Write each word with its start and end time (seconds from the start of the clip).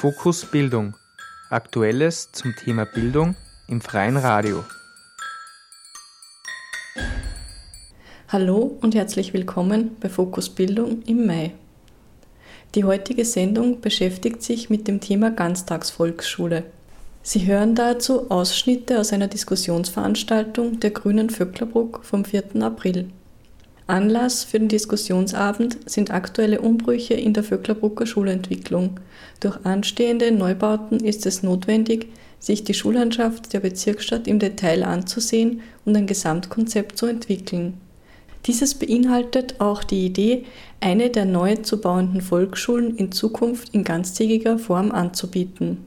Fokus 0.00 0.46
Bildung. 0.46 0.94
Aktuelles 1.50 2.32
zum 2.32 2.56
Thema 2.56 2.86
Bildung 2.86 3.36
im 3.68 3.82
freien 3.82 4.16
Radio. 4.16 4.64
Hallo 8.28 8.78
und 8.80 8.94
herzlich 8.94 9.34
willkommen 9.34 9.98
bei 10.00 10.08
Fokus 10.08 10.48
Bildung 10.48 11.02
im 11.02 11.26
Mai. 11.26 11.52
Die 12.74 12.84
heutige 12.84 13.26
Sendung 13.26 13.82
beschäftigt 13.82 14.42
sich 14.42 14.70
mit 14.70 14.88
dem 14.88 15.02
Thema 15.02 15.32
Ganztagsvolksschule. 15.32 16.64
Sie 17.22 17.44
hören 17.44 17.74
dazu 17.74 18.30
Ausschnitte 18.30 19.00
aus 19.00 19.12
einer 19.12 19.28
Diskussionsveranstaltung 19.28 20.80
der 20.80 20.92
Grünen 20.92 21.28
Vöcklerbruck 21.28 22.06
vom 22.06 22.24
4. 22.24 22.62
April. 22.62 23.10
Anlass 23.90 24.44
für 24.44 24.60
den 24.60 24.68
Diskussionsabend 24.68 25.78
sind 25.84 26.12
aktuelle 26.12 26.60
Umbrüche 26.60 27.14
in 27.14 27.34
der 27.34 27.42
Vöcklerbrucker 27.42 28.06
Schulentwicklung. 28.06 29.00
Durch 29.40 29.58
anstehende 29.64 30.30
Neubauten 30.30 31.00
ist 31.00 31.26
es 31.26 31.42
notwendig, 31.42 32.06
sich 32.38 32.62
die 32.62 32.72
Schullandschaft 32.72 33.52
der 33.52 33.60
Bezirksstadt 33.60 34.28
im 34.28 34.38
Detail 34.38 34.84
anzusehen 34.84 35.62
und 35.84 35.96
ein 35.96 36.06
Gesamtkonzept 36.06 36.96
zu 36.96 37.06
entwickeln. 37.06 37.74
Dieses 38.46 38.74
beinhaltet 38.74 39.60
auch 39.60 39.82
die 39.82 40.06
Idee, 40.06 40.44
eine 40.80 41.10
der 41.10 41.24
neu 41.24 41.56
zu 41.56 41.80
bauenden 41.80 42.22
Volksschulen 42.22 42.96
in 42.96 43.10
Zukunft 43.10 43.74
in 43.74 43.82
ganztägiger 43.82 44.58
Form 44.58 44.92
anzubieten. 44.92 45.78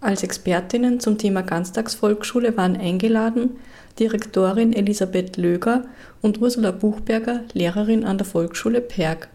Als 0.00 0.22
Expertinnen 0.22 1.00
zum 1.00 1.18
Thema 1.18 1.42
Ganztagsvolksschule 1.42 2.56
waren 2.56 2.76
eingeladen 2.76 3.56
Direktorin 3.98 4.72
Elisabeth 4.72 5.36
Löger 5.36 5.84
und 6.20 6.40
Ursula 6.40 6.70
Buchberger, 6.70 7.42
Lehrerin 7.52 8.04
an 8.04 8.18
der 8.18 8.26
Volksschule 8.26 8.80
Perg, 8.80 9.28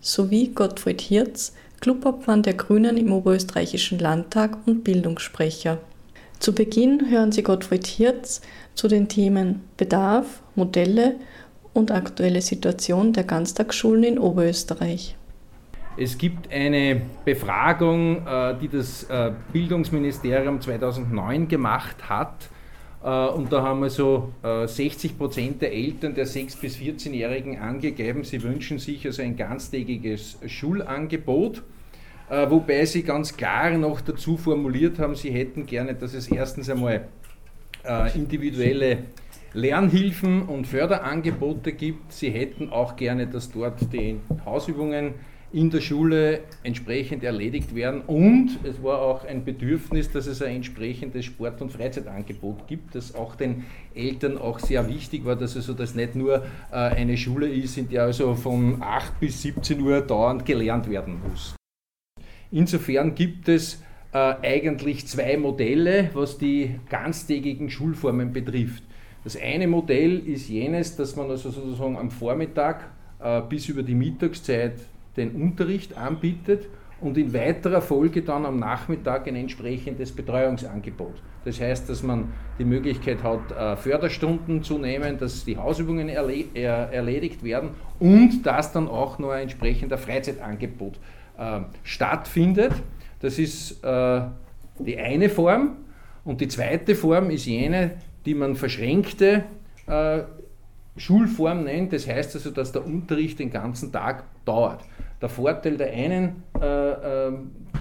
sowie 0.00 0.48
Gottfried 0.48 1.00
Hirz, 1.00 1.54
Clubobmann 1.80 2.42
der 2.42 2.54
Grünen 2.54 2.96
im 2.96 3.12
Oberösterreichischen 3.12 3.98
Landtag 3.98 4.58
und 4.66 4.84
Bildungssprecher. 4.84 5.78
Zu 6.38 6.54
Beginn 6.54 7.10
hören 7.10 7.32
Sie 7.32 7.42
Gottfried 7.42 7.86
Hirz 7.86 8.40
zu 8.74 8.88
den 8.88 9.08
Themen 9.08 9.62
Bedarf, 9.76 10.42
Modelle 10.54 11.16
und 11.72 11.90
aktuelle 11.90 12.40
Situation 12.40 13.12
der 13.12 13.24
Ganztagsschulen 13.24 14.04
in 14.04 14.18
Oberösterreich. 14.18 15.16
Es 15.96 16.18
gibt 16.18 16.52
eine 16.52 17.02
Befragung, 17.24 18.26
äh, 18.26 18.58
die 18.60 18.68
das 18.68 19.04
äh, 19.04 19.32
Bildungsministerium 19.52 20.60
2009 20.60 21.48
gemacht 21.48 22.08
hat 22.08 22.48
und 23.04 23.52
da 23.52 23.62
haben 23.62 23.82
also 23.82 24.32
60 24.42 25.18
Prozent 25.18 25.60
der 25.60 25.74
Eltern 25.74 26.14
der 26.14 26.26
6- 26.26 26.58
bis 26.58 26.76
14-Jährigen 26.78 27.58
angegeben, 27.58 28.24
sie 28.24 28.42
wünschen 28.42 28.78
sich 28.78 29.04
also 29.04 29.20
ein 29.20 29.36
ganztägiges 29.36 30.38
Schulangebot. 30.46 31.62
Wobei 32.30 32.86
sie 32.86 33.02
ganz 33.02 33.36
klar 33.36 33.76
noch 33.76 34.00
dazu 34.00 34.38
formuliert 34.38 34.98
haben, 34.98 35.14
sie 35.14 35.30
hätten 35.30 35.66
gerne, 35.66 35.94
dass 35.94 36.14
es 36.14 36.28
erstens 36.28 36.70
einmal 36.70 37.08
individuelle 38.14 39.00
Lernhilfen 39.52 40.42
und 40.42 40.66
Förderangebote 40.66 41.72
gibt. 41.72 42.10
Sie 42.10 42.30
hätten 42.30 42.70
auch 42.70 42.96
gerne, 42.96 43.26
dass 43.26 43.52
dort 43.52 43.92
die 43.92 44.16
Hausübungen 44.46 45.12
in 45.54 45.70
der 45.70 45.80
Schule 45.80 46.40
entsprechend 46.64 47.22
erledigt 47.22 47.76
werden 47.76 48.00
und 48.00 48.58
es 48.64 48.82
war 48.82 49.00
auch 49.00 49.24
ein 49.24 49.44
Bedürfnis, 49.44 50.10
dass 50.10 50.26
es 50.26 50.42
ein 50.42 50.56
entsprechendes 50.56 51.26
Sport- 51.26 51.62
und 51.62 51.70
Freizeitangebot 51.70 52.66
gibt, 52.66 52.96
das 52.96 53.14
auch 53.14 53.36
den 53.36 53.64
Eltern 53.94 54.36
auch 54.36 54.58
sehr 54.58 54.88
wichtig 54.88 55.24
war, 55.24 55.36
dass 55.36 55.54
also 55.54 55.72
das 55.72 55.94
nicht 55.94 56.16
nur 56.16 56.44
äh, 56.72 56.74
eine 56.74 57.16
Schule 57.16 57.48
ist, 57.48 57.78
in 57.78 57.88
der 57.88 58.02
also 58.02 58.34
von 58.34 58.82
8 58.82 59.20
bis 59.20 59.42
17 59.42 59.80
Uhr 59.80 60.00
dauernd 60.00 60.44
gelernt 60.44 60.90
werden 60.90 61.20
muss. 61.30 61.54
Insofern 62.50 63.14
gibt 63.14 63.48
es 63.48 63.80
äh, 64.12 64.34
eigentlich 64.42 65.06
zwei 65.06 65.36
Modelle, 65.36 66.10
was 66.14 66.36
die 66.36 66.80
ganztägigen 66.88 67.70
Schulformen 67.70 68.32
betrifft. 68.32 68.82
Das 69.22 69.36
eine 69.36 69.68
Modell 69.68 70.18
ist 70.18 70.48
jenes, 70.48 70.96
dass 70.96 71.14
man 71.14 71.30
also 71.30 71.50
sozusagen 71.50 71.96
am 71.96 72.10
Vormittag 72.10 72.90
äh, 73.20 73.40
bis 73.42 73.68
über 73.68 73.84
die 73.84 73.94
Mittagszeit 73.94 74.74
den 75.16 75.32
Unterricht 75.32 75.96
anbietet 75.96 76.68
und 77.00 77.18
in 77.18 77.34
weiterer 77.34 77.82
Folge 77.82 78.22
dann 78.22 78.46
am 78.46 78.58
Nachmittag 78.58 79.28
ein 79.28 79.36
entsprechendes 79.36 80.12
Betreuungsangebot. 80.12 81.22
Das 81.44 81.60
heißt, 81.60 81.88
dass 81.90 82.02
man 82.02 82.32
die 82.58 82.64
Möglichkeit 82.64 83.22
hat, 83.22 83.52
äh, 83.52 83.76
Förderstunden 83.76 84.62
zu 84.62 84.78
nehmen, 84.78 85.18
dass 85.18 85.44
die 85.44 85.56
Hausübungen 85.56 86.08
erledigt 86.08 87.44
werden 87.44 87.70
und 88.00 88.42
dass 88.44 88.72
dann 88.72 88.88
auch 88.88 89.18
noch 89.18 89.30
ein 89.30 89.42
entsprechender 89.42 89.98
Freizeitangebot 89.98 90.98
äh, 91.38 91.60
stattfindet. 91.82 92.72
Das 93.20 93.38
ist 93.38 93.84
äh, 93.84 94.22
die 94.78 94.98
eine 94.98 95.28
Form. 95.28 95.76
Und 96.24 96.40
die 96.40 96.48
zweite 96.48 96.94
Form 96.94 97.28
ist 97.28 97.44
jene, 97.44 97.92
die 98.24 98.34
man 98.34 98.56
verschränkte 98.56 99.44
Schulform 100.96 101.64
nennt. 101.64 101.92
Das 101.92 102.08
heißt 102.08 102.34
also, 102.36 102.50
dass 102.50 102.72
der 102.72 102.86
Unterricht 102.86 103.38
den 103.38 103.50
ganzen 103.50 103.92
Tag 103.92 104.24
dauert. 104.46 104.80
Der 105.24 105.30
Vorteil 105.30 105.78
der 105.78 105.90
einen, 105.90 106.42
äh, 106.60 106.90
äh, 106.90 107.32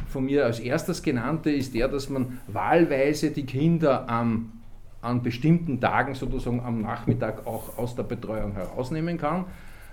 von 0.07 0.23
mir 0.23 0.45
als 0.45 0.61
erstes 0.61 1.03
genannte, 1.03 1.51
ist 1.51 1.75
der, 1.75 1.89
dass 1.89 2.09
man 2.09 2.39
wahlweise 2.47 3.31
die 3.31 3.45
Kinder 3.45 4.09
am, 4.09 4.61
an 5.01 5.21
bestimmten 5.21 5.81
Tagen 5.81 6.15
sozusagen 6.15 6.61
am 6.61 6.79
Nachmittag 6.83 7.45
auch 7.45 7.77
aus 7.77 7.97
der 7.97 8.03
Betreuung 8.03 8.53
herausnehmen 8.53 9.17
kann. 9.17 9.43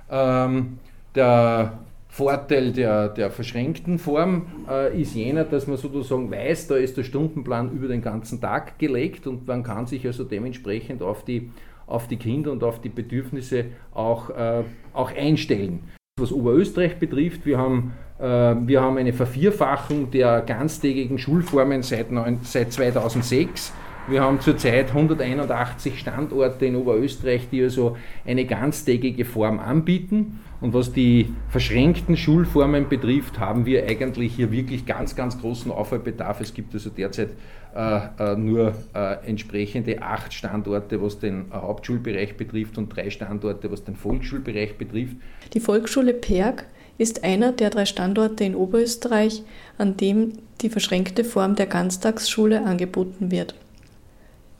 Ähm, 0.09 0.79
der 1.17 1.81
Vorteil 2.09 2.71
der, 2.71 3.09
der 3.09 3.33
verschränkten 3.33 3.99
Form 3.99 4.47
äh, 4.71 5.03
ist 5.03 5.17
jener, 5.17 5.43
dass 5.43 5.67
man 5.67 5.77
sozusagen 5.77 6.31
weiß, 6.31 6.69
da 6.69 6.77
ist 6.77 6.99
der 6.99 7.03
Stundenplan 7.03 7.73
über 7.73 7.89
den 7.89 8.01
ganzen 8.01 8.41
Tag 8.41 8.79
gelegt 8.79 9.27
und 9.27 9.49
man 9.49 9.65
kann 9.65 9.89
sich 9.89 10.07
also 10.07 10.23
dementsprechend 10.23 11.03
auf 11.03 11.25
die, 11.25 11.51
auf 11.89 12.07
die 12.07 12.17
Kinder 12.17 12.53
und 12.53 12.63
auf 12.63 12.81
die 12.81 12.91
Bedürfnisse 12.91 13.65
auch, 13.93 14.31
äh, 14.31 14.63
auch 14.93 15.11
einstellen. 15.11 15.81
Was 16.21 16.33
Oberösterreich 16.33 16.99
betrifft, 16.99 17.47
wir 17.47 17.59
haben, 17.59 17.93
äh, 18.19 18.23
wir 18.25 18.81
haben 18.81 18.99
eine 18.99 19.13
Vervierfachung 19.13 20.11
der 20.11 20.43
ganztägigen 20.43 21.19
Schulformen 21.19 21.83
seit, 21.83 22.07
seit 22.43 22.73
2006. 22.73 23.73
Wir 24.09 24.23
haben 24.23 24.41
zurzeit 24.41 24.89
181 24.89 25.99
Standorte 25.99 26.67
in 26.67 26.77
Oberösterreich, 26.77 27.49
die 27.51 27.63
also 27.63 27.97
eine 28.27 28.45
ganztägige 28.45 29.25
Form 29.25 29.61
anbieten. 29.61 30.41
Und 30.61 30.75
was 30.75 30.93
die 30.93 31.33
verschränkten 31.49 32.17
Schulformen 32.17 32.89
betrifft, 32.89 33.39
haben 33.39 33.67
wir 33.67 33.87
eigentlich 33.87 34.35
hier 34.35 34.51
wirklich 34.51 34.85
ganz, 34.85 35.17
ganz 35.17 35.41
großen 35.41 35.71
Aufholbedarf. 35.71 36.41
Es 36.41 36.53
gibt 36.53 36.75
also 36.75 36.91
derzeit 36.91 37.31
äh, 37.75 38.01
äh, 38.19 38.37
nur 38.37 38.75
äh, 38.95 39.27
entsprechende 39.27 40.03
acht 40.03 40.35
Standorte, 40.35 41.01
was 41.01 41.19
den 41.19 41.47
Hauptschulbereich 41.53 42.37
betrifft 42.37 42.79
und 42.79 42.95
drei 42.95 43.11
Standorte, 43.11 43.71
was 43.71 43.85
den 43.85 43.97
Volksschulbereich 43.97 44.77
betrifft. 44.77 45.17
Die 45.55 45.61
Volksschule 45.61 46.15
Perg 46.15 46.65
ist 46.99 47.25
einer 47.25 47.53
der 47.53 47.71
drei 47.71 47.87
Standorte 47.87 48.45
in 48.45 48.55
Oberösterreich, 48.55 49.43
an 49.79 49.97
dem 49.97 50.33
die 50.61 50.69
verschränkte 50.69 51.25
Form 51.25 51.55
der 51.55 51.67
Ganztagsschule 51.67 52.65
angeboten 52.67 53.31
wird. 53.31 53.55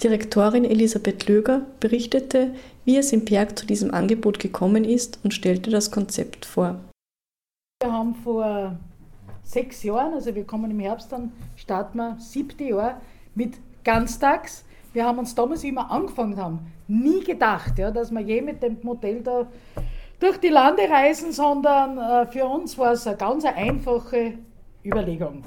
Direktorin 0.03 0.65
Elisabeth 0.65 1.29
Löger 1.29 1.67
berichtete, 1.79 2.55
wie 2.85 2.97
es 2.97 3.13
in 3.13 3.27
Perg 3.27 3.59
zu 3.59 3.67
diesem 3.67 3.93
Angebot 3.93 4.39
gekommen 4.39 4.85
ist 4.85 5.19
und 5.23 5.35
stellte 5.35 5.71
das 5.71 5.91
Konzept 5.91 6.47
vor. 6.47 6.81
Wir 7.83 7.93
haben 7.93 8.15
vor 8.15 8.79
sechs 9.43 9.83
Jahren, 9.83 10.15
also 10.15 10.35
wir 10.35 10.45
kommen 10.45 10.71
im 10.71 10.81
Herbst, 10.81 11.13
dann 11.13 11.33
starten 11.57 11.99
wir 11.99 12.17
siebte 12.19 12.65
Jahr 12.65 13.01
mit 13.35 13.59
Ganztags. 13.85 14.65
Wir 14.93 15.05
haben 15.05 15.19
uns 15.19 15.35
damals, 15.35 15.63
wie 15.63 15.73
wir 15.73 15.91
angefangen 15.91 16.37
haben, 16.37 16.61
nie 16.89 17.23
gedacht, 17.23 17.79
ja, 17.79 17.91
dass 17.91 18.11
wir 18.11 18.21
je 18.21 18.41
mit 18.41 18.63
dem 18.63 18.79
Modell 18.83 19.23
da 19.23 19.47
durch 20.19 20.39
die 20.39 20.49
Lande 20.49 20.83
reisen, 20.89 21.33
sondern 21.33 21.99
äh, 21.99 22.27
für 22.27 22.47
uns 22.47 22.77
war 22.79 22.93
es 22.93 23.07
eine 23.07 23.17
ganz 23.17 23.45
einfache 23.45 24.35
Überlegung. 24.85 25.45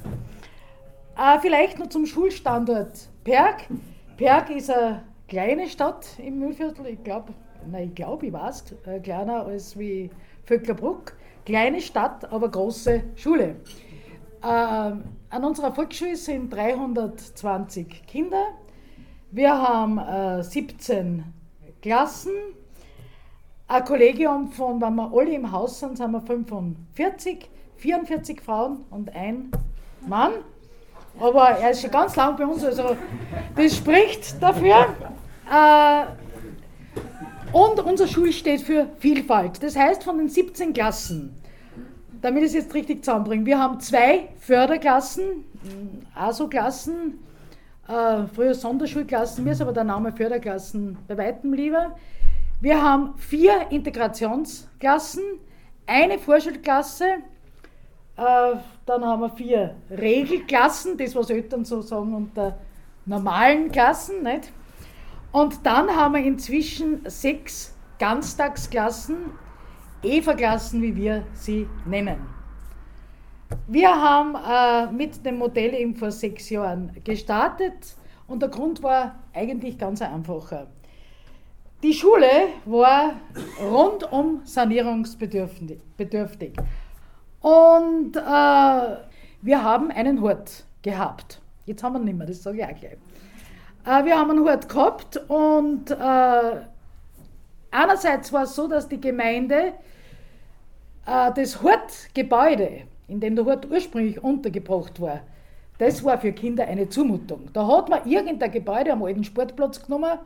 Äh, 1.17 1.39
vielleicht 1.39 1.79
noch 1.79 1.89
zum 1.89 2.05
Schulstandort 2.05 3.09
Perg. 3.23 3.67
Perg 4.17 4.51
ist 4.51 4.69
eine 4.69 5.03
kleine 5.27 5.67
Stadt 5.67 6.07
im 6.19 6.39
Mühlviertel, 6.39 6.85
ich 6.85 7.03
glaube, 7.03 7.33
nein, 7.69 7.89
ich 7.89 7.95
glaube, 7.95 8.27
ich 8.27 8.33
weiß, 8.33 8.75
äh, 8.85 8.99
kleiner 8.99 9.45
als 9.45 9.77
wie 9.77 10.11
Vöcklerbruck. 10.45 11.13
Kleine 11.45 11.81
Stadt, 11.81 12.31
aber 12.31 12.49
große 12.49 13.03
Schule. 13.15 13.55
Äh, 14.41 14.45
an 14.45 15.43
unserer 15.43 15.73
Volksschule 15.73 16.15
sind 16.15 16.53
320 16.53 18.05
Kinder. 18.05 18.45
Wir 19.31 19.51
haben 19.51 19.97
äh, 19.97 20.43
17 20.43 21.23
Klassen. 21.81 22.33
Ein 23.67 23.83
Kollegium 23.83 24.51
von, 24.51 24.79
wenn 24.79 24.95
wir 24.95 25.11
alle 25.11 25.33
im 25.33 25.51
Haus 25.51 25.79
sind, 25.79 25.97
sind 25.97 26.11
wir 26.11 26.21
45, 26.21 27.49
44 27.77 28.41
Frauen 28.41 28.85
und 28.91 29.15
ein 29.15 29.49
Mann. 30.07 30.33
Aber 31.19 31.49
er 31.49 31.71
ist 31.71 31.81
schon 31.81 31.91
ganz 31.91 32.15
lang 32.15 32.35
bei 32.35 32.45
uns, 32.45 32.63
also 32.63 32.97
das 33.55 33.75
spricht 33.75 34.41
dafür. 34.41 34.87
Äh, 35.51 36.05
und 37.51 37.79
unsere 37.79 38.09
Schule 38.09 38.33
steht 38.33 38.61
für 38.61 38.87
Vielfalt. 38.99 39.61
Das 39.61 39.75
heißt, 39.75 40.03
von 40.03 40.17
den 40.17 40.29
17 40.29 40.73
Klassen 40.73 41.43
damit 42.23 42.43
ich 42.43 42.49
es 42.49 42.53
jetzt 42.53 42.73
richtig 42.73 43.03
zusammenbringe. 43.03 43.45
Wir 43.45 43.59
haben 43.59 43.81
zwei 43.81 44.29
Förderklassen, 44.39 45.43
ASO-Klassen, 46.15 47.19
äh, 47.87 48.23
früher 48.33 48.55
Sonderschulklassen, 48.55 49.43
mir 49.43 49.51
ist 49.51 49.61
aber 49.61 49.73
der 49.73 49.83
Name 49.83 50.13
Förderklassen 50.13 50.97
bei 51.07 51.17
weitem 51.17 51.53
lieber. 51.53 51.97
Wir 52.61 52.81
haben 52.81 53.17
vier 53.17 53.69
Integrationsklassen, 53.71 55.21
eine 55.85 56.17
Vorschulklasse, 56.17 57.05
äh, 58.17 58.55
dann 58.85 59.05
haben 59.05 59.21
wir 59.21 59.29
vier 59.29 59.75
Regelklassen, 59.89 60.97
das 60.97 61.15
was 61.15 61.29
Eltern 61.29 61.65
so 61.65 61.81
sagen 61.81 62.13
unter 62.13 62.57
normalen 63.05 63.71
Klassen. 63.71 64.23
Nicht? 64.23 64.51
Und 65.31 65.65
dann 65.65 65.95
haben 65.95 66.13
wir 66.13 66.23
inzwischen 66.23 67.01
sechs 67.05 67.75
Ganztagsklassen, 67.99 69.17
Eva-Klassen, 70.03 70.81
wie 70.81 70.95
wir 70.95 71.23
sie 71.33 71.67
nennen. 71.85 72.17
Wir 73.67 73.89
haben 73.89 74.35
äh, 74.35 74.91
mit 74.91 75.25
dem 75.25 75.37
Modell 75.37 75.73
eben 75.73 75.95
vor 75.95 76.11
sechs 76.11 76.49
Jahren 76.49 76.91
gestartet 77.03 77.95
und 78.27 78.41
der 78.41 78.49
Grund 78.49 78.83
war 78.83 79.15
eigentlich 79.33 79.77
ganz 79.77 80.01
einfacher. 80.01 80.67
Die 81.83 81.93
Schule 81.93 82.49
war 82.65 83.13
rundum 83.61 84.41
sanierungsbedürftig. 84.43 86.53
Und 87.43 88.15
äh, 88.15 88.19
wir 89.41 89.63
haben 89.63 89.91
einen 89.91 90.21
Hort 90.21 90.63
gehabt. 90.81 91.41
Jetzt 91.65 91.83
haben 91.83 91.93
wir 91.93 91.99
ihn 91.99 92.05
nicht 92.05 92.17
mehr, 92.17 92.25
das 92.25 92.41
sage 92.41 92.59
ich 92.59 92.63
auch 92.63 92.79
gleich. 92.79 92.93
Äh, 93.85 94.05
wir 94.05 94.17
haben 94.17 94.31
einen 94.31 94.45
Hort 94.45 94.69
gehabt 94.69 95.17
und 95.27 95.91
äh, 95.91 96.61
einerseits 97.69 98.31
war 98.31 98.43
es 98.43 98.55
so, 98.55 98.69
dass 98.69 98.87
die 98.87 99.01
Gemeinde 99.01 99.73
äh, 101.05 101.31
das 101.35 101.61
Hortgebäude, 101.61 102.83
in 103.09 103.19
dem 103.19 103.35
der 103.35 103.43
Hort 103.43 103.69
ursprünglich 103.69 104.23
untergebracht 104.23 105.01
war, 105.01 105.19
das 105.79 106.01
war 106.01 106.17
für 106.17 106.31
Kinder 106.31 106.65
eine 106.65 106.87
Zumutung. 106.87 107.49
Da 107.51 107.67
hat 107.67 107.89
man 107.89 108.07
irgendein 108.07 108.51
Gebäude 108.51 108.93
am 108.93 109.03
alten 109.03 109.25
Sportplatz 109.25 109.83
genommen 109.83 110.17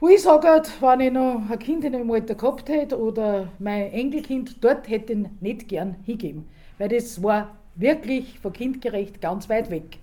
wo 0.00 0.08
ich 0.08 0.22
sage, 0.22 0.62
wenn 0.80 1.00
ich 1.00 1.12
noch 1.12 1.42
ein 1.48 1.58
Kind 1.58 1.84
in 1.84 1.92
dem 1.92 2.10
Alter 2.10 2.34
gehabt 2.34 2.68
hätte 2.68 2.98
oder 2.98 3.48
mein 3.58 3.92
Enkelkind, 3.92 4.62
dort 4.62 4.88
hätte 4.88 5.12
ich 5.12 5.18
ihn 5.18 5.38
nicht 5.40 5.68
gern 5.68 5.96
hingeben. 6.04 6.48
Weil 6.78 6.88
das 6.88 7.22
war 7.22 7.50
wirklich 7.76 8.38
von 8.40 8.52
kindgerecht 8.52 9.20
ganz 9.20 9.48
weit 9.48 9.70
weg. 9.70 9.98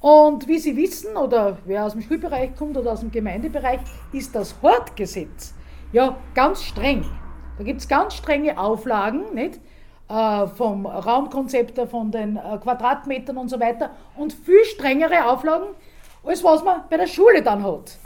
Und 0.00 0.48
wie 0.48 0.58
Sie 0.58 0.76
wissen, 0.76 1.16
oder 1.16 1.58
wer 1.64 1.86
aus 1.86 1.92
dem 1.92 2.02
Schulbereich 2.02 2.54
kommt 2.56 2.76
oder 2.76 2.92
aus 2.92 3.00
dem 3.00 3.10
Gemeindebereich, 3.10 3.80
ist 4.12 4.34
das 4.34 4.54
Hortgesetz 4.60 5.54
ja 5.92 6.16
ganz 6.34 6.62
streng. 6.62 7.04
Da 7.56 7.64
gibt 7.64 7.80
es 7.80 7.88
ganz 7.88 8.14
strenge 8.14 8.58
Auflagen, 8.58 9.32
nicht? 9.32 9.60
Äh, 10.08 10.46
vom 10.48 10.84
Raumkonzept, 10.84 11.80
von 11.88 12.10
den 12.10 12.36
äh, 12.36 12.58
Quadratmetern 12.58 13.38
und 13.38 13.48
so 13.48 13.58
weiter 13.58 13.90
und 14.16 14.34
viel 14.34 14.62
strengere 14.64 15.26
Auflagen, 15.26 15.68
als 16.24 16.44
was 16.44 16.62
man 16.62 16.82
bei 16.90 16.98
der 16.98 17.06
Schule 17.06 17.42
dann 17.42 17.64
hat 17.64 17.96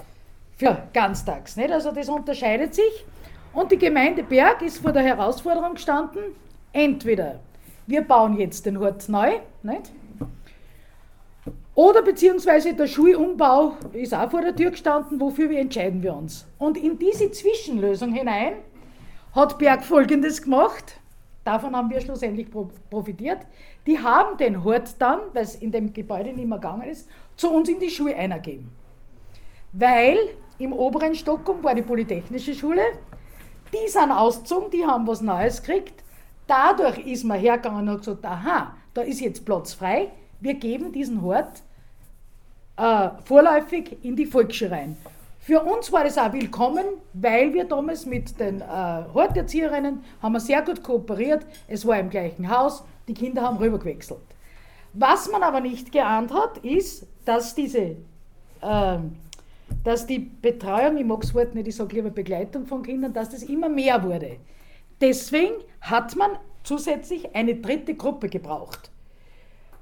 für 0.58 0.82
ganztags. 0.92 1.56
Nicht? 1.56 1.72
Also 1.72 1.92
das 1.92 2.08
unterscheidet 2.08 2.74
sich. 2.74 3.06
Und 3.54 3.72
die 3.72 3.78
Gemeinde 3.78 4.22
Berg 4.22 4.60
ist 4.62 4.78
vor 4.78 4.92
der 4.92 5.02
Herausforderung 5.02 5.74
gestanden, 5.74 6.20
entweder 6.72 7.40
wir 7.86 8.02
bauen 8.02 8.36
jetzt 8.38 8.66
den 8.66 8.78
Hort 8.78 9.08
neu, 9.08 9.38
nicht? 9.62 9.90
oder 11.78 12.02
beziehungsweise 12.02 12.74
der 12.74 12.88
Schulumbau 12.88 13.74
ist 13.92 14.12
auch 14.12 14.28
vor 14.28 14.42
der 14.42 14.56
Tür 14.56 14.72
gestanden, 14.72 15.20
wofür 15.20 15.48
wir 15.48 15.60
entscheiden 15.60 16.02
wir 16.02 16.12
uns. 16.12 16.44
Und 16.58 16.76
in 16.76 16.98
diese 16.98 17.30
Zwischenlösung 17.30 18.12
hinein 18.12 18.54
hat 19.32 19.58
Berg 19.58 19.84
Folgendes 19.84 20.42
gemacht, 20.42 20.98
davon 21.44 21.76
haben 21.76 21.88
wir 21.88 22.00
schlussendlich 22.00 22.48
profitiert, 22.90 23.38
die 23.86 23.96
haben 23.96 24.36
den 24.38 24.64
Hort 24.64 24.96
dann, 24.98 25.20
weil 25.32 25.44
es 25.44 25.54
in 25.54 25.70
dem 25.70 25.92
Gebäude 25.92 26.32
nicht 26.32 26.48
mehr 26.48 26.58
gegangen 26.58 26.82
ist, 26.82 27.08
zu 27.36 27.48
uns 27.48 27.68
in 27.68 27.78
die 27.78 27.90
Schule 27.90 28.16
eingegeben. 28.16 28.72
Weil 29.72 30.18
im 30.58 30.72
oberen 30.72 31.14
Stockholm 31.14 31.62
war 31.62 31.74
die 31.74 31.82
Polytechnische 31.82 32.54
Schule. 32.54 32.82
Die 33.72 33.88
sind 33.88 34.10
ausgezogen, 34.10 34.70
die 34.70 34.84
haben 34.84 35.06
was 35.06 35.20
Neues 35.20 35.62
gekriegt. 35.62 36.02
Dadurch 36.46 36.98
ist 36.98 37.24
man 37.24 37.38
hergegangen 37.38 37.82
und 37.82 37.90
hat 37.90 37.98
gesagt, 37.98 38.24
aha, 38.24 38.74
da 38.94 39.02
ist 39.02 39.20
jetzt 39.20 39.44
Platz 39.44 39.74
frei, 39.74 40.10
wir 40.40 40.54
geben 40.54 40.92
diesen 40.92 41.20
Hort 41.22 41.62
äh, 42.76 43.10
vorläufig 43.24 43.98
in 44.02 44.16
die 44.16 44.26
Volksschule 44.26 44.70
rein. 44.70 44.96
Für 45.40 45.60
uns 45.62 45.92
war 45.92 46.04
das 46.04 46.18
auch 46.18 46.32
willkommen, 46.32 46.84
weil 47.12 47.54
wir 47.54 47.64
damals 47.64 48.06
mit 48.06 48.38
den 48.38 48.60
äh, 48.60 48.64
Horterzieherinnen 49.14 50.04
haben 50.22 50.32
wir 50.32 50.40
sehr 50.40 50.62
gut 50.62 50.82
kooperiert. 50.82 51.46
Es 51.66 51.86
war 51.86 51.98
im 51.98 52.10
gleichen 52.10 52.50
Haus, 52.50 52.84
die 53.06 53.14
Kinder 53.14 53.42
haben 53.42 53.58
rübergewechselt. 53.58 54.20
Was 54.92 55.30
man 55.30 55.42
aber 55.42 55.60
nicht 55.60 55.92
geahnt 55.92 56.32
hat, 56.32 56.58
ist, 56.58 57.06
dass 57.24 57.54
diese 57.54 57.96
äh, 58.60 58.98
dass 59.84 60.06
die 60.06 60.18
Betreuung, 60.18 60.96
ich 60.96 61.04
mag 61.04 61.20
das 61.20 61.34
Wort 61.34 61.54
nicht, 61.54 61.68
ich 61.68 61.76
sage 61.76 61.96
lieber 61.96 62.10
Begleitung 62.10 62.66
von 62.66 62.82
Kindern, 62.82 63.12
dass 63.12 63.30
das 63.30 63.42
immer 63.42 63.68
mehr 63.68 64.02
wurde. 64.02 64.38
Deswegen 65.00 65.54
hat 65.80 66.16
man 66.16 66.32
zusätzlich 66.64 67.34
eine 67.34 67.54
dritte 67.54 67.94
Gruppe 67.94 68.28
gebraucht. 68.28 68.90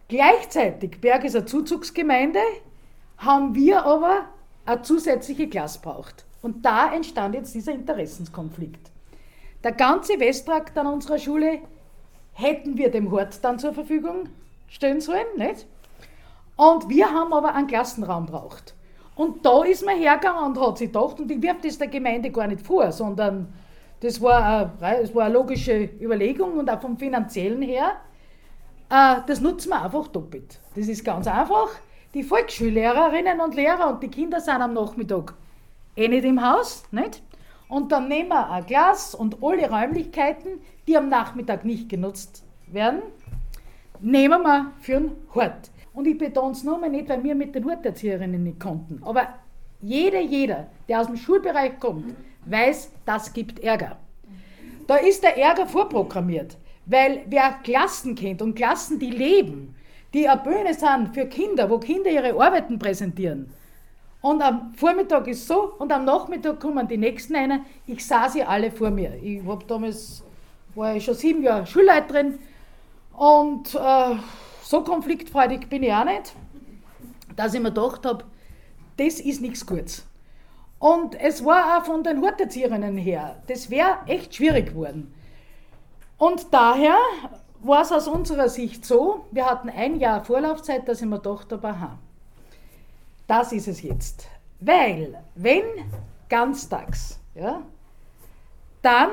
Gleichzeitig, 0.08 1.00
Berg 1.00 1.24
ist 1.24 1.34
eine 1.34 1.46
Zuzugsgemeinde, 1.46 2.40
haben 3.18 3.54
wir 3.54 3.84
aber 3.84 4.26
eine 4.64 4.82
zusätzliche 4.82 5.48
Klasse 5.48 5.80
braucht. 5.80 6.24
Und 6.42 6.64
da 6.64 6.94
entstand 6.94 7.34
jetzt 7.34 7.54
dieser 7.54 7.72
Interessenskonflikt. 7.72 8.90
Der 9.64 9.72
ganze 9.72 10.20
Westtrakt 10.20 10.78
an 10.78 10.86
unserer 10.86 11.18
Schule 11.18 11.58
hätten 12.34 12.78
wir 12.78 12.90
dem 12.90 13.10
Hort 13.10 13.42
dann 13.42 13.58
zur 13.58 13.72
Verfügung 13.74 14.28
stellen 14.68 15.00
sollen, 15.00 15.26
nicht? 15.36 15.66
Und 16.54 16.88
wir 16.88 17.10
haben 17.10 17.32
aber 17.32 17.54
einen 17.54 17.66
Klassenraum 17.66 18.26
braucht. 18.26 18.75
Und 19.16 19.44
da 19.44 19.64
ist 19.64 19.84
man 19.84 19.98
hergegangen 19.98 20.44
und 20.44 20.60
hat 20.60 20.78
sich 20.78 20.92
gedacht, 20.92 21.18
und 21.18 21.30
ich 21.30 21.40
wirf 21.42 21.56
das 21.62 21.78
der 21.78 21.88
Gemeinde 21.88 22.30
gar 22.30 22.46
nicht 22.46 22.60
vor, 22.60 22.92
sondern 22.92 23.52
das 24.00 24.20
war 24.20 24.70
eine, 24.80 25.00
das 25.00 25.14
war 25.14 25.24
eine 25.24 25.34
logische 25.34 25.88
Überlegung 26.00 26.58
und 26.58 26.70
auch 26.70 26.80
vom 26.80 26.98
finanziellen 26.98 27.62
her, 27.62 27.92
äh, 28.90 29.16
das 29.26 29.40
nutzen 29.40 29.70
wir 29.70 29.82
einfach 29.82 30.06
doppelt. 30.08 30.60
Das 30.74 30.86
ist 30.86 31.02
ganz 31.02 31.26
einfach. 31.26 31.70
Die 32.12 32.22
Volksschullehrerinnen 32.22 33.40
und 33.40 33.54
Lehrer 33.54 33.88
und 33.88 34.02
die 34.02 34.08
Kinder 34.08 34.38
sind 34.40 34.60
am 34.60 34.74
Nachmittag 34.74 35.34
eh 35.96 36.08
nicht 36.08 36.24
im 36.24 36.46
Haus, 36.46 36.84
nicht? 36.90 37.22
Und 37.68 37.90
dann 37.90 38.08
nehmen 38.08 38.28
wir 38.28 38.50
ein 38.50 38.66
Glas 38.66 39.14
und 39.14 39.42
alle 39.42 39.68
Räumlichkeiten, 39.68 40.60
die 40.86 40.96
am 40.96 41.08
Nachmittag 41.08 41.64
nicht 41.64 41.88
genutzt 41.88 42.44
werden, 42.66 43.02
nehmen 44.00 44.42
wir 44.42 44.72
für 44.80 44.96
einen 44.96 45.16
Hort. 45.34 45.70
Und 45.96 46.06
ich 46.06 46.18
betone 46.18 46.52
es 46.52 46.62
nochmal 46.62 46.90
nicht, 46.90 47.08
weil 47.08 47.24
wir 47.24 47.34
mit 47.34 47.54
den 47.54 47.64
Hurterzieherinnen 47.64 48.44
nicht 48.44 48.60
konnten. 48.60 49.02
Aber 49.02 49.28
jeder, 49.80 50.20
jeder, 50.20 50.66
der 50.88 51.00
aus 51.00 51.06
dem 51.06 51.16
Schulbereich 51.16 51.80
kommt, 51.80 52.14
weiß, 52.44 52.92
das 53.06 53.32
gibt 53.32 53.60
Ärger. 53.60 53.96
Da 54.86 54.96
ist 54.96 55.22
der 55.22 55.38
Ärger 55.38 55.66
vorprogrammiert, 55.66 56.58
weil 56.84 57.22
wer 57.28 57.54
Klassen 57.64 58.14
kennt 58.14 58.42
und 58.42 58.54
Klassen, 58.54 58.98
die 58.98 59.10
leben, 59.10 59.74
die 60.12 60.28
eine 60.28 60.42
Bühne 60.42 60.74
sind 60.74 61.14
für 61.14 61.24
Kinder, 61.24 61.70
wo 61.70 61.78
Kinder 61.78 62.10
ihre 62.10 62.38
Arbeiten 62.38 62.78
präsentieren. 62.78 63.50
Und 64.20 64.42
am 64.42 64.74
Vormittag 64.74 65.26
ist 65.28 65.48
so 65.48 65.72
und 65.78 65.90
am 65.92 66.04
Nachmittag 66.04 66.60
kommen 66.60 66.86
die 66.86 66.98
nächsten 66.98 67.34
rein. 67.34 67.64
Ich 67.86 68.06
sah 68.06 68.28
sie 68.28 68.44
alle 68.44 68.70
vor 68.70 68.90
mir. 68.90 69.14
Ich 69.22 69.42
habe 69.46 69.64
damals, 69.66 70.22
war 70.74 70.94
ich 70.94 71.06
schon 71.06 71.14
sieben 71.14 71.42
Jahre 71.42 71.66
Schulleiterin 71.66 72.38
und 73.16 73.74
äh, 73.74 74.16
so 74.66 74.82
konfliktfreudig 74.82 75.68
bin 75.68 75.84
ich 75.84 75.92
auch 75.92 76.04
nicht, 76.04 76.32
dass 77.36 77.54
ich 77.54 77.60
mir 77.60 77.70
gedacht 77.72 78.04
habe, 78.04 78.24
das 78.96 79.20
ist 79.20 79.40
nichts 79.40 79.64
Gutes. 79.64 80.04
Und 80.78 81.14
es 81.14 81.44
war 81.44 81.78
auch 81.78 81.84
von 81.84 82.02
den 82.02 82.20
Horterzieherinnen 82.20 82.96
her, 82.96 83.36
das 83.46 83.70
wäre 83.70 83.98
echt 84.06 84.34
schwierig 84.34 84.70
geworden. 84.70 85.14
Und 86.18 86.52
daher 86.52 86.96
war 87.60 87.82
es 87.82 87.92
aus 87.92 88.08
unserer 88.08 88.48
Sicht 88.48 88.84
so, 88.84 89.26
wir 89.30 89.46
hatten 89.46 89.68
ein 89.68 90.00
Jahr 90.00 90.24
Vorlaufzeit, 90.24 90.88
dass 90.88 91.00
ich 91.00 91.06
mir 91.06 91.20
gedacht 91.20 91.52
habe, 91.52 91.68
aha, 91.68 91.98
das 93.28 93.52
ist 93.52 93.68
es 93.68 93.82
jetzt. 93.82 94.26
Weil, 94.58 95.22
wenn 95.34 95.64
ganztags, 96.28 97.20
ja, 97.34 97.62
dann 98.82 99.10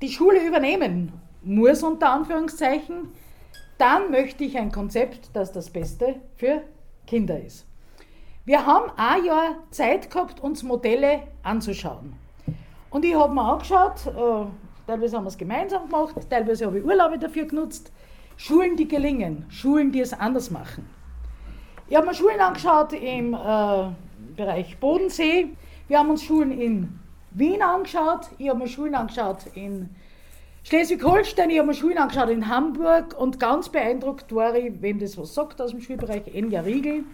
die 0.00 0.10
Schule 0.10 0.46
übernehmen 0.46 1.12
muss, 1.42 1.82
unter 1.82 2.10
Anführungszeichen, 2.10 3.08
dann 3.78 4.10
möchte 4.10 4.44
ich 4.44 4.56
ein 4.56 4.72
Konzept, 4.72 5.30
das 5.34 5.52
das 5.52 5.70
Beste 5.70 6.16
für 6.36 6.62
Kinder 7.06 7.40
ist. 7.40 7.66
Wir 8.44 8.64
haben 8.64 8.90
ein 8.96 9.24
Jahr 9.24 9.56
Zeit 9.70 10.10
gehabt, 10.10 10.40
uns 10.40 10.62
Modelle 10.62 11.22
anzuschauen. 11.42 12.14
Und 12.90 13.04
ich 13.04 13.14
habe 13.14 13.34
mir 13.34 13.42
angeschaut, 13.42 14.06
äh, 14.06 14.46
teilweise 14.86 15.16
haben 15.16 15.24
wir 15.24 15.28
es 15.28 15.36
gemeinsam 15.36 15.86
gemacht, 15.86 16.14
teilweise 16.30 16.66
habe 16.66 16.78
ich 16.78 16.84
Urlaube 16.84 17.18
dafür 17.18 17.44
genutzt, 17.46 17.92
Schulen, 18.36 18.76
die 18.76 18.86
gelingen, 18.86 19.46
Schulen, 19.48 19.92
die 19.92 20.00
es 20.00 20.12
anders 20.12 20.50
machen. 20.50 20.88
Ich 21.88 21.96
habe 21.96 22.06
mir 22.06 22.14
Schulen 22.14 22.40
angeschaut 22.40 22.92
im 22.92 23.34
äh, 23.34 23.88
Bereich 24.36 24.78
Bodensee, 24.78 25.48
wir 25.88 25.98
haben 25.98 26.10
uns 26.10 26.22
Schulen 26.22 26.52
in 26.52 26.98
Wien 27.32 27.62
angeschaut, 27.62 28.30
ich 28.38 28.48
habe 28.48 28.60
mir 28.60 28.68
Schulen 28.68 28.94
angeschaut 28.94 29.46
in 29.54 29.90
Schleswig-Holstein, 30.68 31.50
ich 31.50 31.58
habe 31.60 31.68
mir 31.68 31.74
Schulen 31.74 31.96
angeschaut 31.96 32.28
in 32.28 32.48
Hamburg 32.48 33.16
und 33.16 33.38
ganz 33.38 33.68
beeindruckt 33.68 34.34
war 34.34 34.52
ich, 34.56 34.72
wem 34.82 34.98
das 34.98 35.16
was 35.16 35.32
sagt 35.32 35.62
aus 35.62 35.70
dem 35.70 35.80
Schulbereich, 35.80 36.22
Enja 36.34 36.60
Riegel. 36.62 37.04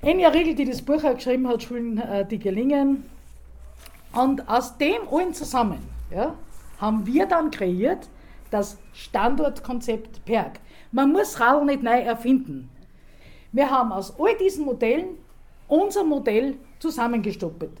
Enja 0.00 0.28
Riegel, 0.30 0.56
die 0.56 0.64
das 0.64 0.82
Buch 0.82 1.04
auch 1.04 1.14
geschrieben 1.14 1.46
hat, 1.46 1.62
Schulen, 1.62 1.98
äh, 1.98 2.26
die 2.26 2.40
gelingen. 2.40 3.08
Und 4.12 4.48
aus 4.48 4.76
dem 4.76 5.06
allen 5.08 5.32
zusammen 5.34 5.78
ja, 6.10 6.34
haben 6.78 7.06
wir 7.06 7.26
dann 7.26 7.52
kreiert 7.52 8.08
das 8.50 8.76
Standortkonzept 8.92 10.24
PERG. 10.24 10.58
Man 10.90 11.12
muss 11.12 11.38
Radl 11.38 11.64
nicht 11.64 11.84
neu 11.84 12.00
erfinden. 12.00 12.68
Wir 13.52 13.70
haben 13.70 13.92
aus 13.92 14.18
all 14.18 14.36
diesen 14.36 14.64
Modellen 14.64 15.16
unser 15.68 16.02
Modell 16.02 16.56
zusammengestoppelt. 16.80 17.78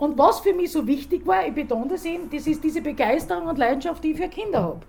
Und 0.00 0.16
was 0.16 0.40
für 0.40 0.54
mich 0.54 0.72
so 0.72 0.86
wichtig 0.86 1.26
war, 1.26 1.46
ich 1.46 1.52
betone 1.52 1.88
das 1.88 2.06
eben, 2.06 2.30
das 2.30 2.46
ist 2.46 2.64
diese 2.64 2.80
Begeisterung 2.80 3.48
und 3.48 3.58
Leidenschaft, 3.58 4.02
die 4.02 4.12
ich 4.12 4.16
für 4.16 4.30
Kinder 4.30 4.62
habe. 4.62 4.80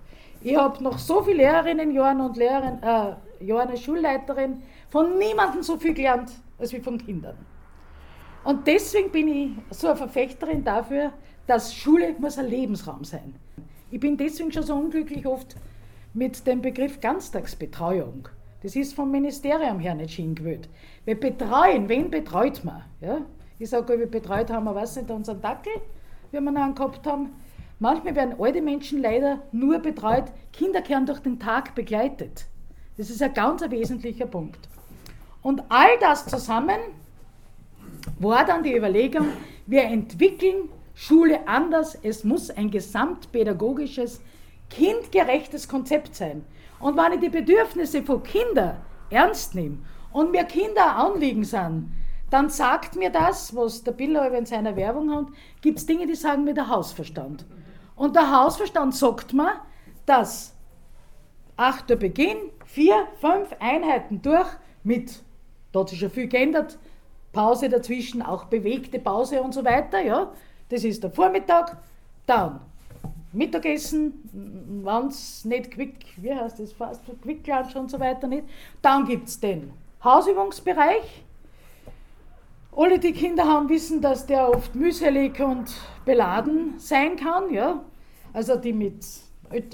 Ich 0.41 0.55
habe 0.55 0.81
noch 0.81 0.97
so 0.97 1.21
viele 1.21 1.39
Lehrerinnen 1.39 1.99
und 2.21 2.37
Lehrerinnen, 2.37 2.81
äh, 2.81 3.45
Jahren 3.45 3.69
als 3.71 3.81
Schulleiterin 3.81 4.63
von 4.89 5.17
niemandem 5.17 5.63
so 5.63 5.75
viel 5.75 5.93
gelernt 5.93 6.31
als 6.57 6.71
wie 6.71 6.79
von 6.79 6.97
Kindern. 6.97 7.35
Und 8.45 8.65
deswegen 8.65 9.11
bin 9.11 9.27
ich 9.27 9.49
so 9.71 9.87
eine 9.87 9.97
Verfechterin 9.97 10.63
dafür, 10.63 11.11
dass 11.45 11.75
Schule 11.75 12.15
muss 12.17 12.37
ein 12.37 12.47
Lebensraum 12.47 13.03
sein. 13.03 13.35
Ich 13.91 13.99
bin 13.99 14.15
deswegen 14.15 14.53
schon 14.53 14.63
so 14.63 14.75
unglücklich 14.75 15.25
oft 15.25 15.57
mit 16.13 16.47
dem 16.47 16.61
Begriff 16.61 17.01
Ganztagsbetreuung. 17.01 18.29
Das 18.63 18.77
ist 18.77 18.93
vom 18.93 19.11
Ministerium 19.11 19.79
her 19.79 19.93
nicht 19.93 20.15
hingewöhnt. 20.15 20.69
Wir 21.03 21.19
betreuen, 21.19 21.89
wen 21.89 22.09
betreut 22.09 22.63
man? 22.63 22.83
Ja? 23.01 23.25
Ich 23.61 23.69
sage, 23.69 23.99
wir 23.99 24.07
betreut 24.07 24.49
haben 24.49 24.63
wir, 24.63 24.73
weiß 24.73 24.95
nicht, 24.95 25.11
unseren 25.11 25.39
Dackel, 25.39 25.73
wie 26.31 26.39
wir 26.39 26.49
noch 26.49 26.63
einen 26.63 26.73
gehabt 26.73 27.05
haben. 27.05 27.29
Manchmal 27.77 28.15
werden 28.15 28.33
alte 28.39 28.59
Menschen 28.59 28.99
leider 28.99 29.43
nur 29.51 29.77
betreut, 29.77 30.23
Kinder 30.51 30.81
werden 30.89 31.05
durch 31.05 31.19
den 31.19 31.39
Tag 31.39 31.75
begleitet. 31.75 32.47
Das 32.97 33.11
ist 33.11 33.21
ein 33.21 33.35
ganz 33.35 33.61
wesentlicher 33.69 34.25
Punkt. 34.25 34.67
Und 35.43 35.61
all 35.69 35.89
das 35.99 36.25
zusammen 36.25 36.79
war 38.17 38.45
dann 38.45 38.63
die 38.63 38.75
Überlegung, 38.75 39.27
wir 39.67 39.83
entwickeln 39.83 40.69
Schule 40.95 41.47
anders, 41.47 41.95
es 42.01 42.23
muss 42.23 42.49
ein 42.49 42.71
gesamtpädagogisches, 42.71 44.21
kindgerechtes 44.71 45.67
Konzept 45.67 46.15
sein. 46.15 46.43
Und 46.79 46.97
wenn 46.97 47.13
ich 47.13 47.19
die 47.19 47.29
Bedürfnisse 47.29 48.01
von 48.01 48.23
Kindern 48.23 48.77
ernst 49.11 49.53
nehme 49.53 49.77
und 50.11 50.31
mir 50.31 50.45
Kinder 50.45 50.95
Anliegen 50.95 51.43
sind, 51.43 51.91
dann 52.31 52.49
sagt 52.49 52.95
mir 52.95 53.11
das, 53.11 53.55
was 53.55 53.83
der 53.83 53.91
Biller 53.91 54.31
in 54.33 54.45
seiner 54.45 54.75
Werbung 54.75 55.13
hat, 55.13 55.27
gibt 55.61 55.77
es 55.77 55.85
Dinge, 55.85 56.07
die 56.07 56.15
sagen 56.15 56.45
mir 56.45 56.53
der 56.53 56.69
Hausverstand. 56.69 57.45
Und 57.95 58.15
der 58.15 58.31
Hausverstand 58.31 58.95
sagt 58.95 59.33
mir, 59.33 59.61
dass 60.05 60.55
achter 61.57 61.97
Beginn, 61.97 62.37
vier, 62.65 63.05
fünf 63.19 63.53
Einheiten 63.59 64.21
durch 64.21 64.47
mit, 64.83 65.21
da 65.73 65.81
hat 65.81 65.89
sich 65.89 65.99
schon 65.99 66.09
viel 66.09 66.27
geändert, 66.27 66.79
Pause 67.33 67.69
dazwischen, 67.69 68.21
auch 68.21 68.45
bewegte 68.45 68.97
Pause 68.97 69.41
und 69.41 69.53
so 69.53 69.63
weiter, 69.63 70.01
ja. 70.01 70.31
Das 70.69 70.85
ist 70.85 71.03
der 71.03 71.11
Vormittag, 71.11 71.77
dann 72.25 72.61
Mittagessen, 73.33 74.13
wenn 74.83 75.07
es 75.07 75.43
nicht 75.45 75.71
quick, 75.71 76.05
wie 76.17 76.33
heißt 76.33 76.59
das, 76.59 76.71
fast 76.73 77.01
Quick 77.21 77.45
Lunch 77.45 77.75
und 77.75 77.91
so 77.91 77.99
weiter 77.99 78.27
nicht. 78.27 78.45
Dann 78.81 79.05
gibt 79.05 79.27
es 79.27 79.39
den 79.39 79.71
Hausübungsbereich, 80.03 81.23
alle 82.71 82.99
die 82.99 83.13
Kinder 83.13 83.45
haben 83.45 83.69
wissen, 83.69 84.01
dass 84.01 84.25
der 84.25 84.49
oft 84.49 84.75
mühselig 84.75 85.39
und 85.39 85.73
beladen 86.05 86.75
sein 86.77 87.15
kann, 87.15 87.53
ja. 87.53 87.83
Also 88.33 88.55
die 88.55 88.73
mit, 88.73 89.05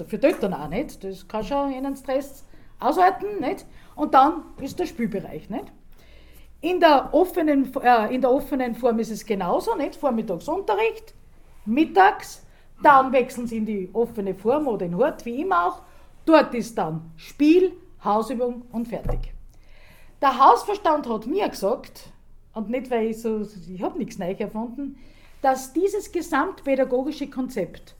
für 0.06 0.18
die 0.18 0.26
Eltern 0.26 0.54
auch 0.54 0.68
nicht, 0.68 1.02
das 1.04 1.26
kann 1.28 1.44
schon 1.44 1.72
einen 1.72 1.96
Stress 1.96 2.44
aushalten, 2.80 3.40
nicht. 3.40 3.66
Und 3.94 4.14
dann 4.14 4.42
ist 4.60 4.78
der 4.78 4.86
Spielbereich, 4.86 5.48
nicht. 5.48 5.66
In 6.60 6.80
der 6.80 7.14
offenen, 7.14 7.72
äh, 7.82 8.12
in 8.12 8.20
der 8.20 8.32
offenen 8.32 8.74
Form 8.74 8.98
ist 8.98 9.10
es 9.10 9.24
genauso, 9.24 9.76
nicht. 9.76 9.94
Vormittagsunterricht, 9.94 11.14
mittags, 11.66 12.44
dann 12.82 13.12
wechseln 13.12 13.46
sie 13.46 13.58
in 13.58 13.66
die 13.66 13.90
offene 13.92 14.34
Form 14.34 14.66
oder 14.66 14.86
in 14.86 14.96
Hort, 14.96 15.24
wie 15.24 15.40
immer 15.40 15.68
auch. 15.68 15.82
Dort 16.24 16.54
ist 16.54 16.76
dann 16.76 17.12
Spiel, 17.16 17.72
Hausübung 18.04 18.62
und 18.72 18.88
fertig. 18.88 19.32
Der 20.20 20.38
Hausverstand 20.38 21.08
hat 21.08 21.26
mir 21.26 21.48
gesagt, 21.48 22.12
und 22.58 22.70
nicht, 22.70 22.90
weil 22.90 23.06
ich 23.06 23.22
so, 23.22 23.46
ich 23.72 23.80
habe 23.82 23.98
nichts 23.98 24.18
neu 24.18 24.32
erfunden, 24.32 24.98
dass 25.42 25.72
dieses 25.72 26.10
gesamtpädagogische 26.10 27.30
Konzept, 27.30 27.94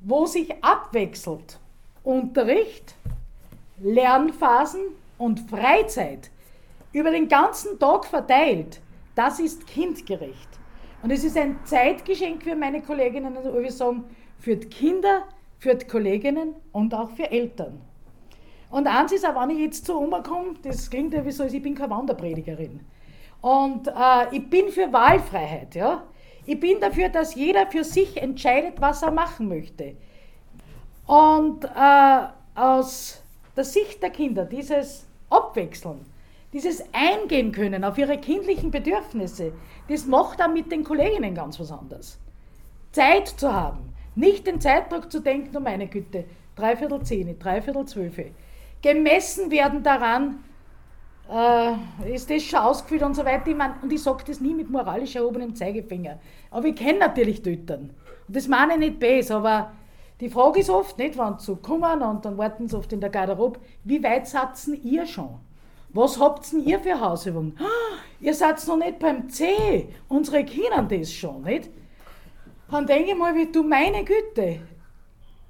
wo 0.00 0.26
sich 0.26 0.52
abwechselt 0.62 1.58
Unterricht, 2.04 2.94
Lernphasen 3.80 4.82
und 5.16 5.40
Freizeit 5.48 6.30
über 6.92 7.10
den 7.10 7.26
ganzen 7.28 7.78
Tag 7.78 8.04
verteilt, 8.04 8.80
das 9.14 9.40
ist 9.40 9.66
kindgerecht. 9.66 10.48
Und 11.02 11.10
es 11.10 11.24
ist 11.24 11.38
ein 11.38 11.58
Zeitgeschenk 11.64 12.42
für 12.42 12.54
meine 12.54 12.82
Kolleginnen 12.82 13.34
und 13.34 13.62
wir 13.62 13.72
sagen, 13.72 14.04
für 14.38 14.56
die 14.56 14.68
Kinder, 14.68 15.24
für 15.58 15.74
die 15.74 15.86
Kolleginnen 15.86 16.54
und 16.72 16.92
auch 16.94 17.10
für 17.10 17.30
Eltern. 17.30 17.80
Und 18.70 18.86
eins 18.86 19.12
ist 19.12 19.26
auch, 19.26 19.40
wenn 19.40 19.50
ich 19.50 19.58
jetzt 19.58 19.86
zu 19.86 19.98
Oma 19.98 20.20
komme, 20.20 20.54
das 20.62 20.90
klingt 20.90 21.14
ja 21.14 21.24
wie 21.24 21.32
so, 21.32 21.44
ich 21.44 21.62
bin 21.62 21.74
keine 21.74 21.90
Wanderpredigerin. 21.90 22.80
Und 23.42 23.88
äh, 23.88 24.34
ich 24.34 24.48
bin 24.48 24.70
für 24.70 24.90
Wahlfreiheit. 24.92 25.74
Ja? 25.74 26.04
Ich 26.46 26.58
bin 26.58 26.80
dafür, 26.80 27.10
dass 27.10 27.34
jeder 27.34 27.66
für 27.66 27.84
sich 27.84 28.16
entscheidet, 28.16 28.80
was 28.80 29.02
er 29.02 29.10
machen 29.10 29.48
möchte. 29.48 29.96
Und 31.06 31.64
äh, 31.64 32.26
aus 32.54 33.22
der 33.56 33.64
Sicht 33.64 34.02
der 34.02 34.10
Kinder, 34.10 34.44
dieses 34.44 35.06
Abwechseln, 35.28 36.06
dieses 36.52 36.84
Eingehen 36.92 37.52
können 37.52 37.84
auf 37.84 37.98
ihre 37.98 38.18
kindlichen 38.18 38.70
Bedürfnisse, 38.70 39.52
das 39.88 40.06
macht 40.06 40.40
dann 40.40 40.52
mit 40.52 40.70
den 40.70 40.84
Kolleginnen 40.84 41.34
ganz 41.34 41.58
was 41.58 41.72
anderes. 41.72 42.18
Zeit 42.92 43.28
zu 43.28 43.52
haben, 43.52 43.92
nicht 44.14 44.46
den 44.46 44.60
Zeitdruck 44.60 45.10
zu 45.10 45.20
denken, 45.20 45.56
um 45.56 45.62
meine 45.64 45.88
Güte, 45.88 46.24
dreiviertel 46.54 47.02
zehn, 47.02 47.38
dreiviertel 47.38 47.86
zwölf. 47.86 48.20
Gemessen 48.82 49.50
werden 49.50 49.82
daran, 49.82 50.44
äh, 51.32 52.14
ist 52.14 52.30
das 52.30 52.42
schon 52.42 52.58
ausgeführt 52.58 53.02
und 53.02 53.14
so 53.14 53.24
weiter. 53.24 53.48
Ich 53.48 53.56
mein, 53.56 53.74
und 53.82 53.92
ich 53.92 54.02
sage 54.02 54.24
das 54.26 54.40
nie 54.40 54.54
mit 54.54 54.70
moralisch 54.70 55.16
erhobenem 55.16 55.54
Zeigefinger. 55.54 56.18
Aber 56.50 56.66
ich 56.66 56.76
kenne 56.76 56.98
natürlich 56.98 57.42
Tötern. 57.42 57.90
Und 58.28 58.36
das 58.36 58.48
meine 58.48 58.74
ich 58.74 58.78
nicht 58.78 59.00
böse, 59.00 59.36
aber 59.36 59.72
die 60.20 60.28
Frage 60.28 60.60
ist 60.60 60.70
oft, 60.70 60.98
nicht, 60.98 61.18
wenn 61.18 61.38
sie 61.38 61.56
kommen 61.56 62.02
und 62.02 62.24
dann 62.24 62.38
warten 62.38 62.68
sie 62.68 62.76
oft 62.76 62.92
in 62.92 63.00
der 63.00 63.10
Garderobe, 63.10 63.60
wie 63.84 64.02
weit 64.04 64.28
satzen 64.28 64.80
ihr 64.84 65.06
schon? 65.06 65.40
Was 65.88 66.18
habt 66.20 66.52
denn 66.52 66.64
ihr 66.64 66.78
für 66.80 67.00
Hausübungen? 67.00 67.56
Ah, 67.58 67.98
ihr 68.20 68.34
seid 68.34 68.66
noch 68.66 68.76
nicht 68.76 68.98
beim 68.98 69.28
C. 69.28 69.88
Unsere 70.08 70.44
kennen 70.44 70.88
das 70.88 71.12
schon, 71.12 71.42
nicht? 71.42 71.70
Dann 72.70 72.86
denke 72.86 73.10
ich 73.10 73.16
mal, 73.16 73.34
wie 73.34 73.50
du 73.50 73.62
meine 73.62 74.04
Güte, 74.04 74.60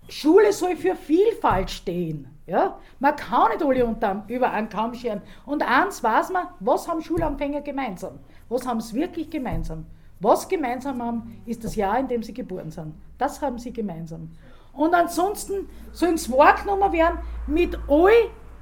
Schule 0.08 0.52
soll 0.52 0.74
für 0.74 0.96
Vielfalt 0.96 1.70
stehen. 1.70 2.31
Ja? 2.46 2.78
Man 2.99 3.16
kann 3.16 3.50
nicht 3.50 3.62
alle 3.62 3.87
unter, 3.87 4.25
über 4.28 4.50
einen 4.50 4.68
Kamm 4.68 4.94
scheren. 4.94 5.22
Und 5.46 5.62
eins 5.62 6.02
weiß 6.02 6.30
man, 6.30 6.49
was 6.61 6.88
haben 6.88 7.02
Schulanfänger 7.02 7.61
gemeinsam? 7.61 8.18
Was 8.49 8.66
haben 8.66 8.80
sie 8.80 8.94
wirklich 8.94 9.30
gemeinsam? 9.30 9.87
Was 10.20 10.49
gemeinsam 10.49 11.02
haben, 11.02 11.42
ist 11.46 11.64
das 11.64 11.75
Jahr, 11.75 11.99
in 11.99 12.08
dem 12.08 12.22
sie 12.22 12.34
geboren 12.34 12.70
sind. 12.70 12.94
Das 13.18 13.42
haben 13.42 13.58
sie 13.58 13.72
gemeinsam. 13.72 14.30
Und 14.72 14.94
ansonsten 14.94 15.68
sollen 15.92 16.16
sie 16.16 16.32
wahrgenommen 16.32 16.92
werden 16.92 17.18
mit 17.46 17.76
all 17.88 18.12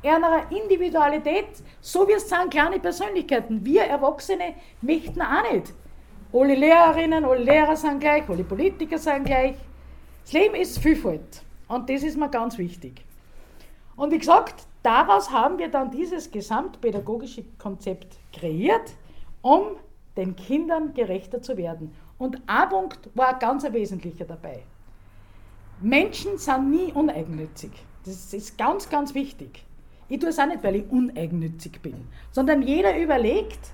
einer 0.02 0.50
Individualität, 0.50 1.62
so 1.80 2.08
wie 2.08 2.12
es 2.12 2.28
sind 2.28 2.50
kleine 2.50 2.80
Persönlichkeiten. 2.80 3.64
Wir 3.64 3.82
Erwachsene 3.82 4.54
möchten 4.80 5.20
auch 5.20 5.52
nicht. 5.52 5.72
Alle 6.32 6.54
Lehrerinnen, 6.54 7.25
alle 7.25 7.42
Lehrer 7.42 7.76
sind 7.76 8.00
gleich, 8.00 8.28
alle 8.28 8.44
Politiker 8.44 8.99
sind 8.99 9.25
gleich. 9.25 9.56
Das 10.22 10.32
Leben 10.32 10.54
ist 10.54 10.78
Vielfalt. 10.78 11.42
Und 11.68 11.90
das 11.90 12.02
ist 12.02 12.16
mir 12.16 12.28
ganz 12.28 12.56
wichtig. 12.56 13.04
Und 13.97 14.12
wie 14.12 14.18
gesagt, 14.18 14.66
daraus 14.82 15.30
haben 15.30 15.59
wir 15.59 15.68
dann 15.68 15.90
dieses 15.90 16.30
gesamtpädagogische 16.30 17.44
Konzept 17.59 18.18
kreiert, 18.32 18.92
um 19.42 19.76
den 20.16 20.37
Kindern 20.37 20.94
gerechter 20.94 21.42
zu 21.42 21.56
werden. 21.56 21.94
Und 22.18 22.42
ein 22.47 22.68
Punkt 22.68 23.11
war 23.14 23.38
ganz 23.38 23.64
ein 23.64 23.73
wesentlicher 23.73 24.25
dabei. 24.25 24.62
Menschen 25.80 26.37
sind 26.37 26.70
nie 26.70 26.92
uneigennützig. 26.92 27.70
Das 28.04 28.32
ist 28.35 28.59
ganz, 28.59 28.88
ganz 28.90 29.14
wichtig. 29.14 29.64
Ich 30.09 30.18
tue 30.18 30.30
es 30.30 30.38
auch 30.38 30.47
nicht, 30.47 30.62
weil 30.62 30.76
ich 30.76 30.90
uneigennützig 30.90 31.80
bin, 31.80 32.09
sondern 32.32 32.62
jeder 32.62 32.99
überlegt, 32.99 33.73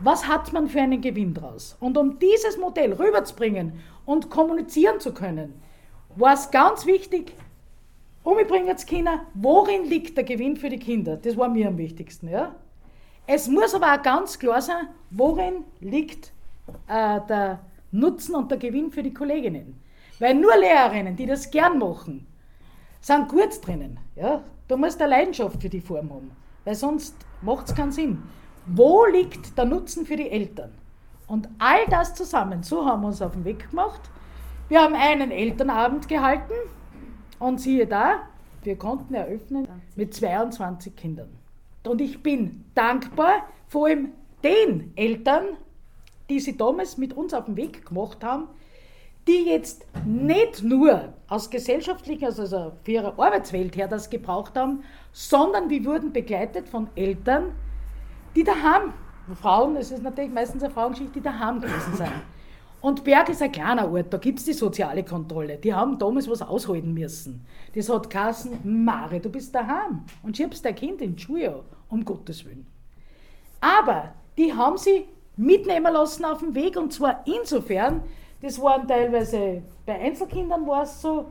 was 0.00 0.26
hat 0.26 0.52
man 0.52 0.68
für 0.68 0.80
einen 0.80 1.00
Gewinn 1.00 1.32
draus. 1.32 1.76
Und 1.80 1.96
um 1.96 2.18
dieses 2.18 2.58
Modell 2.58 2.92
rüberzubringen 2.92 3.80
und 4.04 4.30
kommunizieren 4.30 5.00
zu 5.00 5.14
können, 5.14 5.54
war 6.16 6.34
es 6.34 6.50
ganz 6.50 6.86
wichtig, 6.86 7.34
und 8.24 8.38
wir 8.38 8.46
bringen 8.46 8.66
jetzt 8.66 8.86
Kinder, 8.86 9.26
worin 9.34 9.84
liegt 9.84 10.16
der 10.16 10.24
Gewinn 10.24 10.56
für 10.56 10.70
die 10.70 10.78
Kinder? 10.78 11.18
Das 11.18 11.36
war 11.36 11.48
mir 11.48 11.68
am 11.68 11.76
wichtigsten. 11.76 12.28
Ja? 12.28 12.54
Es 13.26 13.48
muss 13.48 13.74
aber 13.74 13.92
auch 13.92 14.02
ganz 14.02 14.38
klar 14.38 14.62
sein, 14.62 14.88
worin 15.10 15.64
liegt 15.80 16.32
äh, 16.88 17.20
der 17.28 17.60
Nutzen 17.92 18.34
und 18.34 18.50
der 18.50 18.56
Gewinn 18.56 18.90
für 18.90 19.02
die 19.02 19.12
Kolleginnen. 19.12 19.78
Weil 20.18 20.34
nur 20.34 20.56
Lehrerinnen, 20.56 21.14
die 21.14 21.26
das 21.26 21.50
gern 21.50 21.78
machen, 21.78 22.26
sind 23.02 23.28
gut 23.28 23.64
drinnen. 23.64 24.00
Ja? 24.16 24.42
Du 24.68 24.78
musst 24.78 25.02
eine 25.02 25.10
Leidenschaft 25.10 25.60
für 25.60 25.68
die 25.68 25.82
Form 25.82 26.10
haben, 26.10 26.30
weil 26.64 26.74
sonst 26.74 27.14
macht 27.42 27.68
es 27.68 27.74
keinen 27.74 27.92
Sinn. 27.92 28.22
Wo 28.64 29.04
liegt 29.04 29.58
der 29.58 29.66
Nutzen 29.66 30.06
für 30.06 30.16
die 30.16 30.30
Eltern? 30.30 30.72
Und 31.26 31.50
all 31.58 31.84
das 31.90 32.14
zusammen, 32.14 32.62
so 32.62 32.86
haben 32.86 33.02
wir 33.02 33.08
uns 33.08 33.20
auf 33.20 33.32
den 33.32 33.44
Weg 33.44 33.68
gemacht. 33.68 34.00
Wir 34.70 34.80
haben 34.80 34.94
einen 34.94 35.30
Elternabend 35.30 36.08
gehalten 36.08 36.54
und 37.38 37.60
siehe 37.60 37.86
da, 37.86 38.22
wir 38.62 38.76
konnten 38.76 39.14
eröffnen 39.14 39.68
mit 39.96 40.14
22 40.14 40.96
Kindern. 40.96 41.28
Und 41.86 42.00
ich 42.00 42.22
bin 42.22 42.64
dankbar, 42.74 43.46
vor 43.68 43.86
allem 43.86 44.12
den 44.42 44.92
Eltern, 44.96 45.44
die 46.30 46.40
sie 46.40 46.56
damals 46.56 46.96
mit 46.96 47.12
uns 47.12 47.34
auf 47.34 47.44
den 47.44 47.56
Weg 47.56 47.86
gemacht 47.86 48.24
haben, 48.24 48.48
die 49.26 49.46
jetzt 49.46 49.86
nicht 50.04 50.62
nur 50.62 51.14
aus 51.28 51.50
gesellschaftlichen, 51.50 52.26
also 52.26 52.72
für 52.82 52.90
ihre 52.90 53.18
Arbeitswelt 53.18 53.76
her 53.76 53.88
das 53.88 54.10
gebraucht 54.10 54.56
haben, 54.56 54.84
sondern 55.12 55.70
wir 55.70 55.84
wurden 55.84 56.12
begleitet 56.12 56.68
von 56.68 56.88
Eltern, 56.94 57.52
die 58.36 58.44
daheim, 58.44 58.92
Frauen, 59.40 59.76
es 59.76 59.90
ist 59.90 60.02
natürlich 60.02 60.32
meistens 60.32 60.62
eine 60.62 60.72
Frauengeschichte, 60.72 61.14
die 61.14 61.22
daheim 61.22 61.60
gewesen 61.60 61.94
sind. 61.96 62.12
Und 62.84 63.02
Berg 63.02 63.30
ist 63.30 63.40
ein 63.40 63.50
kleiner 63.50 63.90
Ort, 63.90 64.12
da 64.12 64.18
gibt 64.18 64.40
es 64.40 64.44
die 64.44 64.52
soziale 64.52 65.04
Kontrolle. 65.04 65.56
Die 65.56 65.72
haben 65.72 65.98
damals 65.98 66.28
was 66.28 66.42
aushalten 66.42 66.92
müssen. 66.92 67.46
Das 67.74 67.88
hat 67.88 68.10
geheißen, 68.10 68.84
Mare, 68.84 69.20
du 69.20 69.30
bist 69.30 69.54
daheim 69.54 70.04
und 70.22 70.36
schiebst 70.36 70.62
dein 70.62 70.74
Kind 70.74 71.00
in 71.00 71.16
die 71.16 71.22
Schule, 71.22 71.64
um 71.88 72.04
Gottes 72.04 72.44
Willen. 72.44 72.66
Aber 73.58 74.12
die 74.36 74.52
haben 74.52 74.76
sie 74.76 75.06
mitnehmen 75.34 75.94
lassen 75.94 76.26
auf 76.26 76.40
dem 76.40 76.54
Weg 76.54 76.76
und 76.76 76.92
zwar 76.92 77.26
insofern, 77.26 78.02
das 78.42 78.60
waren 78.60 78.86
teilweise 78.86 79.62
bei 79.86 79.98
Einzelkindern 79.98 80.66
war 80.66 80.82
es 80.82 81.00
so, 81.00 81.24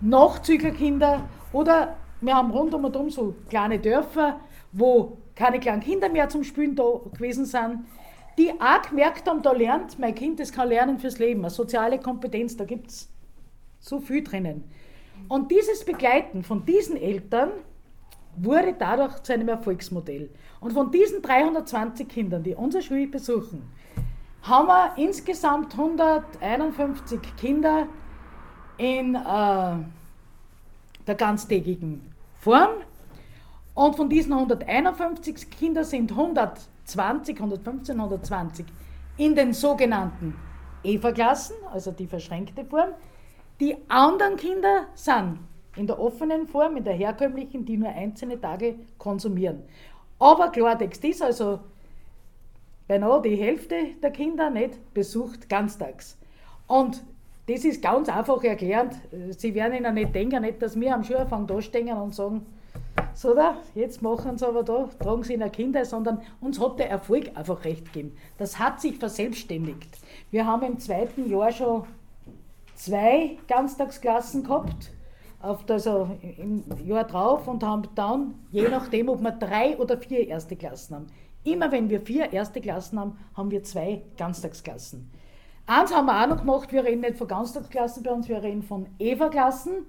Nachzüglerkinder 0.00 1.20
oder 1.52 1.94
wir 2.20 2.34
haben 2.34 2.50
rund 2.50 2.74
um 2.74 2.86
und 2.86 2.96
um 2.96 3.08
so 3.08 3.36
kleine 3.48 3.78
Dörfer, 3.78 4.40
wo 4.72 5.16
keine 5.36 5.60
kleinen 5.60 5.80
Kinder 5.80 6.08
mehr 6.08 6.28
zum 6.28 6.42
Spielen 6.42 6.74
da 6.74 7.00
gewesen 7.12 7.44
sind 7.44 7.84
die 8.38 8.52
auch 8.60 8.82
gemerkt 8.88 9.28
haben, 9.28 9.42
da 9.42 9.52
lernt 9.52 9.98
mein 9.98 10.14
Kind, 10.14 10.40
das 10.40 10.52
kann 10.52 10.68
lernen 10.68 10.98
fürs 10.98 11.18
Leben, 11.18 11.40
eine 11.40 11.50
soziale 11.50 11.98
Kompetenz, 11.98 12.56
da 12.56 12.64
gibt 12.64 12.88
es 12.88 13.08
so 13.80 14.00
viel 14.00 14.22
drinnen. 14.22 14.64
Und 15.28 15.50
dieses 15.50 15.84
Begleiten 15.84 16.42
von 16.42 16.64
diesen 16.64 16.96
Eltern 16.96 17.50
wurde 18.36 18.74
dadurch 18.78 19.22
zu 19.22 19.32
einem 19.32 19.48
Erfolgsmodell. 19.48 20.30
Und 20.60 20.72
von 20.72 20.90
diesen 20.90 21.20
320 21.22 22.08
Kindern, 22.08 22.42
die 22.42 22.54
unsere 22.54 22.82
Schule 22.82 23.08
besuchen, 23.08 23.62
haben 24.42 24.68
wir 24.68 24.92
insgesamt 24.96 25.72
151 25.72 27.20
Kinder 27.36 27.88
in 28.78 29.14
äh, 29.16 29.18
der 31.06 31.14
ganztägigen 31.16 32.12
Form. 32.40 32.70
Und 33.74 33.96
von 33.96 34.08
diesen 34.08 34.32
151 34.32 35.50
Kindern 35.50 35.84
sind 35.84 36.12
100 36.12 36.60
120, 36.88 37.36
115, 37.36 37.96
120 37.96 38.66
in 39.18 39.34
den 39.34 39.52
sogenannten 39.52 40.34
Eva-Klassen, 40.82 41.56
also 41.72 41.90
die 41.90 42.06
verschränkte 42.06 42.64
Form. 42.64 42.90
Die 43.60 43.76
anderen 43.88 44.36
Kinder 44.36 44.86
sind 44.94 45.40
in 45.76 45.86
der 45.86 45.98
offenen 45.98 46.46
Form, 46.46 46.76
in 46.76 46.84
der 46.84 46.94
herkömmlichen, 46.94 47.64
die 47.64 47.76
nur 47.76 47.88
einzelne 47.88 48.40
Tage 48.40 48.76
konsumieren. 48.96 49.62
Aber 50.18 50.50
Klartext 50.50 51.04
ist 51.04 51.22
also 51.22 51.60
beinahe 52.86 53.20
die 53.22 53.36
Hälfte 53.36 53.76
der 54.02 54.10
Kinder 54.10 54.50
nicht 54.50 54.94
besucht 54.94 55.48
ganztags. 55.48 56.16
Und 56.66 57.04
das 57.46 57.64
ist 57.64 57.82
ganz 57.82 58.08
einfach 58.08 58.42
erklärt. 58.44 58.94
Sie 59.30 59.54
werden 59.54 59.74
Ihnen 59.74 59.94
nicht 59.94 60.14
denken, 60.14 60.42
nicht, 60.42 60.60
dass 60.62 60.78
wir 60.78 60.94
am 60.94 61.04
Schulanfang 61.04 61.46
da 61.46 61.60
stehen 61.60 61.96
und 61.96 62.14
sagen, 62.14 62.46
so 63.14 63.34
da, 63.34 63.56
jetzt 63.74 64.02
machen 64.02 64.38
sie 64.38 64.46
aber 64.46 64.62
da, 64.62 64.88
tragen 64.98 65.22
sie 65.22 65.34
in 65.34 65.40
der 65.40 65.50
Kinder, 65.50 65.84
sondern 65.84 66.20
uns 66.40 66.60
hat 66.60 66.78
der 66.78 66.90
Erfolg 66.90 67.36
einfach 67.36 67.64
recht 67.64 67.92
gegeben. 67.92 68.16
Das 68.38 68.58
hat 68.58 68.80
sich 68.80 68.96
verselbstständigt. 68.98 69.98
Wir 70.30 70.46
haben 70.46 70.62
im 70.62 70.78
zweiten 70.78 71.28
Jahr 71.28 71.52
schon 71.52 71.84
zwei 72.74 73.38
Ganztagsklassen 73.48 74.44
gehabt, 74.44 74.92
auf, 75.40 75.68
also 75.68 76.10
im 76.36 76.64
Jahr 76.84 77.04
drauf 77.04 77.46
und 77.46 77.62
haben 77.62 77.88
dann, 77.94 78.34
je 78.50 78.68
nachdem, 78.68 79.08
ob 79.08 79.20
wir 79.20 79.32
drei 79.32 79.76
oder 79.78 79.98
vier 79.98 80.26
erste 80.26 80.56
Klassen 80.56 80.94
haben, 80.94 81.06
immer 81.44 81.70
wenn 81.72 81.90
wir 81.90 82.00
vier 82.00 82.32
erste 82.32 82.60
Klassen 82.60 82.98
haben, 82.98 83.18
haben 83.34 83.50
wir 83.50 83.62
zwei 83.62 84.02
Ganztagsklassen. 84.16 85.10
Eins 85.66 85.94
haben 85.94 86.06
wir 86.06 86.22
auch 86.22 86.28
noch 86.28 86.38
gemacht, 86.38 86.72
wir 86.72 86.84
reden 86.84 87.02
nicht 87.02 87.18
von 87.18 87.28
Ganztagsklassen 87.28 88.02
bei 88.02 88.10
uns, 88.10 88.28
wir 88.28 88.42
reden 88.42 88.62
von 88.62 88.86
Eva-Klassen. 88.98 89.86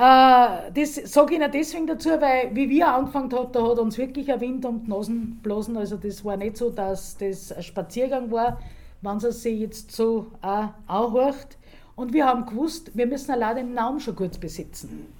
Äh, 0.00 0.72
das 0.72 0.94
sage 1.12 1.34
ich 1.34 1.40
Ihnen 1.40 1.52
deswegen 1.52 1.86
dazu, 1.86 2.08
weil 2.08 2.54
wie 2.54 2.70
wir 2.70 2.88
angefangen 2.88 3.30
haben, 3.34 3.52
da 3.52 3.62
hat 3.62 3.78
uns 3.78 3.98
wirklich 3.98 4.32
ein 4.32 4.40
Wind 4.40 4.64
um 4.64 4.82
die 4.82 4.88
Nasen 4.88 5.40
blasen. 5.42 5.76
Also 5.76 5.98
das 5.98 6.24
war 6.24 6.38
nicht 6.38 6.56
so, 6.56 6.70
dass 6.70 7.18
das 7.18 7.52
ein 7.52 7.62
Spaziergang 7.62 8.30
war, 8.30 8.58
wenn 9.02 9.18
es 9.18 9.42
sich 9.42 9.60
jetzt 9.60 9.92
so 9.92 10.28
auch 10.40 10.70
anhört. 10.86 11.58
Und 11.96 12.14
wir 12.14 12.24
haben 12.24 12.46
gewusst, 12.46 12.92
wir 12.94 13.06
müssen 13.06 13.30
allein 13.32 13.56
den 13.56 13.74
Namen 13.74 14.00
schon 14.00 14.16
gut 14.16 14.40
besitzen. 14.40 15.12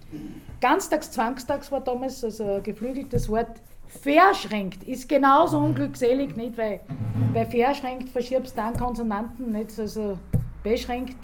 Ganztags, 0.63 1.11
Zwangstags 1.11 1.71
war 1.71 1.83
damals, 1.83 2.25
also 2.25 2.45
ein 2.45 2.63
geflügeltes 2.63 3.29
Wort, 3.29 3.61
verschränkt 3.87 4.85
ist 4.85 5.11
genauso 5.11 5.59
unglückselig, 5.59 6.37
nicht? 6.37 6.57
Weil, 6.57 6.81
weil 7.35 7.45
verschränkt 7.45 8.09
verschiebst 8.09 8.57
dann 8.57 8.75
Konsonanten, 8.79 9.53
nicht? 9.53 9.79
Also 9.79 10.19
beschränkt, 10.63 11.19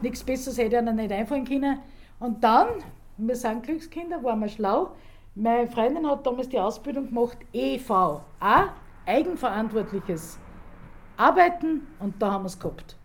nichts 0.00 0.24
Besseres 0.24 0.56
hätte 0.56 0.78
einem 0.78 0.96
nicht 0.96 1.12
einfallen 1.12 1.44
können. 1.44 1.78
Und 2.20 2.44
dann, 2.44 2.68
wir 3.16 3.34
sind 3.34 3.62
Glückskinder, 3.64 4.22
waren 4.22 4.40
wir 4.40 4.48
schlau. 4.48 4.92
Meine 5.34 5.68
Freundin 5.68 6.06
hat 6.06 6.26
damals 6.26 6.48
die 6.48 6.58
Ausbildung 6.58 7.08
gemacht, 7.08 7.38
EV, 7.52 8.20
A, 8.40 8.68
eigenverantwortliches 9.06 10.38
Arbeiten, 11.16 11.86
und 11.98 12.20
da 12.20 12.32
haben 12.32 12.44
wir 12.44 12.48
es 12.48 12.58
gehabt. 12.58 12.96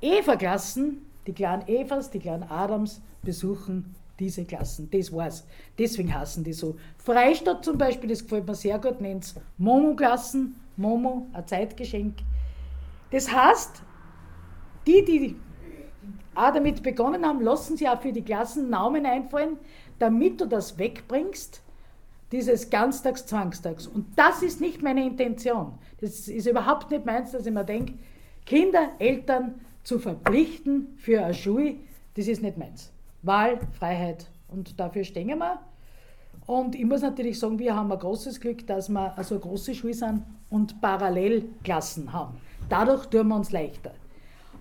Eva-Klassen, 0.00 1.06
die 1.26 1.32
kleinen 1.32 1.66
Evas, 1.68 2.10
die 2.10 2.18
kleinen 2.18 2.44
Adams 2.44 3.02
besuchen 3.22 3.94
diese 4.18 4.44
Klassen. 4.44 4.88
Das 4.90 5.12
war's. 5.12 5.46
Deswegen 5.78 6.12
heißen 6.12 6.44
die 6.44 6.52
so. 6.52 6.76
Freistadt 6.98 7.64
zum 7.64 7.78
Beispiel, 7.78 8.10
das 8.10 8.22
gefällt 8.22 8.46
mir 8.46 8.54
sehr 8.54 8.78
gut, 8.78 9.00
nennt 9.00 9.24
es 9.24 9.34
Momo-Klassen. 9.58 10.56
Momo, 10.76 11.26
ein 11.32 11.46
Zeitgeschenk. 11.46 12.14
Das 13.10 13.30
heißt, 13.30 13.82
die, 14.86 15.04
die 15.04 15.36
auch 16.34 16.52
damit 16.52 16.82
begonnen 16.82 17.26
haben, 17.26 17.40
lassen 17.40 17.76
sie 17.76 17.88
auch 17.88 18.00
für 18.00 18.12
die 18.12 18.22
Klassen 18.22 18.70
Namen 18.70 19.06
einfallen, 19.06 19.58
damit 19.98 20.40
du 20.40 20.46
das 20.46 20.78
wegbringst, 20.78 21.62
dieses 22.32 22.70
Ganztags, 22.70 23.26
Zwangstags. 23.26 23.86
Und 23.86 24.06
das 24.16 24.42
ist 24.42 24.60
nicht 24.60 24.82
meine 24.82 25.04
Intention. 25.04 25.74
Das 26.00 26.28
ist 26.28 26.46
überhaupt 26.46 26.90
nicht 26.90 27.04
meins, 27.04 27.32
dass 27.32 27.46
ich 27.46 27.52
mir 27.52 27.64
denke, 27.64 27.94
Kinder, 28.46 28.90
Eltern 28.98 29.60
zu 29.84 29.98
verpflichten 29.98 30.94
für 30.96 31.22
eine 31.22 31.34
Schule, 31.34 31.76
das 32.14 32.26
ist 32.26 32.42
nicht 32.42 32.56
meins. 32.56 32.90
Wahl, 33.22 33.60
Freiheit 33.78 34.26
und 34.48 34.78
dafür 34.80 35.04
stehen 35.04 35.38
wir. 35.38 35.60
Und 36.46 36.74
ich 36.74 36.84
muss 36.84 37.02
natürlich 37.02 37.38
sagen, 37.38 37.58
wir 37.58 37.76
haben 37.76 37.92
ein 37.92 37.98
großes 37.98 38.40
Glück, 38.40 38.66
dass 38.66 38.88
wir 38.88 39.16
also 39.16 39.38
große 39.38 39.74
Schule 39.74 39.94
sind 39.94 40.22
und 40.50 40.80
Parallelklassen 40.80 42.12
haben. 42.12 42.38
Dadurch 42.68 43.06
tun 43.06 43.28
wir 43.28 43.36
uns 43.36 43.52
leichter. 43.52 43.92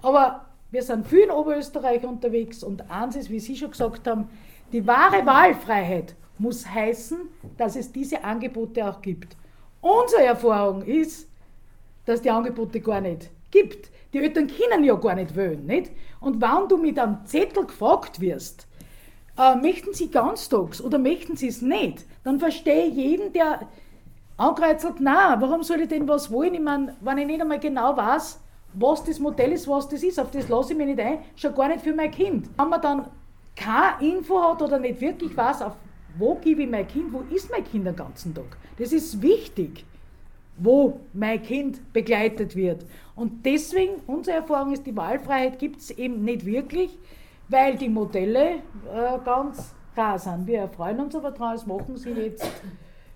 Aber 0.01 0.45
wir 0.71 0.83
sind 0.83 1.05
viel 1.05 1.19
in 1.19 1.31
Oberösterreich 1.31 2.03
unterwegs 2.03 2.63
und 2.63 2.89
eins 2.89 3.15
ist, 3.15 3.29
wie 3.29 3.39
Sie 3.39 3.55
schon 3.55 3.71
gesagt 3.71 4.07
haben, 4.07 4.29
die 4.71 4.87
wahre 4.87 5.25
Wahlfreiheit 5.25 6.15
muss 6.37 6.65
heißen, 6.65 7.19
dass 7.57 7.75
es 7.75 7.91
diese 7.91 8.23
Angebote 8.23 8.87
auch 8.87 9.01
gibt. 9.01 9.35
Unsere 9.81 10.23
Erfahrung 10.23 10.81
ist, 10.83 11.27
dass 12.05 12.21
die 12.21 12.31
Angebote 12.31 12.79
gar 12.79 13.01
nicht 13.01 13.29
gibt. 13.51 13.91
Die 14.13 14.19
Eltern 14.19 14.47
können 14.47 14.83
ja 14.83 14.95
gar 14.95 15.15
nicht 15.15 15.35
wählen. 15.35 15.65
Nicht? 15.65 15.91
Und 16.19 16.41
wenn 16.41 16.67
du 16.67 16.77
mit 16.77 16.97
einem 16.97 17.25
Zettel 17.25 17.65
gefragt 17.65 18.19
wirst, 18.19 18.67
äh, 19.37 19.55
möchten 19.55 19.93
Sie 19.93 20.09
ganztags 20.09 20.81
oder 20.81 20.97
möchten 20.97 21.35
Sie 21.35 21.47
es 21.47 21.61
nicht, 21.61 22.05
dann 22.23 22.39
verstehe 22.39 22.87
ich 22.87 22.95
jeden, 22.95 23.33
der 23.33 23.67
angreizelt, 24.37 24.95
na, 24.99 25.39
warum 25.39 25.63
soll 25.63 25.81
ich 25.81 25.89
denn 25.89 26.07
was 26.07 26.31
wollen? 26.31 26.55
Ich 26.55 26.61
meine, 26.61 26.95
wenn 27.01 27.17
ich 27.17 27.27
nicht 27.27 27.41
einmal 27.41 27.59
genau 27.59 27.95
weiß, 27.95 28.40
was 28.73 29.03
das 29.03 29.19
Modell 29.19 29.51
ist, 29.51 29.67
was 29.67 29.87
das 29.89 30.03
ist, 30.03 30.19
auf 30.19 30.31
das 30.31 30.47
lasse 30.49 30.73
ich 30.73 30.77
mich 30.77 30.87
nicht 30.87 30.99
ein, 30.99 31.19
schon 31.35 31.53
gar 31.53 31.67
nicht 31.67 31.81
für 31.81 31.93
mein 31.93 32.11
Kind. 32.11 32.49
Wenn 32.57 32.69
man 32.69 32.81
dann 32.81 33.05
keine 33.55 34.11
Info 34.11 34.41
hat 34.41 34.61
oder 34.61 34.79
nicht 34.79 35.01
wirklich 35.01 35.35
weiß, 35.35 35.61
auf 35.61 35.75
wo 36.17 36.35
gebe 36.35 36.63
ich 36.63 36.69
mein 36.69 36.87
Kind, 36.87 37.13
wo 37.13 37.21
ist 37.33 37.49
mein 37.49 37.63
Kind 37.63 37.87
den 37.87 37.95
ganzen 37.95 38.33
Tag. 38.33 38.57
Das 38.77 38.91
ist 38.91 39.21
wichtig, 39.21 39.85
wo 40.57 40.99
mein 41.13 41.41
Kind 41.41 41.93
begleitet 41.93 42.55
wird. 42.55 42.85
Und 43.15 43.45
deswegen, 43.45 43.93
unsere 44.07 44.37
Erfahrung 44.37 44.73
ist, 44.73 44.85
die 44.85 44.95
Wahlfreiheit 44.95 45.59
gibt 45.59 45.79
es 45.79 45.91
eben 45.91 46.23
nicht 46.23 46.45
wirklich, 46.45 46.97
weil 47.47 47.77
die 47.77 47.89
Modelle 47.89 48.55
äh, 48.93 49.19
ganz 49.23 49.73
rar 49.95 50.19
sind. 50.19 50.47
Wir 50.47 50.67
freuen 50.67 50.99
uns 50.99 51.15
aber 51.15 51.31
drauf, 51.31 51.53
das 51.53 51.65
machen 51.65 51.97
sie 51.97 52.11
jetzt. 52.11 52.49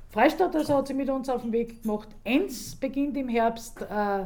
Freistadt 0.10 0.56
also 0.56 0.78
hat 0.78 0.88
sie 0.88 0.94
mit 0.94 1.10
uns 1.10 1.30
auf 1.30 1.42
den 1.42 1.52
Weg 1.52 1.82
gemacht. 1.82 2.10
Enz 2.24 2.76
beginnt 2.76 3.18
im 3.18 3.28
Herbst. 3.28 3.82
Äh, 3.82 4.26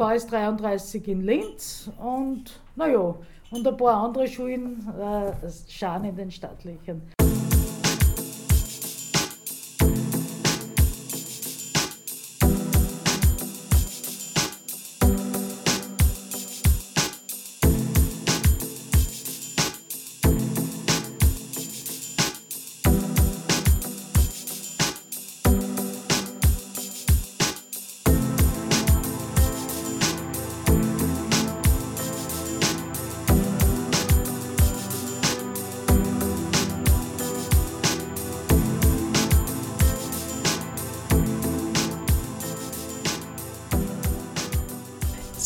VS 0.00 0.28
33 0.28 1.08
in 1.08 1.20
Linz 1.20 1.90
und 1.98 2.58
naja, 2.74 3.14
und 3.50 3.66
ein 3.66 3.76
paar 3.76 4.04
andere 4.04 4.26
Schulen 4.26 4.88
äh, 4.98 5.32
schauen 5.68 6.04
in 6.04 6.16
den 6.16 6.30
staatlichen. 6.30 7.02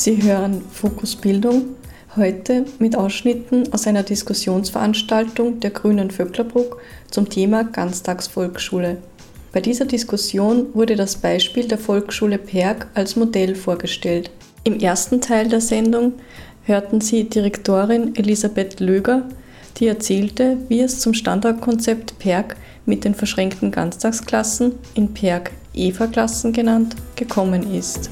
Sie 0.05 0.23
hören 0.23 0.61
Fokus 0.71 1.17
Bildung 1.17 1.77
heute 2.15 2.67
mit 2.79 2.95
Ausschnitten 2.95 3.73
aus 3.73 3.87
einer 3.87 4.03
Diskussionsveranstaltung 4.03 5.61
der 5.61 5.71
Grünen 5.71 6.11
Vöcklerbruck 6.11 6.79
zum 7.11 7.31
Thema 7.31 7.65
Ganztagsvolksschule. 7.65 8.99
Bei 9.51 9.63
dieser 9.63 9.87
Diskussion 9.87 10.67
wurde 10.75 10.95
das 10.97 11.17
Beispiel 11.17 11.67
der 11.69 11.79
Volksschule 11.79 12.37
Perg 12.37 12.87
als 12.93 13.17
Modell 13.17 13.55
vorgestellt. 13.55 14.31
Im 14.63 14.79
ersten 14.79 15.23
Teil 15.23 15.49
der 15.49 15.63
Sendung 15.63 16.13
hörten 16.65 17.01
Sie 17.01 17.25
Direktorin 17.25 18.15
Elisabeth 18.15 18.81
Löger, 18.81 19.23
die 19.79 19.87
erzählte, 19.87 20.59
wie 20.69 20.83
es 20.83 21.01
zum 21.01 21.15
Standortkonzept 21.15 22.19
Perg 22.19 22.57
mit 22.85 23.07
den 23.07 23.15
verschränkten 23.15 23.71
Ganztagsklassen, 23.71 24.73
in 24.93 25.15
Perg 25.15 25.53
Eva-Klassen 25.73 26.53
genannt, 26.53 26.95
gekommen 27.17 27.75
ist. 27.75 28.11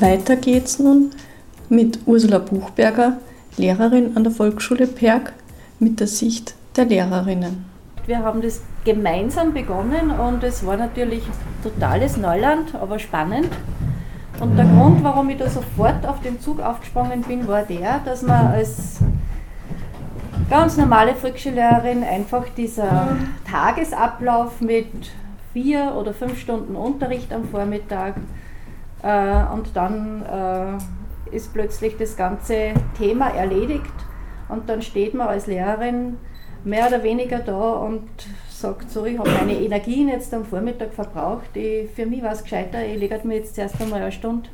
Weiter 0.00 0.36
geht's 0.36 0.78
nun 0.78 1.10
mit 1.68 2.00
Ursula 2.06 2.38
Buchberger, 2.38 3.18
Lehrerin 3.56 4.16
an 4.16 4.22
der 4.22 4.32
Volksschule 4.32 4.86
Perg, 4.86 5.32
mit 5.78 5.98
der 5.98 6.06
Sicht 6.06 6.54
der 6.76 6.84
Lehrerinnen. 6.84 7.64
Wir 8.06 8.20
haben 8.20 8.40
das 8.40 8.62
gemeinsam 8.84 9.52
begonnen 9.52 10.10
und 10.10 10.42
es 10.44 10.64
war 10.64 10.76
natürlich 10.76 11.22
totales 11.62 12.16
Neuland, 12.16 12.74
aber 12.74 12.98
spannend. 12.98 13.48
Und 14.40 14.56
der 14.56 14.66
Grund, 14.66 15.02
warum 15.02 15.28
ich 15.30 15.38
da 15.38 15.50
sofort 15.50 16.06
auf 16.06 16.20
den 16.20 16.40
Zug 16.40 16.60
aufgesprungen 16.60 17.22
bin, 17.22 17.48
war 17.48 17.62
der, 17.62 18.00
dass 18.04 18.22
man 18.22 18.46
als 18.46 18.98
ganz 20.48 20.76
normale 20.76 21.14
Volksschullehrerin 21.14 22.04
einfach 22.04 22.44
dieser 22.56 23.16
Tagesablauf 23.50 24.60
mit 24.60 24.86
vier 25.52 25.94
oder 25.98 26.14
fünf 26.14 26.38
Stunden 26.38 26.76
Unterricht 26.76 27.32
am 27.32 27.48
Vormittag, 27.48 28.14
äh, 29.02 29.52
und 29.52 29.74
dann 29.74 30.22
äh, 30.22 31.34
ist 31.34 31.52
plötzlich 31.52 31.96
das 31.96 32.16
ganze 32.16 32.72
Thema 32.96 33.28
erledigt 33.28 33.92
und 34.48 34.68
dann 34.68 34.82
steht 34.82 35.14
man 35.14 35.28
als 35.28 35.46
Lehrerin 35.46 36.16
mehr 36.64 36.88
oder 36.88 37.02
weniger 37.02 37.38
da 37.38 37.72
und 37.72 38.08
sagt 38.50 38.90
so, 38.90 39.04
ich 39.04 39.18
habe 39.18 39.30
meine 39.30 39.54
Energien 39.54 40.08
jetzt 40.08 40.34
am 40.34 40.44
Vormittag 40.44 40.92
verbraucht. 40.92 41.56
Ich, 41.56 41.90
für 41.90 42.06
mich 42.06 42.22
war 42.22 42.32
es 42.32 42.42
gescheiter, 42.42 42.84
ich 42.84 42.98
lege 42.98 43.20
mir 43.24 43.36
jetzt 43.36 43.54
zuerst 43.54 43.80
einmal 43.80 44.02
eine 44.02 44.12
Stunde 44.12 44.48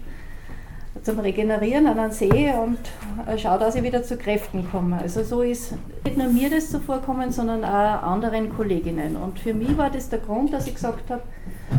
zum 1.03 1.19
Regenerieren 1.19 1.87
an 1.87 1.99
einen 1.99 2.13
See 2.13 2.53
und 2.53 2.79
äh, 3.27 3.37
schaue, 3.37 3.59
dass 3.59 3.75
ich 3.75 3.83
wieder 3.83 4.03
zu 4.03 4.17
Kräften 4.17 4.69
komme. 4.71 4.99
Also 5.01 5.23
so 5.23 5.43
ist 5.43 5.75
nicht 6.05 6.17
nur 6.17 6.29
mir 6.29 6.51
das 6.51 6.71
so 6.71 6.79
vorkommen, 6.79 7.33
sondern 7.33 7.65
auch 7.65 8.03
anderen 8.03 8.55
Kolleginnen. 8.55 9.17
Und 9.17 9.39
für 9.39 9.55
mich 9.55 9.77
war 9.77 9.91
das 9.91 10.09
der 10.09 10.21
Grund, 10.21 10.53
dass 10.53 10.67
ich 10.67 10.75
gesagt 10.75 11.11
habe, 11.11 11.23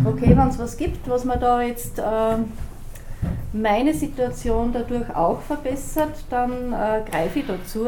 okay, 0.04 0.36
wenn 0.36 0.48
es 0.48 0.60
was 0.60 0.78
gibt, 0.78 1.08
was 1.10 1.24
man 1.26 1.40
da 1.40 1.62
jetzt 1.62 2.00
äh, 2.00 2.04
meine 3.54 3.94
Situation 3.94 4.74
dadurch 4.74 5.16
auch 5.16 5.42
verbessert, 5.42 6.26
dann 6.30 6.74
äh, 6.74 7.02
greife 7.10 7.40
ich 7.40 7.48
dazu. 7.48 7.88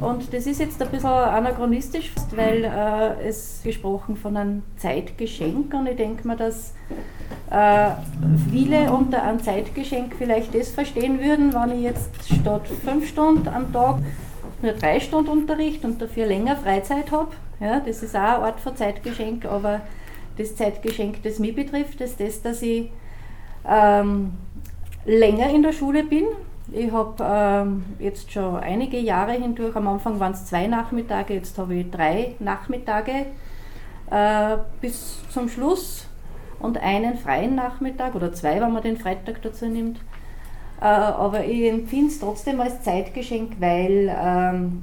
Und 0.00 0.34
das 0.34 0.46
ist 0.46 0.60
jetzt 0.60 0.82
ein 0.82 0.90
bisschen 0.90 1.08
anachronistisch, 1.08 2.12
weil 2.36 2.64
äh, 2.64 3.26
es 3.26 3.60
gesprochen 3.64 4.16
von 4.16 4.36
einem 4.36 4.62
Zeitgeschenk 4.76 5.72
und 5.72 5.86
ich 5.86 5.96
denke 5.96 6.28
mir, 6.28 6.36
dass 6.36 6.74
äh, 7.50 7.90
viele 8.50 8.92
unter 8.92 9.22
einem 9.22 9.42
Zeitgeschenk 9.42 10.14
vielleicht 10.18 10.54
das 10.54 10.68
verstehen 10.68 11.20
würden, 11.20 11.54
wenn 11.54 11.78
ich 11.78 11.84
jetzt 11.84 12.10
statt 12.26 12.68
fünf 12.84 13.08
Stunden 13.08 13.48
am 13.48 13.72
Tag 13.72 13.96
nur 14.60 14.72
drei 14.72 15.00
Stunden 15.00 15.30
Unterricht 15.30 15.84
und 15.84 16.02
dafür 16.02 16.26
länger 16.26 16.56
Freizeit 16.56 17.10
habe. 17.10 17.30
Ja, 17.60 17.80
das 17.80 18.02
ist 18.02 18.14
auch 18.14 18.20
eine 18.20 18.38
Art 18.44 18.60
von 18.60 18.76
Zeitgeschenk, 18.76 19.46
aber 19.46 19.80
das 20.38 20.56
Zeitgeschenk, 20.56 21.22
das 21.22 21.38
mich 21.38 21.54
betrifft, 21.54 22.00
ist 22.00 22.20
das, 22.20 22.42
dass 22.42 22.62
ich 22.62 22.90
ähm, 23.68 24.32
länger 25.04 25.50
in 25.50 25.62
der 25.62 25.72
Schule 25.72 26.04
bin. 26.04 26.24
Ich 26.70 26.92
habe 26.92 27.24
ähm, 27.24 27.84
jetzt 27.98 28.30
schon 28.30 28.56
einige 28.56 28.98
Jahre 28.98 29.32
hindurch, 29.32 29.74
am 29.74 29.88
Anfang 29.88 30.20
waren 30.20 30.32
es 30.32 30.46
zwei 30.46 30.66
Nachmittage, 30.66 31.34
jetzt 31.34 31.56
habe 31.58 31.74
ich 31.74 31.90
drei 31.90 32.34
Nachmittage 32.40 33.26
äh, 34.10 34.56
bis 34.80 35.22
zum 35.30 35.48
Schluss 35.48 36.06
und 36.60 36.78
einen 36.78 37.16
freien 37.16 37.54
Nachmittag 37.54 38.14
oder 38.14 38.32
zwei, 38.32 38.60
wenn 38.60 38.72
man 38.72 38.82
den 38.82 38.98
Freitag 38.98 39.40
dazu 39.42 39.66
nimmt. 39.66 39.98
Äh, 40.80 40.84
aber 40.84 41.44
ich 41.44 41.68
empfinde 41.68 42.08
es 42.08 42.20
trotzdem 42.20 42.60
als 42.60 42.82
Zeitgeschenk, 42.82 43.52
weil, 43.60 44.14
ähm, 44.14 44.82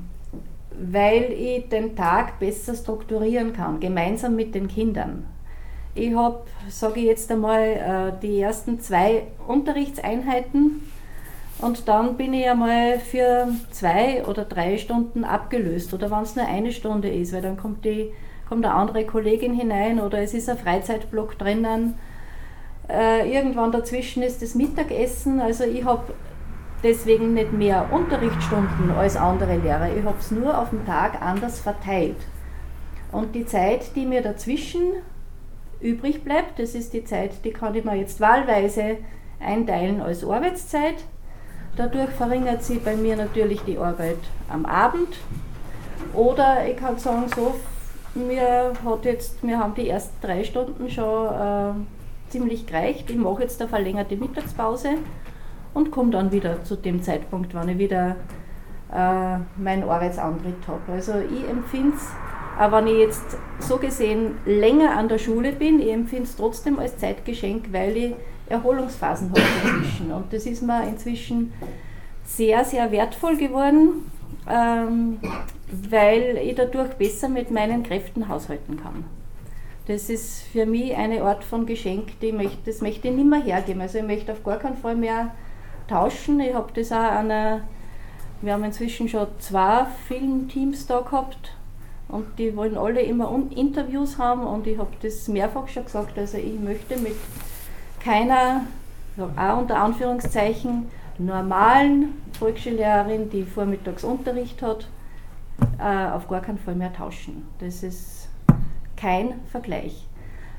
weil 0.71 1.31
ich 1.33 1.69
den 1.69 1.95
Tag 1.95 2.39
besser 2.39 2.73
strukturieren 2.73 3.53
kann, 3.53 3.79
gemeinsam 3.79 4.35
mit 4.35 4.55
den 4.55 4.67
Kindern. 4.67 5.25
Ich 5.97 6.13
habe, 6.13 6.41
sage 6.69 6.99
ich 6.99 7.05
jetzt 7.05 7.31
einmal, 7.31 7.61
äh, 7.61 8.21
die 8.21 8.41
ersten 8.41 8.81
zwei 8.81 9.27
Unterrichtseinheiten 9.47 10.91
und 11.59 11.87
dann 11.87 12.17
bin 12.17 12.33
ich 12.33 12.49
einmal 12.49 12.99
für 12.99 13.47
zwei 13.71 14.25
oder 14.25 14.43
drei 14.43 14.77
Stunden 14.77 15.23
abgelöst 15.23 15.93
oder 15.93 16.11
wenn 16.11 16.23
es 16.23 16.35
nur 16.35 16.45
eine 16.45 16.73
Stunde 16.73 17.07
ist, 17.07 17.31
weil 17.31 17.41
dann 17.41 17.55
kommt, 17.55 17.85
die, 17.85 18.11
kommt 18.49 18.65
eine 18.65 18.73
andere 18.73 19.05
Kollegin 19.05 19.53
hinein 19.53 20.01
oder 20.01 20.19
es 20.19 20.33
ist 20.33 20.49
ein 20.49 20.57
Freizeitblock 20.57 21.39
drinnen. 21.39 21.97
Äh, 22.89 23.33
irgendwann 23.33 23.71
dazwischen 23.71 24.21
ist 24.21 24.41
das 24.41 24.53
Mittagessen. 24.53 25.39
Also 25.39 25.63
ich 25.63 25.85
habe 25.85 26.13
deswegen 26.83 27.33
nicht 27.33 27.53
mehr 27.53 27.87
Unterrichtsstunden 27.89 28.91
als 28.91 29.15
andere 29.15 29.55
Lehrer. 29.55 29.95
Ich 29.95 30.03
habe 30.03 30.17
es 30.19 30.29
nur 30.29 30.59
auf 30.59 30.71
den 30.71 30.85
Tag 30.85 31.21
anders 31.21 31.61
verteilt. 31.61 32.17
Und 33.13 33.33
die 33.33 33.45
Zeit, 33.45 33.95
die 33.95 34.05
mir 34.05 34.21
dazwischen 34.21 34.81
übrig 35.85 36.23
bleibt. 36.23 36.59
Das 36.59 36.75
ist 36.75 36.93
die 36.93 37.03
Zeit, 37.03 37.45
die 37.45 37.51
kann 37.51 37.75
ich 37.75 37.85
mir 37.85 37.95
jetzt 37.95 38.19
wahlweise 38.19 38.97
einteilen 39.39 40.01
als 40.01 40.23
Arbeitszeit. 40.23 41.05
Dadurch 41.75 42.09
verringert 42.11 42.63
sich 42.63 42.83
bei 42.83 42.95
mir 42.95 43.15
natürlich 43.15 43.61
die 43.61 43.77
Arbeit 43.77 44.19
am 44.49 44.65
Abend. 44.65 45.17
Oder 46.13 46.67
ich 46.67 46.77
kann 46.77 46.97
sagen, 46.97 47.25
so, 47.35 47.55
mir 48.15 48.73
hat 48.83 49.05
jetzt, 49.05 49.45
wir 49.45 49.59
haben 49.59 49.75
die 49.75 49.89
ersten 49.89 50.15
drei 50.25 50.43
Stunden 50.43 50.89
schon 50.89 51.27
äh, 51.27 51.73
ziemlich 52.29 52.65
gereicht. 52.65 53.09
Ich 53.09 53.17
mache 53.17 53.43
jetzt 53.43 53.61
eine 53.61 53.69
verlängerte 53.69 54.15
Mittagspause 54.15 54.91
und 55.73 55.91
komme 55.91 56.11
dann 56.11 56.31
wieder 56.31 56.63
zu 56.63 56.77
dem 56.77 57.03
Zeitpunkt, 57.03 57.53
wann 57.53 57.69
ich 57.69 57.77
wieder 57.77 58.15
äh, 58.93 59.37
meinen 59.57 59.83
Arbeitsantritt 59.83 60.67
habe. 60.67 60.93
Also 60.93 61.13
ich 61.19 61.49
empfinde 61.49 61.97
es 61.97 62.07
aber 62.57 62.77
wenn 62.77 62.87
ich 62.87 62.99
jetzt 62.99 63.37
so 63.59 63.77
gesehen 63.77 64.35
länger 64.45 64.97
an 64.97 65.09
der 65.09 65.17
Schule 65.17 65.51
bin, 65.51 65.79
ich 65.79 65.91
empfinde 65.91 66.23
es 66.23 66.35
trotzdem 66.35 66.79
als 66.79 66.97
Zeitgeschenk, 66.97 67.71
weil 67.71 67.97
ich 67.97 68.13
Erholungsphasen 68.47 69.29
habe 69.31 69.41
dazwischen. 69.41 70.11
Und 70.11 70.31
das 70.31 70.45
ist 70.45 70.61
mir 70.61 70.87
inzwischen 70.87 71.53
sehr, 72.23 72.63
sehr 72.63 72.91
wertvoll 72.91 73.37
geworden, 73.37 74.09
ähm, 74.49 75.19
weil 75.89 76.39
ich 76.43 76.55
dadurch 76.55 76.93
besser 76.93 77.27
mit 77.27 77.51
meinen 77.51 77.83
Kräften 77.83 78.29
haushalten 78.29 78.77
kann. 78.81 79.05
Das 79.87 80.09
ist 80.09 80.43
für 80.43 80.65
mich 80.65 80.95
eine 80.95 81.21
Art 81.23 81.43
von 81.43 81.65
Geschenk, 81.65 82.19
die 82.21 82.31
möchte, 82.31 82.57
das 82.65 82.81
möchte 82.81 83.07
ich 83.09 83.13
nicht 83.13 83.27
mehr 83.29 83.43
hergeben. 83.43 83.81
Also 83.81 83.99
ich 83.99 84.03
möchte 84.03 84.31
auf 84.31 84.43
gar 84.43 84.57
keinen 84.57 84.77
Fall 84.77 84.95
mehr 84.95 85.31
tauschen. 85.87 86.39
Ich 86.39 86.53
habe 86.53 86.71
das 86.73 86.91
auch 86.91 86.97
an 86.97 87.29
einer, 87.29 87.61
wir 88.41 88.53
haben 88.53 88.63
inzwischen 88.63 89.07
schon 89.09 89.27
zwei 89.39 89.85
Filmteams 90.07 90.87
da 90.87 91.01
gehabt 91.01 91.55
und 92.07 92.25
die 92.37 92.55
wollen 92.55 92.77
alle 92.77 93.01
immer 93.01 93.33
Interviews 93.55 94.17
haben 94.17 94.43
und 94.43 94.67
ich 94.67 94.77
habe 94.77 94.91
das 95.01 95.27
mehrfach 95.27 95.67
schon 95.67 95.85
gesagt, 95.85 96.17
also 96.17 96.37
ich 96.37 96.59
möchte 96.59 96.97
mit 96.97 97.15
keiner, 97.99 98.61
auch 99.17 99.57
unter 99.57 99.77
Anführungszeichen, 99.77 100.87
normalen 101.17 102.21
Volksschullehrerin, 102.39 103.29
die 103.29 103.43
Vormittagsunterricht 103.43 104.61
hat, 104.61 104.87
äh, 105.79 106.11
auf 106.11 106.27
gar 106.27 106.41
keinen 106.41 106.59
Fall 106.59 106.75
mehr 106.75 106.93
tauschen. 106.93 107.47
Das 107.59 107.81
ist 107.81 108.29
kein 108.97 109.39
Vergleich. 109.51 110.07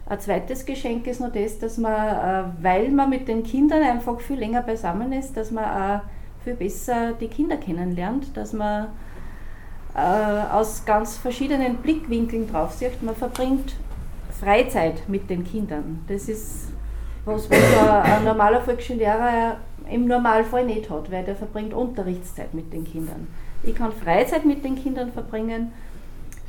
Ein 0.07 0.21
zweites 0.21 0.65
Geschenk 0.65 1.07
ist 1.07 1.21
noch 1.21 1.33
das, 1.33 1.59
dass 1.59 1.79
man, 1.79 1.93
äh, 1.93 2.45
weil 2.63 2.91
man 2.91 3.11
mit 3.11 3.29
den 3.29 3.43
Kindern 3.43 3.83
einfach 3.83 4.21
viel 4.21 4.39
länger 4.39 4.63
beisammen 4.63 5.13
ist, 5.13 5.37
dass 5.37 5.51
man 5.51 5.65
auch 5.65 6.01
viel 6.45 6.55
besser 6.55 7.13
die 7.13 7.29
Kinder 7.29 7.57
kennenlernt, 7.57 8.37
dass 8.37 8.53
man 8.53 8.89
äh, 9.97 10.53
aus 10.53 10.85
ganz 10.85 11.17
verschiedenen 11.17 11.77
Blickwinkeln 11.77 12.51
drauf 12.51 12.73
sieht. 12.73 13.03
Man 13.03 13.17
verbringt 13.17 13.75
Freizeit 14.39 15.09
mit 15.09 15.31
den 15.31 15.45
Kindern. 15.45 16.05
Das 16.07 16.29
ist 16.29 16.69
was, 17.25 17.51
was 17.51 18.05
ein 18.05 18.25
normaler 18.25 18.61
Volksschullehrer 18.61 19.57
im 19.91 20.07
Normalfall 20.07 20.67
nicht 20.67 20.91
hat, 20.91 21.11
weil 21.11 21.25
der 21.25 21.35
verbringt 21.35 21.75
Unterrichtszeit 21.75 22.53
mit 22.55 22.73
den 22.73 22.85
Kindern. 22.85 23.27
Ich 23.63 23.75
kann 23.75 23.93
Freizeit 23.93 24.45
mit 24.45 24.65
den 24.65 24.77
Kindern 24.77 25.11
verbringen 25.11 25.73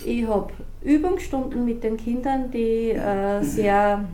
ich 0.06 0.28
habe 0.28 0.54
Übungsstunden 0.82 1.66
mit 1.66 1.84
den 1.84 1.98
Kindern, 1.98 2.52
die 2.52 2.92
äh, 2.92 3.42
sehr 3.42 4.06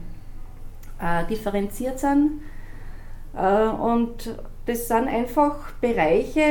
äh, 0.99 1.25
differenziert 1.25 1.99
sind. 1.99 2.41
Äh, 3.35 3.67
und 3.67 4.35
das 4.65 4.87
sind 4.87 5.07
einfach 5.07 5.55
Bereiche, 5.81 6.41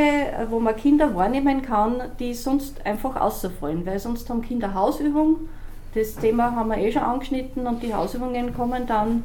wo 0.50 0.60
man 0.60 0.76
Kinder 0.76 1.14
wahrnehmen 1.14 1.62
kann, 1.62 2.02
die 2.18 2.34
sonst 2.34 2.84
einfach 2.84 3.16
außerfallen, 3.16 3.86
weil 3.86 3.98
sonst 3.98 4.28
haben 4.28 4.42
Kinder 4.42 4.74
Hausübung. 4.74 5.48
Das 5.94 6.16
Thema 6.16 6.54
haben 6.54 6.70
wir 6.70 6.78
eh 6.78 6.92
schon 6.92 7.02
angeschnitten 7.02 7.66
und 7.66 7.82
die 7.82 7.94
Hausübungen 7.94 8.54
kommen 8.54 8.86
dann 8.86 9.24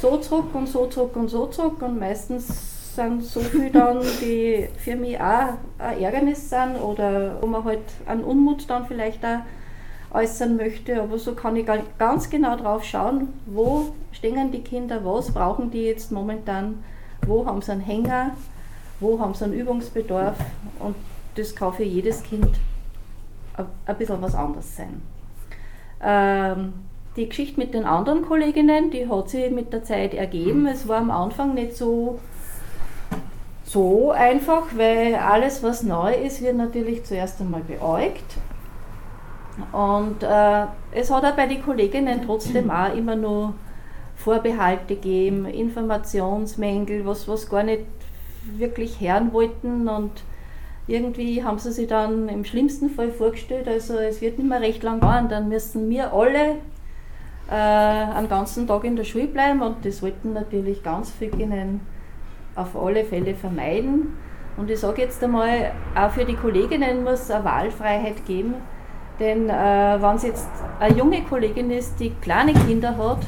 so 0.00 0.16
zurück 0.18 0.54
und 0.54 0.68
so 0.68 0.86
zurück 0.86 1.16
und 1.16 1.28
so 1.28 1.46
zurück 1.46 1.82
und 1.82 1.98
meistens 1.98 2.94
sind 2.94 3.22
so 3.22 3.40
viele 3.40 3.70
dann, 3.70 4.00
die 4.20 4.68
für 4.76 4.96
mich 4.96 5.20
auch 5.20 5.54
ein 5.78 6.00
Ärgernis 6.00 6.50
sind 6.50 6.76
oder 6.76 7.40
wo 7.40 7.46
man 7.46 7.64
halt 7.64 7.80
einen 8.06 8.24
Unmut 8.24 8.68
dann 8.68 8.86
vielleicht 8.86 9.24
auch 9.24 9.40
äußern 10.12 10.56
möchte. 10.56 11.02
Aber 11.02 11.18
so 11.18 11.34
kann 11.34 11.56
ich 11.56 11.66
ganz 11.98 12.30
genau 12.30 12.56
drauf 12.56 12.84
schauen, 12.84 13.28
wo 13.46 13.92
stehen 14.12 14.50
die 14.50 14.62
Kinder, 14.62 15.04
was 15.04 15.32
brauchen 15.32 15.70
die 15.70 15.84
jetzt 15.84 16.10
momentan, 16.10 16.82
wo 17.28 17.46
haben 17.46 17.62
sie 17.62 17.72
einen 17.72 17.80
Hänger, 17.80 18.32
wo 19.00 19.20
haben 19.20 19.34
sie 19.34 19.44
einen 19.44 19.54
Übungsbedarf 19.54 20.36
und 20.80 20.96
das 21.36 21.54
kann 21.54 21.72
für 21.72 21.84
jedes 21.84 22.22
Kind 22.22 22.58
ein 23.86 23.96
bisschen 23.96 24.22
was 24.22 24.34
anderes 24.34 24.76
sein. 24.76 25.02
Ähm, 26.02 26.72
die 27.16 27.28
Geschichte 27.28 27.58
mit 27.58 27.74
den 27.74 27.84
anderen 27.84 28.22
Kolleginnen, 28.22 28.90
die 28.90 29.08
hat 29.08 29.30
sich 29.30 29.50
mit 29.50 29.72
der 29.72 29.82
Zeit 29.82 30.14
ergeben. 30.14 30.66
Es 30.66 30.86
war 30.86 30.98
am 30.98 31.10
Anfang 31.10 31.54
nicht 31.54 31.76
so 31.76 32.18
so 33.64 34.12
einfach, 34.12 34.62
weil 34.76 35.14
alles, 35.16 35.62
was 35.62 35.82
neu 35.82 36.14
ist, 36.14 36.40
wird 36.40 36.56
natürlich 36.56 37.04
zuerst 37.04 37.40
einmal 37.40 37.60
beäugt. 37.60 38.24
Und 39.72 40.22
äh, 40.22 40.66
es 40.92 41.10
hat 41.10 41.24
auch 41.24 41.36
bei 41.36 41.46
den 41.46 41.62
Kolleginnen 41.62 42.22
trotzdem 42.24 42.70
auch 42.70 42.94
immer 42.94 43.16
nur 43.16 43.52
Vorbehalte 44.28 44.94
gegeben, 44.94 45.46
Informationsmängel, 45.46 47.06
was, 47.06 47.26
was 47.28 47.48
gar 47.48 47.62
nicht 47.62 47.86
wirklich 48.58 49.00
hören 49.00 49.32
wollten. 49.32 49.88
Und 49.88 50.22
irgendwie 50.86 51.42
haben 51.42 51.58
sie 51.58 51.72
sich 51.72 51.88
dann 51.88 52.28
im 52.28 52.44
schlimmsten 52.44 52.90
Fall 52.90 53.10
vorgestellt, 53.10 53.66
also 53.66 53.94
es 53.94 54.20
wird 54.20 54.38
nicht 54.38 54.46
mehr 54.46 54.60
recht 54.60 54.82
lang 54.82 55.00
dauern, 55.00 55.30
dann 55.30 55.48
müssen 55.48 55.88
wir 55.88 56.12
alle 56.12 56.56
äh, 57.50 57.54
einen 57.54 58.28
ganzen 58.28 58.66
Tag 58.66 58.84
in 58.84 58.96
der 58.96 59.04
Schule 59.04 59.28
bleiben 59.28 59.62
und 59.62 59.82
das 59.86 60.02
wollten 60.02 60.34
natürlich 60.34 60.82
ganz 60.82 61.10
viele 61.10 61.80
auf 62.54 62.76
alle 62.76 63.04
Fälle 63.06 63.34
vermeiden. 63.34 64.14
Und 64.58 64.70
ich 64.70 64.78
sage 64.78 65.00
jetzt 65.00 65.24
einmal, 65.24 65.72
auch 65.94 66.10
für 66.10 66.26
die 66.26 66.34
Kolleginnen 66.34 67.02
muss 67.02 67.20
es 67.20 67.30
eine 67.30 67.46
Wahlfreiheit 67.46 68.26
geben. 68.26 68.56
Denn 69.18 69.48
äh, 69.48 69.52
wenn 70.00 70.16
es 70.16 70.22
jetzt 70.22 70.50
eine 70.80 70.94
junge 70.94 71.22
Kollegin 71.22 71.70
ist, 71.70 71.98
die 71.98 72.10
kleine 72.20 72.52
Kinder 72.52 72.94
hat, 72.98 73.20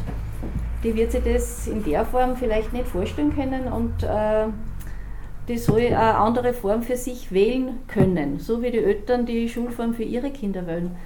die 0.82 0.94
wird 0.94 1.12
sich 1.12 1.22
das 1.22 1.66
in 1.66 1.84
der 1.84 2.04
Form 2.04 2.36
vielleicht 2.36 2.72
nicht 2.72 2.86
vorstellen 2.86 3.34
können 3.34 3.70
und 3.72 4.02
äh, 4.02 4.46
die 5.48 5.58
soll 5.58 5.80
eine 5.80 6.16
andere 6.16 6.52
Form 6.52 6.82
für 6.82 6.96
sich 6.96 7.32
wählen 7.32 7.80
können, 7.88 8.38
so 8.38 8.62
wie 8.62 8.70
die 8.70 8.78
Eltern 8.78 9.26
die 9.26 9.48
Schulform 9.48 9.94
für 9.94 10.04
ihre 10.04 10.30
Kinder 10.30 10.66
wählen. 10.66 10.96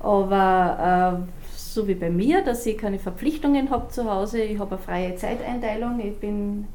Aber 0.00 1.22
äh, 1.24 1.32
so 1.56 1.86
wie 1.86 1.94
bei 1.94 2.10
mir, 2.10 2.42
dass 2.42 2.66
ich 2.66 2.76
keine 2.76 2.98
Verpflichtungen 2.98 3.70
habe 3.70 3.88
zu 3.88 4.10
Hause, 4.10 4.42
ich 4.42 4.58
habe 4.58 4.74
eine 4.74 4.82
freie 4.82 5.14
Zeiteinteilung, 5.14 6.00
ich 6.00 6.18
bin 6.18 6.66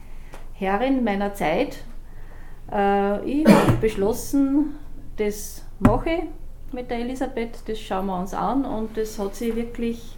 Herrin 0.53 1.03
meiner 1.03 1.33
Zeit. 1.33 1.83
Äh, 2.71 3.23
ich 3.29 3.47
habe 3.47 3.73
beschlossen, 3.81 4.75
das 5.17 5.63
mache 5.79 6.09
ich 6.09 6.23
mit 6.73 6.89
der 6.89 6.99
Elisabeth, 6.99 7.59
das 7.67 7.79
schauen 7.79 8.07
wir 8.07 8.19
uns 8.19 8.33
an 8.33 8.65
und 8.65 8.97
das 8.97 9.19
hat 9.19 9.35
sich 9.35 9.55
wirklich 9.55 10.16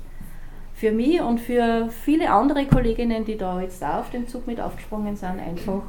für 0.79 0.93
mich 0.93 1.19
und 1.19 1.41
für 1.41 1.89
viele 1.89 2.31
andere 2.31 2.65
Kolleginnen, 2.65 3.25
die 3.25 3.37
da 3.37 3.59
jetzt 3.59 3.83
auch 3.83 3.95
auf 3.95 4.11
den 4.11 4.29
Zug 4.29 4.47
mit 4.47 4.61
aufgesprungen 4.61 5.17
sind, 5.17 5.41
einfach 5.41 5.81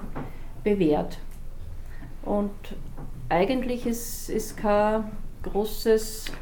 bewährt. 0.64 1.18
Und 2.24 2.50
eigentlich 3.28 3.86
ist, 3.86 4.28
ist 4.28 4.56
kein 4.56 5.04
großes 5.44 6.32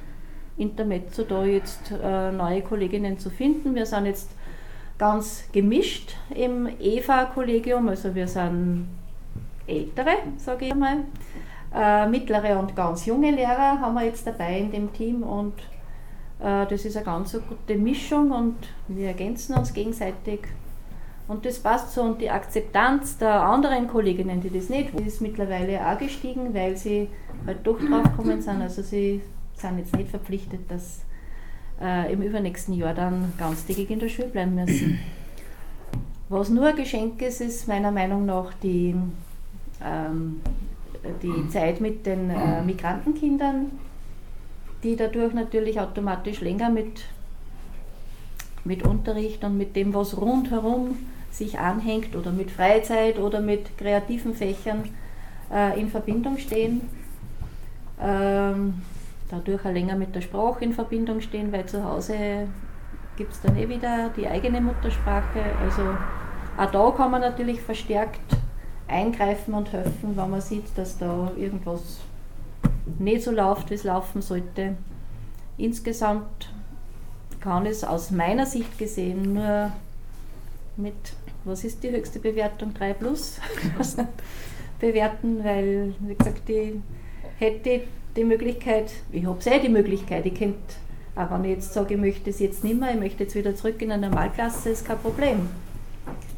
Intermezzo 0.56 1.24
da 1.24 1.44
jetzt 1.44 1.92
äh, 2.02 2.32
neue 2.32 2.62
Kolleginnen 2.62 3.18
zu 3.18 3.28
finden. 3.28 3.74
Wir 3.74 3.84
sind 3.84 4.06
jetzt 4.06 4.30
ganz 4.96 5.44
gemischt 5.52 6.16
im 6.34 6.68
EVA-Kollegium, 6.80 7.86
also 7.90 8.14
wir 8.14 8.26
sind 8.26 8.88
ältere, 9.66 10.16
sage 10.38 10.68
ich 10.68 10.74
mal. 10.74 11.04
Äh, 11.74 12.08
mittlere 12.08 12.58
und 12.58 12.74
ganz 12.74 13.04
junge 13.04 13.30
Lehrer 13.30 13.78
haben 13.78 13.94
wir 13.94 14.04
jetzt 14.04 14.26
dabei 14.26 14.58
in 14.58 14.72
dem 14.72 14.90
Team 14.94 15.22
und 15.22 15.52
das 16.40 16.84
ist 16.84 16.96
eine 16.96 17.04
ganz 17.04 17.32
gute 17.32 17.76
Mischung 17.76 18.30
und 18.30 18.56
wir 18.86 19.08
ergänzen 19.08 19.54
uns 19.54 19.72
gegenseitig. 19.74 20.40
Und 21.26 21.44
das 21.44 21.58
passt 21.58 21.92
so. 21.92 22.02
Und 22.02 22.20
die 22.20 22.30
Akzeptanz 22.30 23.18
der 23.18 23.42
anderen 23.42 23.86
Kolleginnen, 23.86 24.40
die 24.40 24.50
das 24.50 24.70
nicht 24.70 24.94
wollen, 24.94 25.06
ist 25.06 25.20
mittlerweile 25.20 25.86
auch 25.86 25.98
gestiegen, 25.98 26.54
weil 26.54 26.76
sie 26.76 27.08
halt 27.46 27.58
doch 27.64 27.78
drauf 27.78 28.04
gekommen 28.04 28.40
sind, 28.40 28.62
also 28.62 28.82
sie 28.82 29.20
sind 29.54 29.78
jetzt 29.78 29.96
nicht 29.96 30.10
verpflichtet, 30.10 30.60
dass 30.68 31.00
äh, 31.80 32.12
im 32.12 32.22
übernächsten 32.22 32.74
Jahr 32.74 32.94
dann 32.94 33.32
ganztägig 33.38 33.90
in 33.90 33.98
der 33.98 34.08
Schule 34.08 34.28
bleiben 34.28 34.54
müssen. 34.54 34.98
Was 36.28 36.50
nur 36.50 36.66
ein 36.66 36.76
Geschenk 36.76 37.20
ist, 37.22 37.40
ist 37.40 37.68
meiner 37.68 37.90
Meinung 37.90 38.26
nach 38.26 38.52
die, 38.62 38.94
ähm, 39.84 40.40
die 41.22 41.48
Zeit 41.48 41.80
mit 41.80 42.04
den 42.04 42.30
äh, 42.30 42.62
Migrantenkindern, 42.62 43.70
die 44.82 44.96
dadurch 44.96 45.34
natürlich 45.34 45.80
automatisch 45.80 46.40
länger 46.40 46.70
mit, 46.70 47.02
mit 48.64 48.84
Unterricht 48.84 49.42
und 49.44 49.56
mit 49.58 49.74
dem, 49.76 49.94
was 49.94 50.16
rundherum 50.16 50.96
sich 51.30 51.58
anhängt 51.58 52.16
oder 52.16 52.30
mit 52.30 52.50
Freizeit 52.50 53.18
oder 53.18 53.40
mit 53.40 53.76
kreativen 53.76 54.34
Fächern 54.34 54.84
äh, 55.52 55.78
in 55.78 55.88
Verbindung 55.88 56.38
stehen. 56.38 56.82
Ähm, 58.00 58.82
dadurch 59.30 59.64
auch 59.64 59.72
länger 59.72 59.96
mit 59.96 60.14
der 60.14 60.20
Sprache 60.20 60.64
in 60.64 60.72
Verbindung 60.72 61.20
stehen, 61.20 61.52
weil 61.52 61.66
zu 61.66 61.84
Hause 61.84 62.48
gibt 63.16 63.32
es 63.32 63.40
dann 63.40 63.56
eh 63.56 63.68
wieder 63.68 64.10
die 64.16 64.26
eigene 64.26 64.60
Muttersprache. 64.60 65.42
Also 65.62 65.82
auch 66.56 66.70
da 66.70 66.90
kann 66.96 67.10
man 67.10 67.20
natürlich 67.20 67.60
verstärkt 67.60 68.20
eingreifen 68.86 69.54
und 69.54 69.72
helfen, 69.72 70.16
wenn 70.16 70.30
man 70.30 70.40
sieht, 70.40 70.66
dass 70.76 70.98
da 70.98 71.30
irgendwas 71.36 71.98
nicht 72.98 73.22
so 73.22 73.30
läuft, 73.30 73.70
wie 73.70 73.74
es 73.74 73.84
laufen 73.84 74.22
sollte. 74.22 74.76
Insgesamt 75.56 76.50
kann 77.40 77.66
es 77.66 77.84
aus 77.84 78.10
meiner 78.10 78.46
Sicht 78.46 78.78
gesehen 78.78 79.34
nur 79.34 79.72
mit, 80.76 80.94
was 81.44 81.64
ist 81.64 81.82
die 81.82 81.90
höchste 81.90 82.18
Bewertung, 82.18 82.74
3 82.74 82.94
plus 82.94 83.38
bewerten, 84.80 85.42
weil, 85.44 85.94
wie 86.00 86.14
gesagt, 86.14 86.48
die 86.48 86.80
hätte 87.38 87.82
die 88.16 88.24
Möglichkeit, 88.24 88.90
ich 89.12 89.26
habe 89.26 89.42
sehr 89.42 89.58
die 89.58 89.68
Möglichkeit, 89.68 90.26
ich 90.26 90.34
könnte, 90.34 90.58
auch 91.16 91.30
wenn 91.30 91.44
ich 91.44 91.50
jetzt 91.50 91.72
sage, 91.72 91.94
ich 91.94 92.00
möchte 92.00 92.30
es 92.30 92.38
jetzt 92.38 92.64
nicht 92.64 92.78
mehr, 92.78 92.92
ich 92.92 93.00
möchte 93.00 93.24
jetzt 93.24 93.34
wieder 93.34 93.54
zurück 93.54 93.80
in 93.82 93.92
eine 93.92 94.08
Normalklasse, 94.08 94.70
ist 94.70 94.86
kein 94.86 94.98
Problem. 94.98 95.48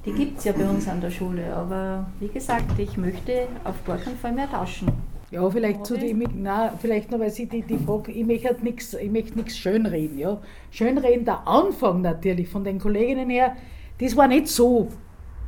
Die 0.07 0.13
gibt 0.13 0.39
es 0.39 0.45
ja 0.45 0.53
bei 0.53 0.69
uns 0.69 0.89
an 0.89 1.01
der 1.01 1.11
Schule, 1.11 1.55
aber 1.55 2.07
wie 2.21 2.29
gesagt, 2.29 2.79
ich 2.79 2.97
möchte 2.97 3.47
auf 3.65 3.85
gar 3.85 3.99
keinen 3.99 4.17
Fall 4.17 4.33
mehr 4.33 4.51
tauschen. 4.51 4.91
Ja, 5.31 5.49
vielleicht 5.49 5.87
zu 5.87 5.97
dem, 5.97 6.25
nein, 6.43 6.73
vielleicht 6.81 7.13
noch, 7.13 7.21
weil 7.21 7.31
Sie 7.31 7.47
die, 7.47 7.63
die 7.63 7.79
Frage, 7.79 8.11
ich 8.11 8.27
möchte 8.27 8.49
halt 8.49 8.65
nichts, 8.65 8.95
ich 8.95 9.11
möchte 9.11 9.39
nichts 9.39 9.57
schönreden, 9.57 10.19
ja. 10.19 10.39
Schönreden, 10.73 11.25
der 11.25 11.47
Anfang 11.47 12.01
natürlich 12.01 12.49
von 12.49 12.65
den 12.65 12.81
Kolleginnen 12.81 13.31
her, 13.31 13.57
das 14.01 14.17
war 14.17 14.27
nicht 14.27 14.49
so 14.49 14.89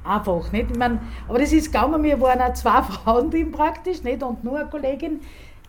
einfach, 0.05 0.53
nicht? 0.53 0.71
Ich 0.71 0.79
mein, 0.79 1.01
aber 1.29 1.41
das 1.41 1.53
ist 1.53 1.73
gegangen, 1.73 2.01
wir 2.05 2.21
waren 2.21 2.41
auch 2.41 2.53
zwei 2.55 2.83
Frauen 2.83 3.51
praktisch, 3.51 4.05
nicht? 4.05 4.23
Und 4.23 4.45
nur 4.45 4.57
eine 4.61 4.71
Kollegin, 4.71 5.19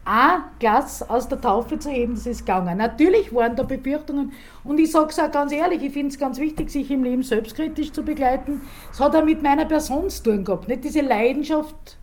ein 0.06 0.43
Glas 0.60 1.02
aus 1.10 1.28
der 1.28 1.41
Taufe 1.41 1.80
zu 1.80 1.89
heben, 1.89 2.13
das 2.13 2.28
ist 2.28 2.45
gegangen. 2.45 2.78
Natürlich 2.78 3.34
waren 3.34 3.56
da 3.56 3.63
Befürchtungen 3.63 4.32
und 4.63 4.80
ich 4.80 4.91
sage 4.91 5.10
es 5.10 5.17
auch 5.17 5.32
ganz 5.32 5.52
ehrlich, 5.52 5.82
ich 5.82 5.93
finde 5.93 6.10
es 6.10 6.19
ganz 6.19 6.39
wichtig, 6.39 6.69
sich 6.69 6.91
im 6.91 7.04
Leben 7.04 7.23
selbstkritisch 7.23 7.91
zu 7.91 8.04
begleiten. 8.04 8.62
Es 8.91 8.99
hat 8.99 9.15
auch 9.15 9.26
mit 9.26 9.41
meiner 9.41 9.65
Person 9.65 10.10
zu 10.12 10.21
tun 10.21 10.43
gehabt, 10.43 10.67
nicht 10.67 10.84
diese 10.84 11.02
Leidenschaft 11.02 11.97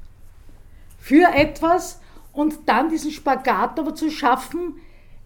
für 1.01 1.35
etwas 1.35 2.01
und 2.33 2.69
dann 2.69 2.91
diesen 2.91 3.11
Spagat 3.11 3.79
aber 3.81 3.95
zu 3.95 4.11
schaffen, 4.11 4.77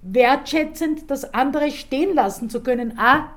wertschätzend 0.00 1.10
das 1.10 1.34
andere 1.34 1.70
stehen 1.70 2.14
lassen 2.14 2.48
zu 2.48 2.62
können. 2.62 2.94
Ah, 2.96 3.30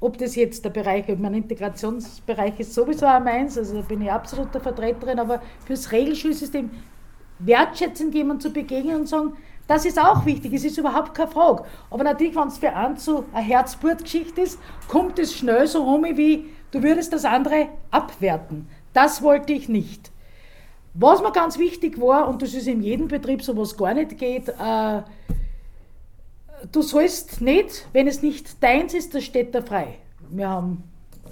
ob 0.00 0.18
das 0.18 0.36
jetzt 0.36 0.64
der 0.64 0.70
Bereich, 0.70 1.06
mein 1.18 1.34
Integrationsbereich 1.34 2.60
ist 2.60 2.74
sowieso 2.74 3.06
auch 3.06 3.20
meins, 3.20 3.58
also 3.58 3.76
da 3.76 3.82
bin 3.82 4.02
ich 4.02 4.12
absoluter 4.12 4.60
Vertreterin, 4.60 5.18
aber 5.18 5.42
fürs 5.64 5.90
Regelschulsystem 5.90 6.70
wertschätzend 7.40 8.14
jemand 8.14 8.42
zu 8.42 8.50
begegnen 8.50 8.96
und 8.96 9.08
sagen, 9.08 9.32
das 9.66 9.84
ist 9.84 9.98
auch 9.98 10.24
wichtig, 10.24 10.52
es 10.52 10.64
ist 10.64 10.78
überhaupt 10.78 11.14
keine 11.14 11.30
Frage. 11.30 11.64
Aber 11.90 12.04
natürlich, 12.04 12.36
wenn 12.36 12.48
es 12.48 12.58
für 12.58 12.74
einen 12.74 12.96
so 12.96 13.24
eine 13.32 13.44
Herzblutgeschichte 13.44 14.40
ist, 14.40 14.58
kommt 14.86 15.18
es 15.18 15.34
schnell 15.34 15.66
so 15.66 15.82
rum, 15.82 16.04
wie 16.04 16.46
du 16.70 16.82
würdest 16.82 17.12
das 17.12 17.24
andere 17.24 17.68
abwerten. 17.90 18.68
Das 18.92 19.22
wollte 19.22 19.52
ich 19.52 19.68
nicht. 19.68 20.10
Was 21.00 21.22
mir 21.22 21.30
ganz 21.30 21.58
wichtig 21.58 22.00
war, 22.00 22.28
und 22.28 22.42
das 22.42 22.54
ist 22.54 22.66
in 22.66 22.82
jedem 22.82 23.06
Betrieb 23.06 23.42
so, 23.42 23.56
was 23.56 23.76
gar 23.76 23.94
nicht 23.94 24.18
geht, 24.18 24.48
äh, 24.48 25.02
du 26.72 26.82
sollst 26.82 27.40
nicht, 27.40 27.86
wenn 27.92 28.08
es 28.08 28.20
nicht 28.20 28.60
deins 28.60 28.94
ist, 28.94 29.14
das 29.14 29.22
steht 29.22 29.54
da 29.54 29.62
frei. 29.62 29.98
Wir 30.28 30.48
haben 30.48 30.82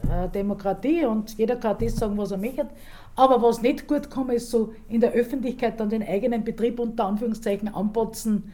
äh, 0.08 0.28
Demokratie 0.28 1.04
und 1.04 1.36
jeder 1.36 1.56
kann 1.56 1.76
das 1.80 1.96
sagen, 1.96 2.16
was 2.16 2.30
er 2.30 2.38
möchte. 2.38 2.68
Aber 3.16 3.42
was 3.42 3.60
nicht 3.60 3.88
gut 3.88 4.08
kommt, 4.08 4.32
ist 4.32 4.50
so 4.50 4.72
in 4.88 5.00
der 5.00 5.12
Öffentlichkeit 5.12 5.80
dann 5.80 5.88
den 5.88 6.06
eigenen 6.06 6.44
Betrieb 6.44 6.78
unter 6.78 7.06
Anführungszeichen 7.06 7.74
anpotzen. 7.74 8.52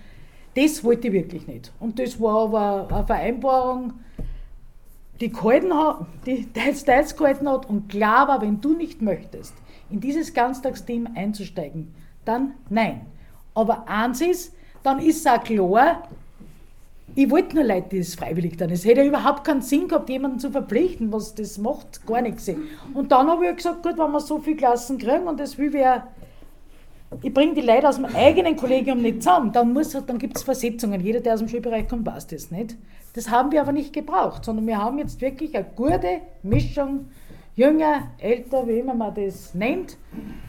Das 0.55 0.83
wollte 0.83 1.09
ich 1.09 1.13
wirklich 1.13 1.47
nicht. 1.47 1.73
Und 1.79 1.99
das 1.99 2.19
war 2.21 2.45
aber 2.45 2.95
eine 2.95 3.07
Vereinbarung, 3.07 3.93
die, 5.21 5.31
gehalten 5.31 5.75
hat, 5.75 6.07
die 6.25 6.51
teils, 6.53 6.85
teils 6.85 7.15
gehalten 7.17 7.49
hat 7.49 7.69
und 7.69 7.91
klar 7.91 8.29
war, 8.29 8.41
wenn 8.41 8.63
du 8.63 8.73
nicht 8.73 9.03
möchtest, 9.03 9.55
in 9.93 10.01
dieses 10.01 10.33
Ganztagsteam 10.33 11.09
einzusteigen, 11.15 11.95
dann 12.25 12.55
nein. 12.71 13.03
Aber 13.55 13.89
eins 13.89 14.21
ist, 14.21 14.55
dann 14.83 14.99
ist 14.99 15.19
es 15.19 15.27
auch 15.27 15.43
klar, 15.43 16.09
ich 17.15 17.31
wollte 17.31 17.57
nur 17.57 17.65
Leute, 17.65 17.91
die 17.91 17.99
es 17.99 18.15
freiwillig 18.15 18.57
dann. 18.57 18.71
Es 18.71 18.87
hätte 18.87 19.03
ja 19.03 19.07
überhaupt 19.07 19.45
keinen 19.45 19.61
Sinn 19.61 19.87
gehabt, 19.87 20.09
jemanden 20.09 20.39
zu 20.39 20.51
verpflichten, 20.51 21.13
was 21.13 21.35
das 21.35 21.59
macht, 21.59 22.07
gar 22.07 22.23
nichts. 22.23 22.51
Und 22.95 23.13
dann 23.13 23.29
habe 23.29 23.49
ich 23.49 23.57
gesagt, 23.57 23.83
gut, 23.83 23.99
wenn 23.99 24.11
wir 24.13 24.21
so 24.21 24.39
viele 24.39 24.57
Klassen 24.57 24.97
kriegen 24.97 25.27
und 25.27 25.39
das 25.39 25.59
will 25.59 25.73
wer, 25.75 26.07
ich 27.21 27.35
bringe 27.35 27.53
die 27.53 27.61
Leute 27.61 27.87
aus 27.87 27.97
dem 27.97 28.07
eigenen 28.07 28.57
Kollegium 28.57 29.03
nicht 29.03 29.23
zusammen, 29.23 29.53
dann, 29.53 29.75
dann 30.07 30.19
gibt 30.19 30.39
es 30.39 30.43
Versetzungen. 30.43 31.03
Jeder, 31.03 31.21
der 31.21 31.35
aus 31.35 31.41
dem 31.41 31.49
Schulbereich 31.49 31.87
kommt, 31.87 32.07
weiß 32.07 32.29
das 32.29 32.51
nicht. 32.51 32.77
Das 33.13 33.29
haben 33.29 33.53
wir 33.53 33.61
aber 33.61 33.73
nicht 33.73 33.93
gebraucht, 33.93 34.47
sondern 34.47 34.67
wir 34.67 34.79
haben 34.79 34.99
jetzt 34.99 35.21
wirklich 35.21 35.55
eine 35.55 35.67
gute 35.77 36.23
Mischung, 36.43 37.11
jünger, 37.55 38.09
älter, 38.19 38.67
wie 38.67 38.79
immer 38.79 38.95
man 38.95 39.15
das 39.15 39.55
nennt, 39.55 39.99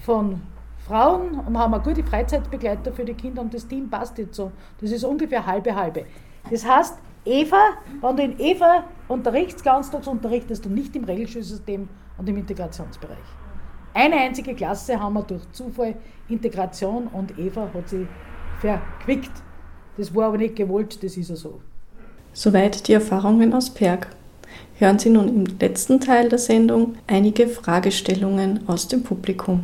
von 0.01 0.41
Frauen 0.85 1.39
und 1.39 1.57
haben 1.57 1.73
eine 1.73 1.83
gute 1.83 2.03
Freizeitbegleiter 2.03 2.91
für 2.91 3.05
die 3.05 3.13
Kinder 3.13 3.41
und 3.41 3.53
das 3.53 3.67
Team 3.67 3.89
passt 3.89 4.17
jetzt 4.17 4.35
so. 4.35 4.51
Das 4.81 4.91
ist 4.91 5.03
ungefähr 5.03 5.45
halbe 5.45 5.75
halbe. 5.75 6.05
Das 6.49 6.65
heißt, 6.65 6.97
Eva, 7.25 7.77
wenn 8.01 8.17
du 8.17 8.23
in 8.23 8.39
Eva 8.39 8.83
unterrichtest, 9.07 9.63
ganztags 9.63 10.07
unterrichtest 10.07 10.65
du 10.65 10.69
nicht 10.69 10.93
im 10.95 11.05
Regelschulsystem 11.05 11.87
und 12.17 12.29
im 12.29 12.37
Integrationsbereich. 12.37 13.17
Eine 13.93 14.15
einzige 14.15 14.53
Klasse 14.55 14.99
haben 14.99 15.13
wir 15.13 15.23
durch 15.23 15.49
Zufall 15.51 15.95
Integration 16.27 17.07
und 17.07 17.37
Eva 17.37 17.69
hat 17.73 17.89
sie 17.89 18.07
verquickt. 18.59 19.31
Das 19.97 20.13
war 20.13 20.27
aber 20.27 20.37
nicht 20.37 20.55
gewollt, 20.55 21.01
das 21.03 21.15
ist 21.15 21.29
ja 21.29 21.35
so. 21.35 21.61
Soweit 22.33 22.87
die 22.87 22.93
Erfahrungen 22.93 23.53
aus 23.53 23.69
Perg. 23.69 24.07
Hören 24.79 24.99
Sie 24.99 25.09
nun 25.09 25.27
im 25.27 25.45
letzten 25.59 25.99
Teil 25.99 26.29
der 26.29 26.39
Sendung 26.39 26.95
einige 27.07 27.47
Fragestellungen 27.47 28.61
aus 28.67 28.87
dem 28.87 29.03
Publikum. 29.03 29.63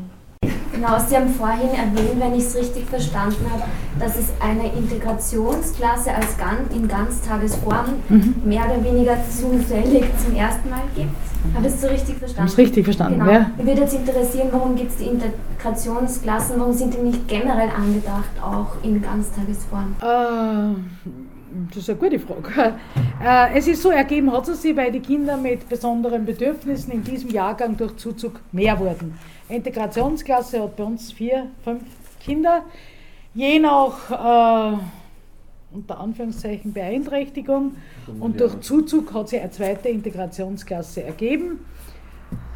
Genau, 0.71 0.97
Sie 1.05 1.15
haben 1.17 1.27
vorhin 1.27 1.71
erwähnt, 1.71 2.19
wenn 2.19 2.35
ich 2.35 2.45
es 2.45 2.55
richtig 2.55 2.85
verstanden 2.85 3.45
habe, 3.51 3.63
dass 3.99 4.17
es 4.17 4.27
eine 4.39 4.71
Integrationsklasse 4.71 6.13
als 6.13 6.37
ganz, 6.37 6.73
in 6.73 6.87
Ganztagesform 6.87 7.95
mhm. 8.07 8.35
mehr 8.45 8.63
oder 8.63 8.81
weniger 8.81 9.17
zufällig 9.29 10.05
zum 10.23 10.37
ersten 10.37 10.69
Mal 10.69 10.83
gibt. 10.95 11.09
Habe 11.53 11.67
ich 11.67 11.73
es 11.73 11.81
so 11.81 11.87
richtig 11.87 12.17
verstanden? 12.17 12.51
Ich 12.51 12.57
richtig 12.57 12.85
verstanden, 12.85 13.19
genau. 13.19 13.31
ja. 13.31 13.51
Mich 13.57 13.65
würde 13.65 13.81
jetzt 13.81 13.93
interessieren, 13.93 14.47
warum 14.51 14.75
gibt 14.77 14.91
es 14.91 14.97
die 14.97 15.07
Integrationsklassen, 15.07 16.59
warum 16.59 16.73
sind 16.73 16.93
die 16.93 16.99
nicht 16.99 17.27
generell 17.27 17.69
angedacht, 17.69 18.29
auch 18.41 18.81
in 18.81 19.01
Ganztagesform? 19.01 19.95
Äh, 20.01 21.09
das 21.69 21.77
ist 21.77 21.89
eine 21.89 21.99
gute 21.99 22.19
Frage. 22.19 22.75
Äh, 23.23 23.57
es 23.57 23.67
ist 23.67 23.81
so, 23.81 23.91
ergeben 23.91 24.31
hat 24.31 24.47
es 24.47 24.61
sich, 24.61 24.75
weil 24.75 24.91
die 24.91 24.99
Kinder 24.99 25.37
mit 25.37 25.67
besonderen 25.67 26.25
Bedürfnissen 26.25 26.93
in 26.93 27.03
diesem 27.03 27.29
Jahrgang 27.29 27.75
durch 27.75 27.97
Zuzug 27.97 28.39
mehr 28.51 28.79
wurden. 28.79 29.17
Integrationsklasse 29.49 30.61
hat 30.61 30.75
bei 30.75 30.83
uns 30.83 31.11
vier, 31.11 31.47
fünf 31.63 31.83
Kinder. 32.19 32.63
Je 33.33 33.59
nach 33.59 34.73
äh, 34.73 34.77
unter 35.71 35.99
Anführungszeichen 35.99 36.73
Beeinträchtigung 36.73 37.75
und 38.19 38.39
durch 38.39 38.59
Zuzug 38.61 39.13
hat 39.13 39.29
sich 39.29 39.39
eine 39.39 39.51
zweite 39.51 39.89
Integrationsklasse 39.89 41.03
ergeben. 41.03 41.59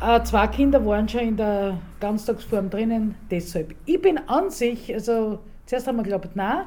Äh, 0.02 0.24
zwei 0.24 0.48
Kinder 0.48 0.86
waren 0.86 1.08
schon 1.08 1.22
in 1.22 1.38
der 1.38 1.78
Ganztagsform 2.00 2.70
drinnen, 2.70 3.16
deshalb. 3.30 3.76
Ich 3.86 4.02
bin 4.02 4.18
an 4.28 4.50
sich, 4.50 4.94
also 4.94 5.40
zuerst 5.66 5.88
haben 5.88 5.98
wir 5.98 6.04
geglaubt, 6.04 6.36
nein, 6.36 6.66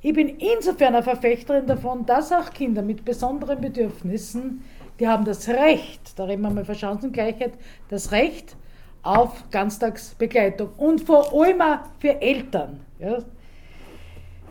ich 0.00 0.12
bin 0.12 0.28
insofern 0.38 0.94
eine 0.94 1.02
Verfechterin 1.02 1.66
davon, 1.66 2.06
dass 2.06 2.32
auch 2.32 2.50
Kinder 2.50 2.82
mit 2.82 3.04
besonderen 3.04 3.60
Bedürfnissen, 3.60 4.64
die 5.00 5.08
haben 5.08 5.24
das 5.24 5.48
Recht, 5.48 6.18
da 6.18 6.24
reden 6.24 6.42
wir 6.42 6.50
mal 6.50 6.64
von 6.64 6.74
Chancengleichheit, 6.74 7.52
das 7.88 8.12
Recht 8.12 8.56
auf 9.02 9.50
Ganztagsbegleitung 9.50 10.70
und 10.76 11.00
vor 11.00 11.32
allem 11.32 11.60
auch 11.60 11.78
für 11.98 12.20
Eltern, 12.20 12.80
ja, 12.98 13.18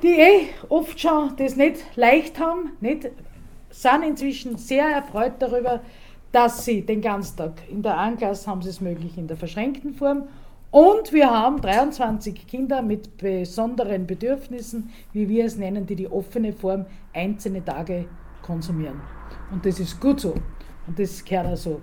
die 0.03 0.19
eh 0.19 0.47
oft 0.69 0.99
schon 0.99 1.35
das 1.37 1.55
nicht 1.55 1.77
leicht 1.95 2.39
haben, 2.39 2.71
nicht, 2.81 3.09
sind 3.69 4.03
inzwischen 4.03 4.57
sehr 4.57 4.85
erfreut 4.85 5.33
darüber, 5.39 5.81
dass 6.31 6.65
sie 6.65 6.81
den 6.81 7.01
Ganztag 7.01 7.53
in 7.69 7.81
der 7.81 7.97
A-Klasse 7.97 8.49
haben 8.49 8.61
sie 8.61 8.69
es 8.69 8.81
möglich 8.81 9.17
in 9.17 9.27
der 9.27 9.37
verschränkten 9.37 9.93
Form 9.93 10.27
und 10.71 11.13
wir 11.13 11.29
haben 11.29 11.61
23 11.61 12.45
Kinder 12.47 12.81
mit 12.81 13.17
besonderen 13.17 14.05
Bedürfnissen, 14.05 14.89
wie 15.13 15.29
wir 15.29 15.45
es 15.45 15.57
nennen, 15.57 15.85
die 15.85 15.95
die 15.95 16.11
offene 16.11 16.53
Form 16.53 16.85
einzelne 17.13 17.63
Tage 17.63 18.05
konsumieren. 18.41 19.01
Und 19.51 19.65
das 19.65 19.79
ist 19.79 19.99
gut 19.99 20.19
so. 20.19 20.35
Und 20.87 20.99
das 20.99 21.23
gehört 21.23 21.47
auch 21.47 21.57
so. 21.57 21.81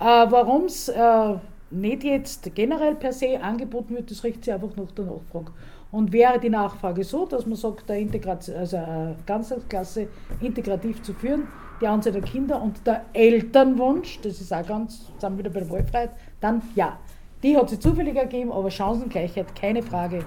Äh, 0.00 0.04
Warum 0.04 0.64
es 0.64 0.88
äh, 0.88 1.34
nicht 1.70 2.04
jetzt 2.04 2.54
generell 2.54 2.94
per 2.94 3.12
se 3.12 3.40
angeboten 3.40 3.94
wird, 3.94 4.10
das 4.10 4.24
richtet 4.24 4.44
sich 4.44 4.54
einfach 4.54 4.76
nach 4.76 4.90
der 4.92 5.04
Nachfrage. 5.04 5.52
Und 5.90 6.12
wäre 6.12 6.40
die 6.40 6.50
Nachfrage 6.50 7.04
so, 7.04 7.26
dass 7.26 7.46
man 7.46 7.56
sagt, 7.56 7.88
der 7.88 7.96
also 7.96 8.76
eine 8.76 9.16
Ganztagsklasse 9.26 10.08
integrativ 10.40 11.02
zu 11.02 11.14
führen, 11.14 11.46
die 11.80 11.86
Anzahl 11.86 12.12
der 12.12 12.22
Kinder 12.22 12.60
und 12.60 12.84
der 12.84 13.04
Elternwunsch, 13.12 14.20
das 14.22 14.40
ist 14.40 14.52
auch 14.52 14.66
ganz, 14.66 15.12
sind 15.18 15.36
wir 15.36 15.38
wieder 15.38 15.50
bei 15.50 15.60
der 15.60 15.70
Wahlfreiheit, 15.70 16.10
dann 16.40 16.62
ja. 16.74 16.98
Die 17.44 17.54
hat 17.58 17.68
sie 17.68 17.78
zufällig 17.78 18.16
ergeben, 18.16 18.50
aber 18.50 18.70
Chancengleichheit, 18.70 19.54
keine 19.54 19.82
Frage. 19.82 20.24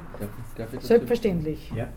Darf, 0.56 0.70
darf 0.72 0.84
Selbstverständlich. 0.84 1.72
Ja. 1.76 1.88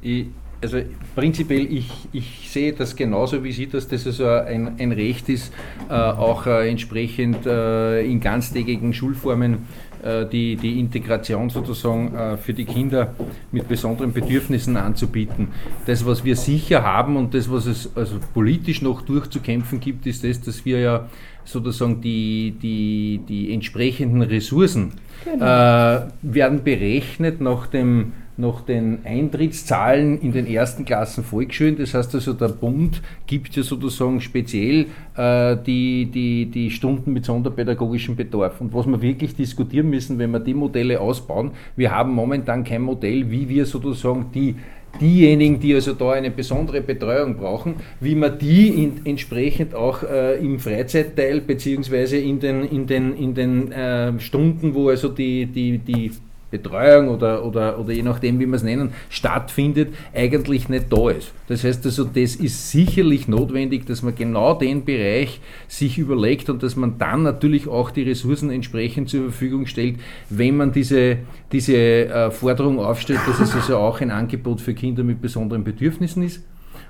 Ich, 0.00 0.26
also 0.62 0.78
prinzipiell, 1.16 1.66
ich, 1.70 1.90
ich 2.12 2.48
sehe 2.48 2.72
das 2.72 2.94
genauso 2.94 3.42
wie 3.42 3.50
Sie, 3.50 3.66
dass 3.66 3.88
das 3.88 4.06
also 4.06 4.28
ein, 4.28 4.78
ein 4.78 4.92
Recht 4.92 5.28
ist, 5.28 5.52
äh, 5.90 5.94
auch 5.94 6.46
äh, 6.46 6.70
entsprechend 6.70 7.44
äh, 7.46 8.02
in 8.02 8.20
ganztägigen 8.20 8.94
Schulformen 8.94 9.66
äh, 10.02 10.24
die, 10.26 10.56
die 10.56 10.78
Integration 10.78 11.50
sozusagen 11.50 12.14
äh, 12.14 12.36
für 12.36 12.54
die 12.54 12.64
Kinder 12.64 13.14
mit 13.50 13.66
besonderen 13.66 14.12
Bedürfnissen 14.12 14.76
anzubieten. 14.76 15.48
Das, 15.86 16.06
was 16.06 16.24
wir 16.24 16.36
sicher 16.36 16.84
haben 16.84 17.16
und 17.16 17.34
das, 17.34 17.50
was 17.50 17.66
es 17.66 17.90
also 17.96 18.20
politisch 18.32 18.82
noch 18.82 19.02
durchzukämpfen 19.02 19.80
gibt, 19.80 20.06
ist 20.06 20.22
das, 20.24 20.40
dass 20.40 20.64
wir 20.64 20.78
ja 20.78 21.08
sozusagen 21.44 22.00
die, 22.00 22.54
die, 22.62 23.20
die 23.28 23.52
entsprechenden 23.52 24.22
Ressourcen 24.22 24.92
genau. 25.24 25.44
äh, 25.44 26.08
werden 26.22 26.62
berechnet 26.64 27.40
nach 27.40 27.66
dem 27.66 28.12
nach 28.36 28.62
den 28.62 29.00
Eintrittszahlen 29.04 30.20
in 30.20 30.32
den 30.32 30.46
ersten 30.46 30.84
Klassen 30.84 31.22
Volksschulen. 31.22 31.76
Das 31.76 31.92
heißt 31.92 32.14
also, 32.14 32.32
der 32.32 32.48
Bund 32.48 33.02
gibt 33.26 33.54
ja 33.56 33.62
sozusagen 33.62 34.20
speziell 34.20 34.86
äh, 35.16 35.56
die, 35.66 36.06
die, 36.06 36.46
die 36.46 36.70
Stunden 36.70 37.12
mit 37.12 37.26
sonderpädagogischem 37.26 38.16
Bedarf. 38.16 38.60
Und 38.60 38.72
was 38.72 38.86
wir 38.86 39.02
wirklich 39.02 39.36
diskutieren 39.36 39.90
müssen, 39.90 40.18
wenn 40.18 40.30
wir 40.30 40.40
die 40.40 40.54
Modelle 40.54 41.00
ausbauen, 41.00 41.50
wir 41.76 41.94
haben 41.94 42.12
momentan 42.12 42.64
kein 42.64 42.82
Modell, 42.82 43.30
wie 43.30 43.48
wir 43.48 43.66
sozusagen 43.66 44.26
die 44.34 44.56
diejenigen, 45.00 45.60
die 45.60 45.74
also 45.74 45.94
da 45.94 46.12
eine 46.12 46.30
besondere 46.30 46.80
Betreuung 46.80 47.36
brauchen, 47.36 47.76
wie 48.00 48.14
man 48.14 48.38
die 48.38 48.68
in, 48.68 49.00
entsprechend 49.04 49.74
auch 49.74 50.02
äh, 50.02 50.38
im 50.38 50.58
Freizeitteil 50.58 51.40
beziehungsweise 51.40 52.18
in 52.18 52.40
den, 52.40 52.64
in 52.64 52.86
den, 52.86 53.16
in 53.16 53.34
den 53.34 53.72
äh, 53.72 54.18
Stunden, 54.20 54.74
wo 54.74 54.88
also 54.88 55.08
die, 55.08 55.46
die, 55.46 55.78
die 55.78 56.12
Betreuung 56.52 57.08
oder, 57.08 57.44
oder, 57.44 57.80
oder 57.80 57.92
je 57.92 58.02
nachdem, 58.02 58.38
wie 58.38 58.46
wir 58.46 58.54
es 58.54 58.62
nennen, 58.62 58.92
stattfindet, 59.08 59.94
eigentlich 60.14 60.68
nicht 60.68 60.92
da 60.92 61.10
ist. 61.10 61.32
Das 61.48 61.64
heißt 61.64 61.84
also, 61.86 62.04
das 62.04 62.36
ist 62.36 62.70
sicherlich 62.70 63.26
notwendig, 63.26 63.86
dass 63.86 64.02
man 64.02 64.14
genau 64.14 64.54
den 64.54 64.84
Bereich 64.84 65.40
sich 65.66 65.98
überlegt 65.98 66.50
und 66.50 66.62
dass 66.62 66.76
man 66.76 66.98
dann 66.98 67.22
natürlich 67.22 67.66
auch 67.66 67.90
die 67.90 68.02
Ressourcen 68.02 68.50
entsprechend 68.50 69.08
zur 69.08 69.22
Verfügung 69.22 69.66
stellt, 69.66 69.96
wenn 70.28 70.56
man 70.58 70.72
diese, 70.72 71.18
diese 71.50 71.74
äh, 71.74 72.30
Forderung 72.30 72.78
aufstellt, 72.78 73.20
dass 73.26 73.40
es 73.40 73.54
also 73.54 73.78
auch 73.78 74.00
ein 74.02 74.10
Angebot 74.10 74.60
für 74.60 74.74
Kinder 74.74 75.02
mit 75.02 75.22
besonderen 75.22 75.64
Bedürfnissen 75.64 76.22
ist. 76.22 76.44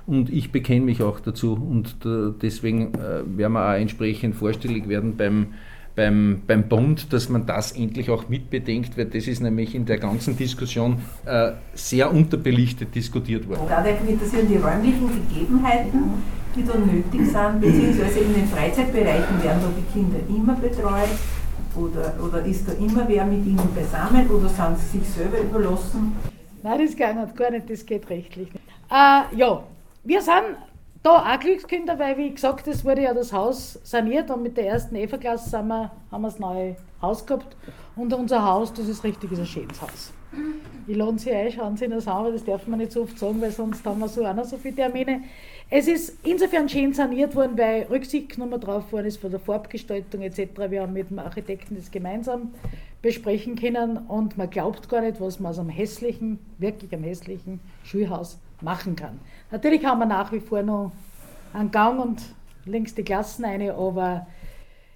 Und 0.05 0.29
ich 0.29 0.51
bekenne 0.51 0.83
mich 0.83 1.01
auch 1.01 1.21
dazu 1.21 1.53
und 1.53 1.95
äh, 2.05 2.33
deswegen 2.41 2.93
äh, 2.95 3.23
werden 3.37 3.53
wir 3.53 3.65
auch 3.65 3.79
entsprechend 3.79 4.35
vorstellig 4.35 4.89
werden 4.89 5.15
beim 5.15 5.53
beim, 5.95 6.41
beim 6.47 6.67
Bund, 6.67 7.13
dass 7.13 7.29
man 7.29 7.45
das 7.45 7.71
endlich 7.71 8.09
auch 8.09 8.27
mitbedenkt, 8.29 8.97
weil 8.97 9.05
das 9.05 9.27
ist 9.27 9.41
nämlich 9.41 9.75
in 9.75 9.85
der 9.85 9.97
ganzen 9.97 10.35
Diskussion 10.35 11.01
äh, 11.25 11.51
sehr 11.73 12.11
unterbelichtet 12.11 12.95
diskutiert 12.95 13.47
worden. 13.47 13.61
Da 13.67 13.83
interessieren 13.85 14.47
die 14.47 14.57
räumlichen 14.57 15.09
Gegebenheiten, 15.29 16.23
die 16.55 16.65
da 16.65 16.77
nötig 16.77 17.31
sind, 17.31 17.61
beziehungsweise 17.61 18.19
in 18.19 18.33
den 18.33 18.47
Freizeitbereichen 18.47 19.43
werden 19.43 19.61
da 19.61 19.69
die 19.77 19.99
Kinder 19.99 20.19
immer 20.29 20.55
betreut 20.55 21.09
oder, 21.75 22.13
oder 22.23 22.45
ist 22.45 22.67
da 22.67 22.73
immer 22.73 23.07
wer 23.07 23.25
mit 23.25 23.45
ihnen 23.45 23.69
beisammen 23.75 24.29
oder 24.29 24.49
sind 24.49 24.77
sie 24.79 24.99
sich 24.99 25.09
selber 25.09 25.39
überlassen? 25.39 26.15
Nein, 26.61 26.79
das 26.85 26.95
geht 26.95 27.15
nicht, 27.15 27.35
gar 27.35 27.51
nicht, 27.51 27.69
das 27.69 27.85
geht 27.85 28.09
rechtlich 28.09 28.53
nicht. 28.53 28.65
Äh, 28.89 29.35
ja, 29.35 29.63
wir 30.03 30.21
sind 30.21 30.57
da 31.03 31.33
auch 31.33 31.39
Glückskinder, 31.39 31.99
weil 31.99 32.17
wie 32.17 32.31
gesagt, 32.31 32.65
es 32.67 32.83
wurde 32.85 33.03
ja 33.03 33.13
das 33.13 33.33
Haus 33.33 33.79
saniert 33.83 34.31
und 34.31 34.41
mit 34.41 34.55
der 34.55 34.67
ersten 34.67 34.95
Eva-Klasse 34.95 35.57
haben 35.57 35.67
wir, 35.67 35.91
das 36.11 36.39
neue 36.39 36.77
Haus 37.01 37.25
gehabt. 37.25 37.55
Und 37.95 38.13
unser 38.13 38.43
Haus, 38.43 38.73
das 38.73 38.87
ist 38.87 39.03
richtig 39.03 39.31
ist 39.33 39.39
ein 39.39 39.45
schönes 39.45 39.81
Haus. 39.81 40.13
Ich 40.87 40.95
lade 40.95 41.19
Sie 41.19 41.31
ein, 41.31 41.51
schauen 41.51 41.77
Sie 41.77 41.87
das 41.87 42.07
an, 42.07 42.17
aber 42.17 42.31
das 42.31 42.43
darf 42.43 42.65
man 42.65 42.79
nicht 42.79 42.93
so 42.93 43.03
oft 43.03 43.19
sagen, 43.19 43.39
weil 43.41 43.51
sonst 43.51 43.85
haben 43.85 43.99
wir 43.99 44.07
so 44.07 44.25
auch 44.25 44.33
noch 44.33 44.45
so 44.45 44.57
viele 44.57 44.75
Termine. 44.75 45.21
Es 45.69 45.87
ist 45.87 46.17
insofern 46.23 46.67
schön 46.67 46.93
saniert 46.93 47.35
worden, 47.35 47.57
weil 47.57 47.83
Rücksicht 47.83 48.29
genommen 48.29 48.59
drauf 48.59 48.91
worden 48.91 49.05
ist 49.05 49.17
von 49.17 49.29
der 49.29 49.39
Farbgestaltung 49.39 50.21
etc. 50.21 50.39
Wir 50.69 50.81
haben 50.81 50.93
mit 50.93 51.09
dem 51.09 51.19
Architekten 51.19 51.75
das 51.75 51.91
gemeinsam 51.91 52.53
besprechen 53.01 53.55
können 53.55 53.97
und 53.97 54.37
man 54.37 54.49
glaubt 54.49 54.89
gar 54.89 55.01
nicht, 55.01 55.21
was 55.21 55.39
man 55.39 55.51
aus 55.51 55.59
einem 55.59 55.69
hässlichen, 55.69 56.39
wirklich 56.57 56.91
einem 56.93 57.03
hässlichen 57.03 57.59
Schulhaus 57.83 58.39
machen 58.61 58.95
kann. 58.95 59.19
Natürlich 59.53 59.85
haben 59.85 59.99
wir 59.99 60.07
nach 60.07 60.31
wie 60.31 60.39
vor 60.39 60.63
noch 60.63 60.91
einen 61.53 61.69
Gang 61.69 61.99
und 62.03 62.19
links 62.65 62.95
die 62.95 63.03
Klassen 63.03 63.45
eine, 63.45 63.75
aber 63.75 64.25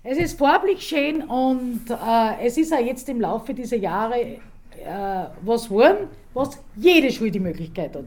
es 0.03 0.17
ist 0.17 0.39
farblich 0.39 0.81
schön 0.81 1.21
und 1.21 1.81
äh, 1.91 2.43
es 2.43 2.57
ist 2.57 2.73
auch 2.73 2.83
jetzt 2.83 3.07
im 3.07 3.21
Laufe 3.21 3.53
dieser 3.53 3.77
Jahre 3.77 4.19
äh, 4.19 4.39
was 5.43 5.65
geworden, 5.65 6.07
was 6.33 6.59
jede 6.75 7.11
Schule 7.11 7.29
die 7.29 7.39
Möglichkeit 7.39 7.95
hat. 7.95 8.05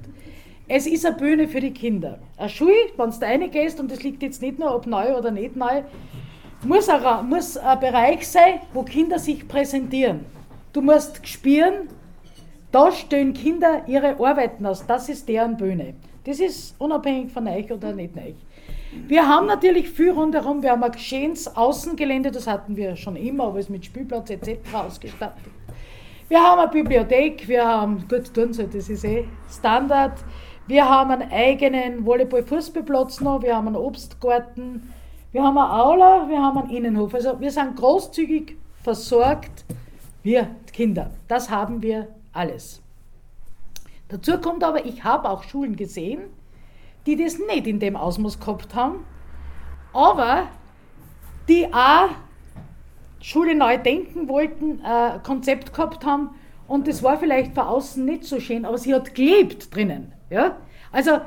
Es 0.67 0.89
ist 0.89 1.07
eine 1.07 1.15
Bühne 1.15 1.47
für 1.47 1.61
die 1.61 1.71
Kinder. 1.71 2.19
Eine 2.37 2.49
Schule, 2.49 2.75
wenn 2.97 3.11
du 3.13 3.17
da 3.21 3.27
reingehst, 3.29 3.79
und 3.79 3.89
das 3.89 4.03
liegt 4.03 4.21
jetzt 4.21 4.43
nicht 4.43 4.59
nur 4.59 4.75
ob 4.75 4.89
neu 4.89 5.17
oder 5.17 5.31
nicht 5.31 5.55
neu, 5.55 5.83
muss 6.65 6.89
ein, 6.89 7.29
muss 7.29 7.59
ein 7.59 7.79
Bereich 7.79 8.27
sein, 8.27 8.59
wo 8.75 8.83
Kinder 8.83 9.21
sich 9.21 9.47
präsentieren. 9.47 10.27
Du 10.73 10.83
musst 10.83 11.29
spüren, 11.29 11.89
da 12.73 12.91
stellen 12.91 13.35
Kinder 13.35 13.85
ihre 13.87 14.19
Arbeiten 14.19 14.67
aus, 14.67 14.85
das 14.85 15.09
ist 15.09 15.29
deren 15.29 15.57
Bühne. 15.57 15.95
Das 16.25 16.41
ist 16.41 16.75
unabhängig 16.79 17.33
von 17.33 17.47
euch 17.49 17.71
oder 17.73 17.93
nicht 17.93 18.17
euch. 18.17 18.35
Wir 19.07 19.27
haben 19.27 19.47
natürlich 19.47 19.89
viel 19.89 20.11
rundherum, 20.11 20.63
wir 20.63 20.73
haben 20.73 20.83
ein 20.83 20.99
schönes 20.99 21.57
Außengelände, 21.57 22.31
das 22.31 22.47
hatten 22.47 22.77
wir 22.77 22.97
schon 22.97 23.17
immer, 23.17 23.45
aber 23.45 23.61
ist 23.61 23.71
mit 23.71 23.85
Spielplatz 23.85 24.31
etc. 24.31 24.59
ausgestattet. 24.75 25.53
Wir 26.29 26.41
haben 26.43 26.61
eine 26.61 26.71
Bibliothek, 26.71 27.47
wir 27.49 27.67
haben, 27.67 28.07
gut, 28.09 28.33
tun 28.35 28.53
Sie, 28.53 28.67
das 28.67 28.89
ist 28.89 29.05
eh 29.05 29.25
Standard. 29.49 30.13
Wir 30.67 30.89
haben 30.89 31.11
einen 31.11 31.31
eigenen 31.33 32.05
Volleyball-Fußballplatz 32.07 33.21
noch, 33.21 33.43
wir 33.43 33.57
haben 33.57 33.67
einen 33.67 33.77
Obstgarten, 33.77 34.93
wir 35.33 35.43
haben 35.43 35.59
eine 35.59 35.73
Aula, 35.73 36.29
wir 36.29 36.41
haben 36.41 36.59
einen 36.59 36.71
Innenhof. 36.71 37.15
Also 37.15 37.41
wir 37.41 37.51
sind 37.51 37.77
großzügig 37.77 38.57
versorgt, 38.83 39.65
wir 40.23 40.49
Kinder. 40.73 41.11
Das 41.29 41.51
haben 41.51 41.83
wir 41.83 42.09
alles. 42.33 42.80
Dazu 44.11 44.39
kommt 44.39 44.65
aber, 44.65 44.85
ich 44.85 45.05
habe 45.05 45.29
auch 45.29 45.45
Schulen 45.45 45.77
gesehen, 45.77 46.23
die 47.07 47.17
das 47.17 47.39
nicht 47.39 47.67
in 47.67 47.79
dem 47.79 47.97
Ausmaß 47.97 48.41
gehabt 48.41 48.75
haben, 48.75 49.05
aber 49.93 50.49
die 51.49 51.73
auch 51.73 52.11
Schule 53.21 53.55
neu 53.55 53.79
denken 53.79 54.29
wollten, 54.29 54.81
äh, 54.85 55.19
Konzept 55.23 55.73
gehabt 55.73 56.05
haben 56.05 56.31
und 56.67 56.89
das 56.89 57.03
war 57.03 57.19
vielleicht 57.19 57.55
von 57.55 57.65
außen 57.65 58.05
nicht 58.05 58.25
so 58.25 58.41
schön, 58.41 58.65
aber 58.65 58.79
sie 58.79 58.95
hat 58.95 59.15
gelebt 59.15 59.75
drinnen. 59.75 60.13
Ja? 60.31 60.57
Also 60.93 61.21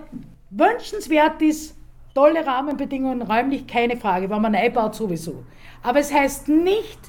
wünschenswert 0.50 1.42
ist 1.42 1.78
tolle 2.14 2.46
Rahmenbedingungen, 2.46 3.22
räumlich 3.22 3.68
keine 3.68 3.98
Frage, 3.98 4.30
wenn 4.30 4.42
man 4.42 4.52
neu 4.52 4.70
baut 4.70 4.96
sowieso. 4.96 5.44
Aber 5.82 6.00
es 6.00 6.14
heißt 6.14 6.48
nicht, 6.48 7.00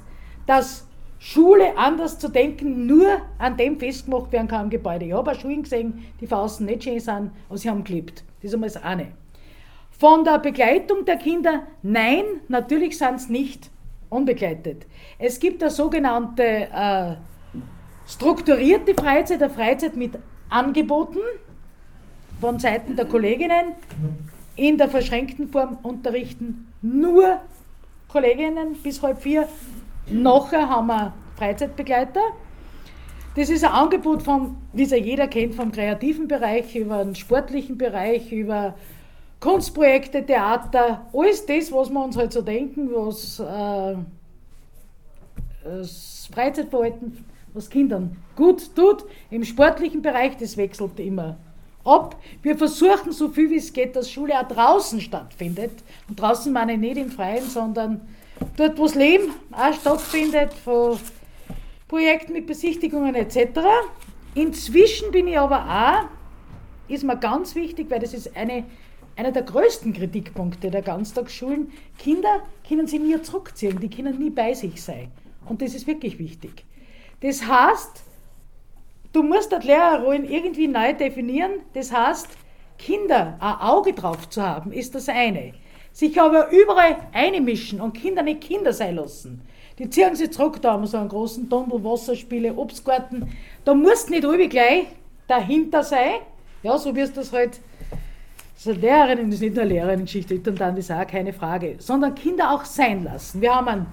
dass 0.46 0.83
Schule 1.26 1.74
anders 1.78 2.18
zu 2.18 2.28
denken, 2.28 2.84
nur 2.84 3.22
an 3.38 3.56
dem 3.56 3.80
festgemacht 3.80 4.30
werden 4.30 4.46
kann 4.46 4.64
im 4.64 4.70
Gebäude. 4.70 5.06
Ich 5.06 5.12
habe 5.14 5.30
auch 5.30 5.40
Schulen 5.40 5.62
gesehen, 5.62 6.04
die 6.20 6.26
von 6.26 6.40
außen 6.40 6.66
nicht 6.66 6.84
schön 6.84 7.00
sind, 7.00 7.30
aber 7.48 7.56
sie 7.56 7.70
haben 7.70 7.82
gelebt. 7.82 8.22
Das 8.42 8.50
ist 8.50 8.54
einmal 8.54 8.68
das 8.68 8.82
eine. 8.82 9.06
Von 9.90 10.22
der 10.24 10.38
Begleitung 10.38 11.06
der 11.06 11.16
Kinder, 11.16 11.62
nein, 11.82 12.24
natürlich 12.48 12.98
sind 12.98 13.22
sie 13.22 13.32
nicht 13.32 13.70
unbegleitet. 14.10 14.84
Es 15.18 15.40
gibt 15.40 15.62
eine 15.62 15.70
sogenannte 15.70 16.42
äh, 16.44 17.14
strukturierte 18.06 18.92
Freizeit, 18.92 19.42
eine 19.42 19.50
Freizeit 19.50 19.96
mit 19.96 20.18
Angeboten 20.50 21.20
von 22.38 22.58
Seiten 22.58 22.96
der 22.96 23.06
Kolleginnen. 23.06 23.72
In 24.56 24.76
der 24.76 24.90
verschränkten 24.90 25.48
Form 25.48 25.78
unterrichten 25.82 26.70
nur 26.82 27.40
Kolleginnen 28.08 28.74
bis 28.82 29.02
halb 29.02 29.22
vier 29.22 29.48
Nachher 30.10 30.68
haben 30.68 30.86
wir 30.88 31.12
Freizeitbegleiter. 31.36 32.20
Das 33.36 33.50
ist 33.50 33.64
ein 33.64 33.72
Angebot 33.72 34.22
von, 34.22 34.56
wie 34.72 34.84
es 34.84 34.90
ja 34.90 34.96
jeder 34.96 35.26
kennt, 35.26 35.54
vom 35.54 35.72
kreativen 35.72 36.28
Bereich 36.28 36.76
über 36.76 37.04
den 37.04 37.14
sportlichen 37.14 37.76
Bereich, 37.76 38.30
über 38.30 38.74
Kunstprojekte, 39.40 40.24
Theater, 40.24 41.06
alles 41.12 41.44
das, 41.44 41.72
was 41.72 41.90
wir 41.90 42.04
uns 42.04 42.16
halt 42.16 42.32
so 42.32 42.42
denken, 42.42 42.90
was 42.92 43.40
äh, 43.40 43.96
das 45.64 46.30
Freizeitverhalten, 46.32 47.24
was 47.52 47.68
Kindern 47.68 48.16
gut 48.36 48.74
tut. 48.76 49.04
Im 49.30 49.44
sportlichen 49.44 50.00
Bereich, 50.00 50.36
das 50.36 50.56
wechselt 50.56 50.98
immer 51.00 51.36
ab. 51.84 52.16
Wir 52.42 52.56
versuchen 52.56 53.12
so 53.12 53.28
viel 53.28 53.50
wie 53.50 53.56
es 53.56 53.72
geht, 53.72 53.96
dass 53.96 54.10
Schule 54.10 54.38
auch 54.38 54.48
draußen 54.48 55.00
stattfindet. 55.00 55.72
Und 56.08 56.20
draußen 56.20 56.52
meine 56.52 56.74
ich 56.74 56.78
nicht 56.78 56.96
im 56.96 57.10
Freien, 57.10 57.44
sondern 57.44 58.00
dort 58.56 58.78
wo 58.78 58.84
das 58.84 58.94
Leben 58.94 59.32
auch 59.52 59.72
stattfindet, 59.72 60.52
von 60.52 60.98
Projekten 61.88 62.32
mit 62.32 62.46
Besichtigungen 62.46 63.14
etc. 63.14 63.60
Inzwischen 64.34 65.10
bin 65.10 65.28
ich 65.28 65.38
aber 65.38 65.64
auch, 65.64 66.90
ist 66.92 67.04
mir 67.04 67.16
ganz 67.16 67.54
wichtig, 67.54 67.90
weil 67.90 68.00
das 68.00 68.14
ist 68.14 68.36
eine, 68.36 68.64
einer 69.16 69.32
der 69.32 69.42
größten 69.42 69.92
Kritikpunkte 69.92 70.70
der 70.70 70.82
Ganztagsschulen, 70.82 71.72
Kinder 71.98 72.42
können 72.66 72.86
sich 72.86 73.00
nie 73.00 73.20
zurückziehen, 73.22 73.78
die 73.80 73.90
können 73.90 74.18
nie 74.18 74.30
bei 74.30 74.54
sich 74.54 74.82
sein. 74.82 75.10
Und 75.46 75.62
das 75.62 75.74
ist 75.74 75.86
wirklich 75.86 76.18
wichtig. 76.18 76.64
Das 77.20 77.46
heißt, 77.46 78.02
du 79.12 79.22
musst 79.22 79.52
das 79.52 79.64
Lehrerrollen 79.64 80.28
irgendwie 80.28 80.68
neu 80.68 80.94
definieren. 80.94 81.60
Das 81.74 81.92
heißt, 81.92 82.28
Kinder 82.78 83.36
ein 83.40 83.54
Auge 83.60 83.92
drauf 83.92 84.28
zu 84.28 84.42
haben, 84.42 84.72
ist 84.72 84.94
das 84.94 85.08
eine 85.08 85.54
sich 85.94 86.20
aber 86.20 86.50
überall 86.50 86.96
einmischen 87.12 87.80
und 87.80 87.94
Kinder 87.94 88.22
nicht 88.22 88.42
Kinder 88.42 88.72
sein 88.72 88.96
lassen. 88.96 89.40
Die 89.78 89.88
ziehen 89.88 90.14
sich 90.14 90.32
zurück, 90.32 90.60
da 90.60 90.72
haben 90.72 90.82
wir 90.82 90.88
so 90.88 90.98
einen 90.98 91.08
großen 91.08 91.48
Tunnel, 91.48 91.82
Wasserspiele, 91.82 92.52
Obstgarten. 92.54 93.30
Da 93.64 93.74
musst 93.74 94.08
du 94.08 94.12
nicht 94.12 94.24
alle 94.24 94.48
gleich 94.48 94.86
dahinter 95.28 95.82
sein, 95.82 96.16
ja, 96.62 96.76
so 96.76 96.94
wie 96.94 97.00
es 97.00 97.12
das 97.12 97.32
halt, 97.32 97.60
das 98.54 98.66
ist 98.66 98.68
eine 98.68 98.78
Lehrerin, 98.78 99.30
das 99.30 99.36
ist 99.36 99.40
nicht 99.40 99.58
eine 99.58 99.68
Lehrerin-Geschichte, 99.68 100.34
und 100.34 100.60
dann 100.60 100.76
ist 100.76 100.90
auch 100.90 101.06
keine 101.06 101.32
Frage, 101.32 101.76
sondern 101.78 102.14
Kinder 102.14 102.52
auch 102.52 102.64
sein 102.64 103.04
lassen. 103.04 103.40
Wir 103.40 103.54
haben 103.54 103.68
einen 103.68 103.86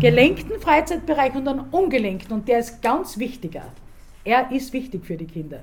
gelenkten 0.00 0.60
Freizeitbereich 0.60 1.34
und 1.34 1.46
einen 1.46 1.68
ungelenkten 1.70 2.32
und 2.32 2.48
der 2.48 2.58
ist 2.58 2.82
ganz 2.82 3.18
wichtiger. 3.18 3.64
Er 4.24 4.50
ist 4.50 4.72
wichtig 4.72 5.04
für 5.04 5.16
die 5.16 5.26
Kinder. 5.26 5.60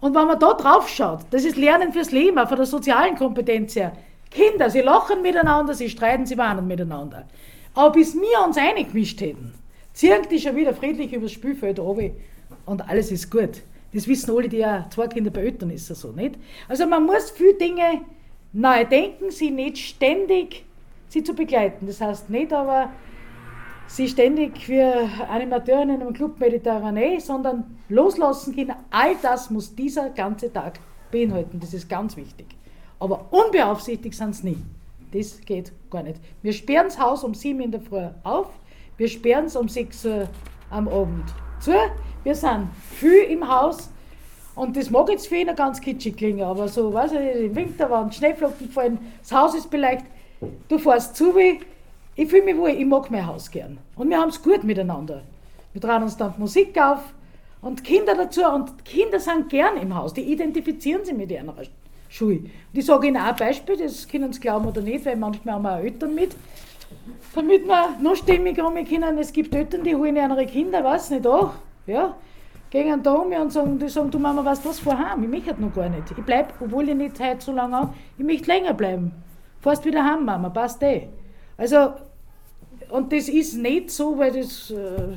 Und 0.00 0.14
wenn 0.14 0.26
man 0.26 0.38
da 0.38 0.52
drauf 0.54 0.88
schaut, 0.88 1.20
das 1.30 1.44
ist 1.44 1.56
Lernen 1.56 1.92
fürs 1.92 2.12
Leben, 2.12 2.38
auch 2.38 2.48
von 2.48 2.56
der 2.56 2.66
sozialen 2.66 3.16
Kompetenz 3.16 3.74
her, 3.76 3.92
Kinder, 4.30 4.70
sie 4.70 4.80
lachen 4.80 5.22
miteinander, 5.22 5.74
sie 5.74 5.88
streiten, 5.88 6.26
sie 6.26 6.38
warnen 6.38 6.66
miteinander. 6.66 7.26
Aber 7.74 7.92
bis 7.92 8.14
wir 8.14 8.46
uns 8.46 8.56
eingemischt 8.56 9.20
hätten, 9.20 9.54
ziehen 9.92 10.26
die 10.30 10.38
schon 10.38 10.56
wieder 10.56 10.74
friedlich 10.74 11.12
übers 11.12 11.32
Spielfeld 11.32 11.78
runter 11.78 12.10
und 12.66 12.88
alles 12.88 13.10
ist 13.10 13.30
gut. 13.30 13.62
Das 13.94 14.06
wissen 14.06 14.34
alle, 14.36 14.48
die 14.48 14.58
ja 14.58 14.86
zwei 14.90 15.06
Kinder 15.06 15.30
bei 15.30 15.42
Eltern 15.42 15.70
ist 15.70 15.86
so, 15.86 16.12
nicht? 16.12 16.36
Also 16.68 16.86
man 16.86 17.06
muss 17.06 17.30
viele 17.30 17.54
Dinge 17.54 18.02
neu 18.52 18.84
denken, 18.84 19.30
sie 19.30 19.50
nicht 19.50 19.78
ständig 19.78 20.64
sie 21.08 21.22
zu 21.22 21.34
begleiten. 21.34 21.86
Das 21.86 22.00
heißt 22.00 22.30
nicht 22.30 22.52
aber 22.52 22.90
sie 23.86 24.08
ständig 24.08 24.68
wie 24.68 24.82
Animateurin 24.82 25.90
in 25.90 26.02
einem 26.02 26.12
Club 26.12 26.38
Mediterranee, 26.38 27.18
sondern 27.18 27.78
loslassen 27.88 28.54
können. 28.54 28.74
All 28.90 29.16
das 29.22 29.50
muss 29.50 29.74
dieser 29.74 30.10
ganze 30.10 30.52
Tag 30.52 30.78
beinhalten. 31.10 31.58
Das 31.60 31.72
ist 31.74 31.88
ganz 31.88 32.16
wichtig. 32.16 32.46
Aber 32.98 33.26
unbeaufsichtigt 33.30 34.16
sind 34.16 34.34
sie 34.34 34.50
nie. 34.50 34.58
Das 35.12 35.40
geht 35.40 35.72
gar 35.90 36.02
nicht. 36.02 36.20
Wir 36.42 36.52
sperren 36.52 36.86
das 36.86 36.98
Haus 36.98 37.24
um 37.24 37.34
7 37.34 37.60
in 37.60 37.70
der 37.70 37.80
Früh 37.80 38.06
auf, 38.24 38.48
wir 38.96 39.08
sperren 39.08 39.46
es 39.46 39.56
um 39.56 39.68
6 39.68 40.04
Uhr 40.04 40.28
am 40.70 40.88
Abend 40.88 41.24
zu. 41.60 41.72
Wir 42.24 42.34
sind 42.34 42.68
viel 42.90 43.22
im 43.30 43.48
Haus 43.48 43.90
und 44.54 44.76
das 44.76 44.90
mag 44.90 45.08
jetzt 45.08 45.28
für 45.28 45.36
ihn 45.36 45.54
ganz 45.54 45.80
kitschig 45.80 46.16
klingen, 46.16 46.42
aber 46.42 46.68
so, 46.68 46.92
weiß 46.92 47.12
ich, 47.12 47.44
im 47.44 47.54
Winter 47.54 47.88
waren 47.88 48.10
Schneeflocken 48.10 48.66
gefallen, 48.66 48.98
das 49.20 49.32
Haus 49.32 49.54
ist 49.54 49.70
vielleicht, 49.70 50.04
du 50.68 50.78
fährst 50.78 51.16
zu 51.16 51.34
wie, 51.36 51.60
ich 52.16 52.28
fühle 52.28 52.42
mich 52.42 52.56
wohl, 52.56 52.70
ich 52.70 52.84
mag 52.84 53.10
mein 53.10 53.24
Haus 53.24 53.50
gern. 53.50 53.78
Und 53.94 54.10
wir 54.10 54.18
haben 54.18 54.30
es 54.30 54.42
gut 54.42 54.64
miteinander. 54.64 55.22
Wir 55.72 55.80
tragen 55.80 56.02
uns 56.02 56.16
dann 56.16 56.34
Musik 56.38 56.76
auf 56.76 57.00
und 57.62 57.84
Kinder 57.84 58.16
dazu 58.16 58.44
und 58.44 58.84
Kinder 58.84 59.20
sind 59.20 59.48
gern 59.48 59.76
im 59.76 59.94
Haus, 59.94 60.12
die 60.12 60.22
identifizieren 60.22 61.04
sich 61.04 61.14
mit 61.14 61.30
ihrer 61.30 61.54
Schule. 62.08 62.36
Und 62.38 62.50
ich 62.72 62.86
sage 62.86 63.08
Ihnen 63.08 63.16
auch 63.16 63.26
ein 63.26 63.36
Beispiel, 63.36 63.76
das 63.76 64.08
können 64.08 64.32
Sie 64.32 64.40
glauben 64.40 64.66
oder 64.66 64.80
nicht, 64.80 65.04
weil 65.04 65.16
manchmal 65.16 65.54
haben 65.54 65.62
wir 65.62 65.74
auch 65.74 65.78
Eltern 65.78 66.14
mit, 66.14 66.36
damit 67.34 67.66
wir 67.66 67.96
noch 68.00 68.16
stimmig 68.16 68.56
können. 68.56 69.18
Es 69.18 69.32
gibt 69.32 69.54
Eltern, 69.54 69.84
die 69.84 69.94
holen 69.94 70.16
ihre 70.16 70.46
Kinder, 70.46 70.82
weiß 70.82 71.10
nicht, 71.10 71.26
auch, 71.26 71.52
ja, 71.86 72.14
gehen 72.70 73.02
da 73.02 73.14
um 73.14 73.32
und 73.32 73.52
sagen, 73.52 73.78
die 73.78 73.88
sagen, 73.88 74.10
du 74.10 74.18
Mama, 74.18 74.44
was 74.44 74.62
das 74.62 74.78
vorhaben? 74.78 75.22
Ich 75.24 75.28
möchte 75.28 75.60
noch 75.60 75.74
gar 75.74 75.88
nicht. 75.88 76.10
Ich 76.10 76.24
bleibe, 76.24 76.52
obwohl 76.60 76.88
ich 76.88 76.94
nicht 76.94 77.20
heute 77.20 77.40
so 77.40 77.52
lange 77.52 77.76
an, 77.76 77.94
ich 78.16 78.24
möchte 78.24 78.46
länger 78.46 78.74
bleiben. 78.74 79.12
Fährst 79.60 79.84
wieder 79.84 80.04
heim, 80.04 80.24
Mama, 80.24 80.50
passt 80.50 80.82
eh. 80.82 81.08
Also, 81.56 81.94
und 82.90 83.12
das 83.12 83.28
ist 83.28 83.54
nicht 83.54 83.90
so, 83.90 84.16
weil 84.18 84.32
das, 84.32 84.70
äh, 84.70 85.14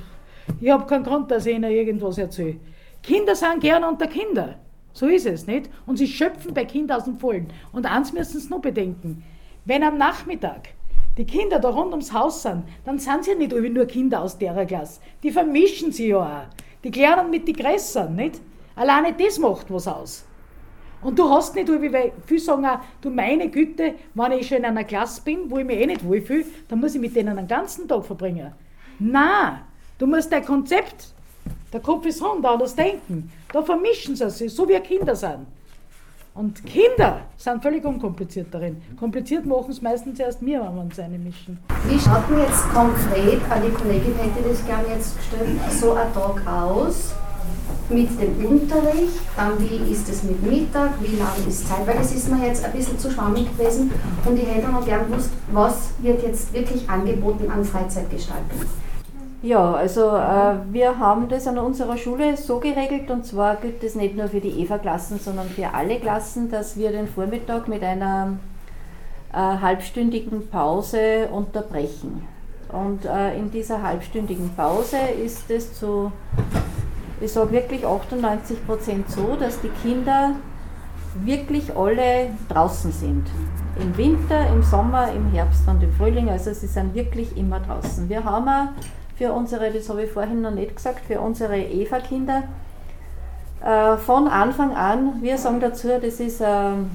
ich 0.59 0.69
habe 0.69 0.85
keinen 0.85 1.03
Grund, 1.03 1.29
dass 1.29 1.45
ich 1.45 1.55
ihnen 1.55 1.71
irgendwas 1.71 2.17
erzähle. 2.17 2.57
Kinder 3.03 3.35
sind 3.35 3.59
gern 3.59 3.83
unter 3.83 4.07
Kinder. 4.07 4.55
So 4.93 5.07
ist 5.07 5.25
es, 5.25 5.47
nicht? 5.47 5.69
Und 5.85 5.97
sie 5.97 6.07
schöpfen 6.07 6.53
bei 6.53 6.65
Kindern 6.65 6.97
aus 6.97 7.05
dem 7.05 7.17
Vollen. 7.17 7.47
Und 7.71 7.85
eins 7.85 8.13
müssen 8.13 8.39
sie 8.39 8.49
nur 8.49 8.61
bedenken. 8.61 9.23
Wenn 9.65 9.83
am 9.83 9.97
Nachmittag 9.97 10.69
die 11.17 11.25
Kinder 11.25 11.59
da 11.59 11.69
rund 11.69 11.91
ums 11.91 12.13
Haus 12.13 12.41
sind, 12.41 12.63
dann 12.85 12.99
sind 12.99 13.25
sie 13.25 13.31
ja 13.31 13.37
nicht 13.37 13.53
nur 13.53 13.85
Kinder 13.85 14.21
aus 14.21 14.37
der 14.37 14.65
Klasse. 14.65 15.01
Die 15.23 15.31
vermischen 15.31 15.91
sie 15.91 16.09
ja 16.09 16.17
auch. 16.17 16.55
Die 16.83 16.91
klären 16.91 17.29
mit 17.29 17.47
den 17.47 17.55
Größeren, 17.55 18.15
nicht? 18.15 18.41
Alleine 18.75 19.13
das 19.13 19.37
macht 19.37 19.71
was 19.71 19.87
aus. 19.87 20.25
Und 21.01 21.17
du 21.17 21.29
hast 21.29 21.55
nicht, 21.55 21.67
weil 21.67 22.11
viele 22.25 22.39
sagen 22.39 22.65
auch, 22.65 22.79
du 23.01 23.09
meine 23.09 23.49
Güte, 23.49 23.95
wenn 24.13 24.31
ich 24.33 24.47
schon 24.47 24.57
in 24.57 24.65
einer 24.65 24.83
Klasse 24.83 25.21
bin, 25.23 25.49
wo 25.49 25.57
ich 25.57 25.65
mich 25.65 25.79
eh 25.79 25.87
nicht 25.87 26.05
wohlfühle, 26.05 26.45
dann 26.67 26.79
muss 26.79 26.95
ich 26.95 27.01
mit 27.01 27.15
denen 27.15 27.37
einen 27.37 27.47
ganzen 27.47 27.87
Tag 27.87 28.05
verbringen. 28.05 28.51
Na, 28.99 29.61
du 29.97 30.05
musst 30.05 30.31
dein 30.31 30.45
Konzept, 30.45 31.13
der 31.71 31.79
Kopf 31.79 32.05
ist 32.05 32.21
rund, 32.21 32.45
anders 32.45 32.75
denken. 32.75 33.31
Da 33.51 33.61
vermischen 33.61 34.15
sie 34.15 34.29
sich, 34.29 34.53
so 34.53 34.67
wie 34.67 34.79
Kinder 34.79 35.15
sind. 35.15 35.47
Und 36.33 36.65
Kinder 36.65 37.21
sind 37.37 37.61
völlig 37.61 37.83
unkompliziert 37.83 38.47
darin. 38.51 38.81
Kompliziert 38.97 39.45
machen 39.45 39.71
es 39.71 39.81
meistens 39.81 40.17
erst 40.17 40.41
mir, 40.41 40.61
wenn 40.61 40.75
wir 40.75 40.81
uns 40.81 40.97
eine 40.97 41.17
mischen. 41.17 41.59
Wie 41.87 41.99
schaut 41.99 42.29
denn 42.29 42.39
jetzt 42.39 42.63
konkret, 42.73 43.41
an 43.49 43.61
die 43.65 43.71
Kollegin 43.71 44.15
hätte 44.15 44.47
das 44.47 44.65
gerne 44.65 44.87
jetzt 44.95 45.17
gestellt, 45.17 45.59
so 45.69 45.91
ein 45.91 46.13
Tag 46.13 46.47
aus 46.47 47.13
mit 47.89 48.09
dem 48.21 48.45
Unterricht? 48.45 49.19
Dann 49.35 49.59
wie 49.59 49.91
ist 49.91 50.07
es 50.07 50.23
mit 50.23 50.41
Mittag? 50.41 50.91
Wie 51.01 51.17
lange 51.17 51.49
ist 51.49 51.67
Zeit? 51.67 51.85
Weil 51.85 51.97
das 51.97 52.13
ist 52.13 52.31
mir 52.31 52.47
jetzt 52.47 52.63
ein 52.63 52.71
bisschen 52.71 52.97
zu 52.97 53.11
schwammig 53.11 53.51
gewesen 53.57 53.91
und 54.25 54.39
ich 54.39 54.47
hätte 54.47 54.69
noch 54.69 54.85
gern 54.85 55.11
gewusst, 55.11 55.31
was 55.51 55.89
wird 55.99 56.23
jetzt 56.23 56.53
wirklich 56.53 56.89
angeboten 56.89 57.51
an 57.51 57.65
Freizeitgestaltung? 57.65 58.61
Ja, 59.43 59.73
also 59.73 60.01
äh, 60.01 60.55
wir 60.71 60.99
haben 60.99 61.27
das 61.27 61.47
an 61.47 61.57
unserer 61.57 61.97
Schule 61.97 62.37
so 62.37 62.59
geregelt 62.59 63.09
und 63.09 63.25
zwar 63.25 63.55
gilt 63.55 63.81
das 63.83 63.95
nicht 63.95 64.15
nur 64.15 64.27
für 64.27 64.39
die 64.39 64.61
EVA-Klassen, 64.61 65.17
sondern 65.17 65.49
für 65.49 65.73
alle 65.73 65.99
Klassen, 65.99 66.51
dass 66.51 66.77
wir 66.77 66.91
den 66.91 67.07
Vormittag 67.07 67.67
mit 67.67 67.81
einer 67.83 68.37
äh, 69.33 69.37
halbstündigen 69.37 70.47
Pause 70.49 71.27
unterbrechen. 71.31 72.27
Und 72.71 73.05
äh, 73.05 73.35
in 73.35 73.49
dieser 73.49 73.81
halbstündigen 73.81 74.51
Pause 74.55 74.97
ist 75.25 75.49
es 75.49 75.73
zu, 75.73 76.11
ich 77.19 77.31
sage 77.31 77.51
wirklich 77.51 77.83
98 77.83 78.65
Prozent 78.67 79.09
so, 79.09 79.35
dass 79.39 79.59
die 79.59 79.71
Kinder 79.81 80.35
wirklich 81.15 81.75
alle 81.75 82.29
draußen 82.47 82.91
sind. 82.91 83.25
Im 83.81 83.97
Winter, 83.97 84.47
im 84.53 84.61
Sommer, 84.61 85.11
im 85.11 85.31
Herbst 85.31 85.67
und 85.67 85.81
im 85.81 85.91
Frühling, 85.93 86.29
also 86.29 86.53
sie 86.53 86.67
sind 86.67 86.93
wirklich 86.93 87.35
immer 87.35 87.59
draußen. 87.59 88.07
Wir 88.07 88.23
haben 88.23 88.69
für 89.21 89.33
unsere, 89.33 89.69
das 89.69 89.87
habe 89.87 90.05
ich 90.05 90.11
vorhin 90.11 90.41
noch 90.41 90.49
nicht 90.49 90.75
gesagt, 90.75 91.05
für 91.05 91.19
unsere 91.19 91.55
Eva-Kinder. 91.55 92.41
Äh, 93.63 93.97
von 93.97 94.27
Anfang 94.27 94.75
an, 94.75 95.21
wir 95.21 95.37
sagen 95.37 95.59
dazu, 95.59 95.89
das 96.01 96.19
ist 96.19 96.41
äh, 96.41 96.45
ein 96.45 96.87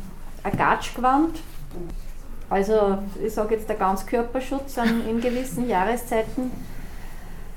Gatschgewand, 0.58 1.38
also 2.50 2.98
ich 3.24 3.32
sage 3.32 3.54
jetzt 3.54 3.68
der 3.68 3.76
Ganzkörperschutz 3.76 4.76
an, 4.76 5.06
in 5.08 5.20
gewissen 5.20 5.68
Jahreszeiten, 5.68 6.50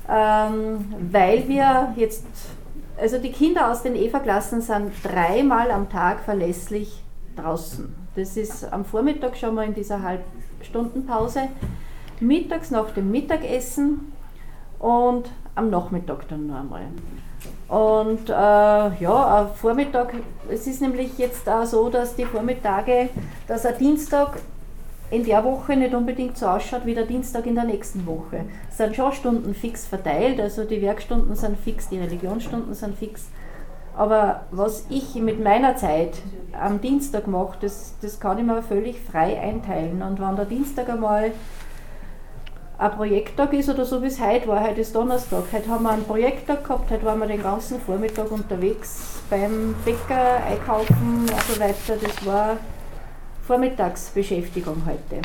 ähm, 0.08 0.94
weil 1.10 1.48
wir 1.48 1.92
jetzt, 1.96 2.24
also 2.96 3.18
die 3.18 3.32
Kinder 3.32 3.72
aus 3.72 3.82
den 3.82 3.96
Eva-Klassen 3.96 4.60
sind 4.60 4.92
dreimal 5.02 5.72
am 5.72 5.90
Tag 5.90 6.20
verlässlich 6.20 7.02
draußen. 7.34 7.92
Das 8.14 8.36
ist 8.36 8.72
am 8.72 8.84
Vormittag 8.84 9.36
schon 9.36 9.56
mal 9.56 9.66
in 9.66 9.74
dieser 9.74 10.00
Halbstundenpause, 10.00 11.48
mittags 12.20 12.70
nach 12.70 12.92
dem 12.92 13.10
Mittagessen 13.10 14.12
und 14.80 15.30
am 15.54 15.70
Nachmittag 15.70 16.28
dann 16.28 16.48
noch 16.48 16.56
einmal. 16.56 16.82
Und 17.68 18.28
äh, 18.28 18.32
ja, 18.32 19.40
am 19.40 19.54
Vormittag, 19.54 20.14
es 20.50 20.66
ist 20.66 20.80
nämlich 20.80 21.16
jetzt 21.18 21.48
auch 21.48 21.64
so, 21.64 21.88
dass 21.88 22.16
die 22.16 22.24
Vormittage, 22.24 23.10
dass 23.46 23.64
ein 23.64 23.78
Dienstag 23.78 24.40
in 25.10 25.24
der 25.24 25.44
Woche 25.44 25.76
nicht 25.76 25.94
unbedingt 25.94 26.36
so 26.36 26.46
ausschaut 26.46 26.86
wie 26.86 26.94
der 26.94 27.06
Dienstag 27.06 27.46
in 27.46 27.54
der 27.54 27.64
nächsten 27.64 28.06
Woche. 28.06 28.44
Es 28.68 28.78
sind 28.78 28.96
schon 28.96 29.12
Stunden 29.12 29.54
fix 29.54 29.86
verteilt, 29.86 30.40
also 30.40 30.64
die 30.64 30.82
Werkstunden 30.82 31.34
sind 31.36 31.58
fix, 31.58 31.88
die 31.88 31.98
Religionsstunden 31.98 32.74
sind 32.74 32.96
fix. 32.96 33.28
Aber 33.96 34.42
was 34.50 34.86
ich 34.88 35.16
mit 35.16 35.42
meiner 35.42 35.76
Zeit 35.76 36.14
am 36.58 36.80
Dienstag 36.80 37.26
mache, 37.26 37.58
das, 37.60 37.94
das 38.00 38.20
kann 38.20 38.38
ich 38.38 38.44
mir 38.44 38.62
völlig 38.62 39.00
frei 39.00 39.38
einteilen. 39.38 40.02
Und 40.02 40.20
wenn 40.20 40.36
der 40.36 40.44
Dienstag 40.44 40.88
einmal 40.88 41.32
ein 42.80 42.92
Projekttag 42.92 43.52
ist 43.52 43.68
oder 43.68 43.84
so 43.84 44.00
wie 44.00 44.06
es 44.06 44.18
heute 44.18 44.48
war, 44.48 44.66
heute 44.66 44.80
ist 44.80 44.94
Donnerstag. 44.94 45.44
Heute 45.52 45.68
haben 45.68 45.82
wir 45.82 45.90
einen 45.90 46.04
Projekttag 46.04 46.64
gehabt, 46.64 46.90
heute 46.90 47.04
waren 47.04 47.18
wir 47.18 47.26
den 47.26 47.42
ganzen 47.42 47.78
Vormittag 47.78 48.32
unterwegs 48.32 49.20
beim 49.28 49.74
Bäcker, 49.84 50.42
einkaufen 50.48 51.26
und 51.30 51.42
so 51.42 51.60
weiter. 51.60 52.00
Das 52.02 52.24
war 52.24 52.56
Vormittagsbeschäftigung 53.46 54.82
heute. 54.86 55.20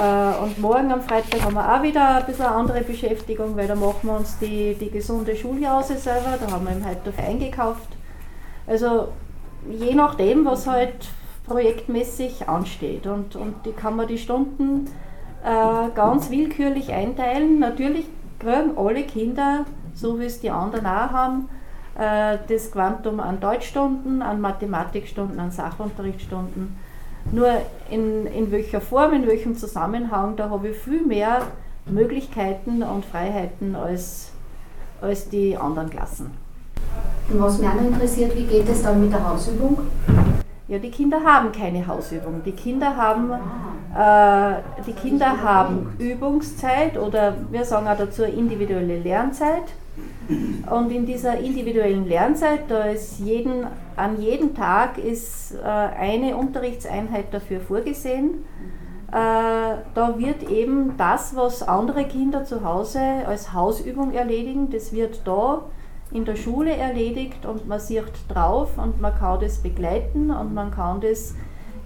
Äh, 0.00 0.42
und 0.42 0.58
morgen 0.58 0.90
am 0.92 1.02
Freitag 1.02 1.42
haben 1.42 1.56
wir 1.56 1.74
auch 1.76 1.82
wieder 1.82 2.16
ein 2.16 2.24
bisschen 2.24 2.46
eine 2.46 2.54
andere 2.54 2.80
Beschäftigung, 2.80 3.54
weil 3.54 3.68
da 3.68 3.74
machen 3.74 4.08
wir 4.08 4.16
uns 4.16 4.38
die, 4.38 4.74
die 4.80 4.90
gesunde 4.90 5.36
Schuljause 5.36 5.98
selber, 5.98 6.38
da 6.40 6.50
haben 6.50 6.64
wir 6.64 6.72
im 6.72 6.86
Heidorf 6.86 7.18
eingekauft. 7.18 7.90
Also 8.66 9.08
je 9.68 9.94
nachdem, 9.94 10.46
was 10.46 10.66
halt 10.66 11.06
projektmäßig 11.46 12.48
ansteht. 12.48 13.06
Und, 13.06 13.36
und 13.36 13.66
die 13.66 13.72
kann 13.72 13.96
man 13.96 14.08
die 14.08 14.16
Stunden 14.16 14.86
äh, 15.44 15.90
ganz 15.94 16.30
willkürlich 16.30 16.92
einteilen. 16.92 17.58
Natürlich 17.58 18.06
kriegen 18.38 18.76
alle 18.76 19.02
Kinder, 19.02 19.64
so 19.94 20.18
wie 20.18 20.24
es 20.24 20.40
die 20.40 20.50
anderen 20.50 20.86
auch 20.86 21.10
haben, 21.10 21.48
äh, 21.96 22.38
das 22.48 22.72
Quantum 22.72 23.20
an 23.20 23.40
Deutschstunden, 23.40 24.22
an 24.22 24.40
Mathematikstunden, 24.40 25.38
an 25.38 25.50
Sachunterrichtsstunden. 25.50 26.76
Nur 27.32 27.48
in, 27.90 28.26
in 28.26 28.50
welcher 28.50 28.80
Form, 28.80 29.14
in 29.14 29.26
welchem 29.26 29.56
Zusammenhang, 29.56 30.36
da 30.36 30.50
habe 30.50 30.68
ich 30.68 30.76
viel 30.76 31.06
mehr 31.06 31.42
Möglichkeiten 31.86 32.82
und 32.82 33.04
Freiheiten 33.04 33.76
als, 33.76 34.32
als 35.00 35.28
die 35.28 35.56
anderen 35.56 35.90
Klassen. 35.90 36.30
Und 37.30 37.40
was 37.40 37.58
mich 37.58 37.68
auch 37.68 37.80
interessiert, 37.80 38.36
wie 38.36 38.44
geht 38.44 38.68
es 38.68 38.82
dann 38.82 39.00
mit 39.00 39.12
der 39.12 39.26
Hausübung? 39.26 39.78
Ja, 40.66 40.78
die 40.78 40.90
Kinder 40.90 41.22
haben 41.22 41.52
keine 41.52 41.86
Hausübung. 41.86 42.42
Die 42.42 42.52
Kinder 42.52 42.96
haben, 42.96 43.30
äh, 43.30 44.82
die 44.86 44.94
Kinder 44.94 45.42
haben 45.42 45.94
Übungszeit 45.98 46.96
oder 46.96 47.34
wir 47.50 47.66
sagen 47.66 47.86
auch 47.86 47.98
dazu 47.98 48.24
individuelle 48.24 48.98
Lernzeit. 48.98 49.74
Und 50.70 50.90
in 50.90 51.04
dieser 51.04 51.38
individuellen 51.38 52.08
Lernzeit, 52.08 52.62
da 52.68 52.84
ist 52.84 53.20
jeden, 53.20 53.66
an 53.96 54.20
jedem 54.20 54.54
Tag 54.54 54.96
ist 54.96 55.54
äh, 55.54 55.66
eine 55.66 56.34
Unterrichtseinheit 56.36 57.26
dafür 57.32 57.60
vorgesehen. 57.60 58.44
Äh, 59.08 59.12
da 59.12 60.14
wird 60.16 60.44
eben 60.50 60.96
das, 60.96 61.36
was 61.36 61.62
andere 61.62 62.04
Kinder 62.04 62.44
zu 62.44 62.64
Hause 62.64 63.00
als 63.26 63.52
Hausübung 63.52 64.12
erledigen, 64.12 64.70
das 64.70 64.92
wird 64.92 65.20
da 65.26 65.66
in 66.14 66.24
der 66.24 66.36
Schule 66.36 66.74
erledigt 66.74 67.44
und 67.44 67.66
man 67.68 67.80
sieht 67.80 68.04
drauf 68.28 68.78
und 68.78 69.00
man 69.00 69.14
kann 69.18 69.40
das 69.40 69.58
begleiten 69.58 70.30
und 70.30 70.54
man 70.54 70.70
kann 70.70 71.00
das 71.00 71.34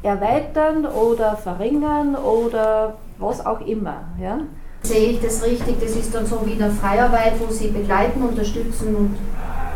erweitern 0.03 0.85
oder 0.87 1.37
verringern 1.37 2.14
oder 2.14 2.99
was 3.18 3.45
auch 3.45 3.61
immer. 3.62 4.05
Ja? 4.20 4.41
Sehe 4.83 5.12
ich 5.12 5.20
das 5.20 5.45
richtig? 5.45 5.81
Das 5.81 5.97
ist 5.97 6.14
dann 6.14 6.26
so 6.26 6.45
wie 6.45 6.53
eine 6.53 6.70
Freiarbeit, 6.70 7.35
wo 7.41 7.51
Sie 7.51 7.68
begleiten, 7.68 8.22
unterstützen 8.22 8.95
und. 8.95 9.16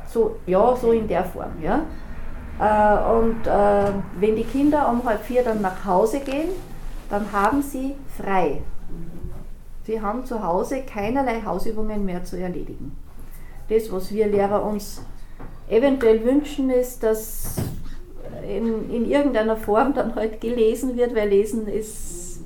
So, 0.06 0.36
ja, 0.46 0.76
so 0.76 0.92
in 0.92 1.08
der 1.08 1.24
Form, 1.24 1.52
ja. 1.62 1.80
Äh, 2.60 3.12
und 3.14 3.46
äh, 3.46 3.92
wenn 4.20 4.36
die 4.36 4.44
Kinder 4.44 4.88
um 4.90 5.02
halb 5.04 5.24
vier 5.24 5.42
dann 5.42 5.62
nach 5.62 5.84
Hause 5.86 6.20
gehen, 6.20 6.50
dann 7.08 7.32
haben 7.32 7.62
sie 7.62 7.94
frei. 8.16 8.60
Sie 9.84 10.00
haben 10.00 10.24
zu 10.26 10.42
Hause 10.42 10.82
keinerlei 10.82 11.42
Hausübungen 11.44 12.04
mehr 12.04 12.22
zu 12.24 12.38
erledigen. 12.38 12.96
Das, 13.72 13.90
was 13.90 14.12
wir 14.12 14.26
Lehrer 14.26 14.62
uns 14.64 15.02
eventuell 15.66 16.22
wünschen, 16.24 16.68
ist, 16.68 17.02
dass 17.02 17.56
in, 18.46 18.90
in 18.90 19.10
irgendeiner 19.10 19.56
Form 19.56 19.94
dann 19.94 20.14
halt 20.14 20.42
gelesen 20.42 20.94
wird, 20.94 21.14
weil 21.14 21.30
Lesen 21.30 21.66
ist, 21.66 22.40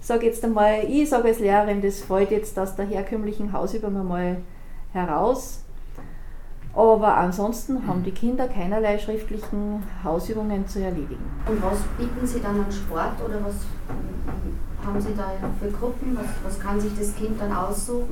sage 0.00 0.24
jetzt 0.26 0.42
einmal, 0.42 0.84
ich 0.88 1.10
sage 1.10 1.28
als 1.28 1.40
Lehrerin, 1.40 1.82
das 1.82 2.00
fällt 2.00 2.30
jetzt 2.30 2.58
aus 2.58 2.74
der 2.74 2.86
herkömmlichen 2.86 3.52
Hausübung 3.52 3.94
einmal 3.98 4.38
heraus. 4.94 5.62
Aber 6.72 7.16
ansonsten 7.18 7.86
haben 7.86 8.02
die 8.02 8.12
Kinder 8.12 8.48
keinerlei 8.48 8.98
schriftlichen 8.98 9.82
Hausübungen 10.02 10.66
zu 10.66 10.82
erledigen. 10.82 11.24
Und 11.46 11.62
was 11.62 11.80
bieten 11.98 12.26
Sie 12.26 12.40
dann 12.40 12.60
an 12.60 12.72
Sport 12.72 13.20
oder 13.22 13.44
was 13.44 13.56
haben 14.86 15.00
Sie 15.00 15.14
da 15.14 15.32
für 15.60 15.70
Gruppen? 15.70 16.16
Was, 16.16 16.26
was 16.44 16.60
kann 16.60 16.80
sich 16.80 16.96
das 16.96 17.14
Kind 17.14 17.38
dann 17.38 17.52
aussuchen? 17.52 18.06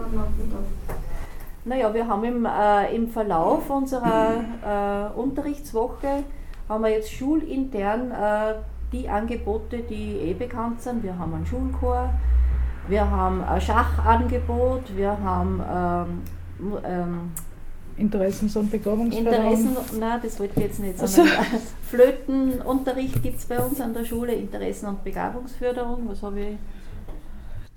Naja, 1.69 1.93
wir 1.93 2.09
haben 2.09 2.25
im, 2.25 2.47
äh, 2.47 2.95
im 2.97 3.09
Verlauf 3.09 3.69
unserer 3.69 5.13
äh, 5.15 5.19
Unterrichtswoche 5.19 6.25
haben 6.67 6.85
wir 6.85 6.91
jetzt 6.91 7.13
schulintern 7.13 8.11
äh, 8.11 8.55
die 8.91 9.07
Angebote, 9.07 9.79
die 9.79 10.17
eh 10.17 10.33
bekannt 10.33 10.81
sind. 10.81 11.03
Wir 11.03 11.19
haben 11.19 11.35
einen 11.35 11.45
Schulchor, 11.45 12.09
wir 12.89 13.11
haben 13.11 13.45
ein 13.45 13.61
Schachangebot, 13.61 14.97
wir 14.97 15.11
haben 15.23 16.23
ähm, 16.61 16.73
ähm, 16.85 17.33
Interessens- 17.99 18.57
und 18.57 18.71
Begabungsförderung. 18.71 19.53
Interessen, 19.53 20.01
nein, 20.01 20.21
das 20.23 20.41
wollte 20.41 20.55
ich 20.57 20.67
jetzt 20.67 20.81
nicht 20.81 20.99
sagen. 20.99 21.29
Flötenunterricht 21.83 23.23
gibt 23.23 23.39
es 23.41 23.45
bei 23.45 23.59
uns 23.59 23.79
an 23.81 23.93
der 23.93 24.05
Schule, 24.05 24.33
Interessen- 24.33 24.87
und 24.87 25.05
Begabungsförderung. 25.05 26.09
Was 26.09 26.23
habe 26.23 26.41
ich? 26.41 26.57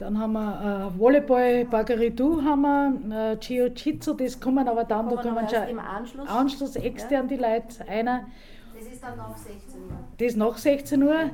Dann 0.02 0.18
haben 0.18 0.34
wir 0.34 0.92
äh, 0.96 1.00
Volleyball, 1.00 1.66
Bagaridu 1.66 2.42
haben 2.42 2.62
wir, 2.64 3.34
äh, 3.34 3.38
Jiu-Jitsu, 3.40 4.16
das 4.16 4.40
kommen 4.40 4.68
aber 4.68 4.84
dann, 4.84 5.08
da 5.10 5.16
kommen 5.22 5.48
schon 5.48 5.68
im 5.68 5.78
Anschluss. 5.78 6.28
Anschluss 6.28 6.76
extern 6.76 7.28
die 7.28 7.36
Leute 7.36 7.88
einer. 7.88 8.26
Das 8.74 8.92
ist 8.92 9.04
dann 9.04 9.16
nach 9.16 9.38
16 9.38 9.80
Uhr. 9.80 9.90
Das 10.18 10.28
ist 10.28 10.38
nach 10.38 10.58
16 10.58 11.04
Uhr. 11.04 11.30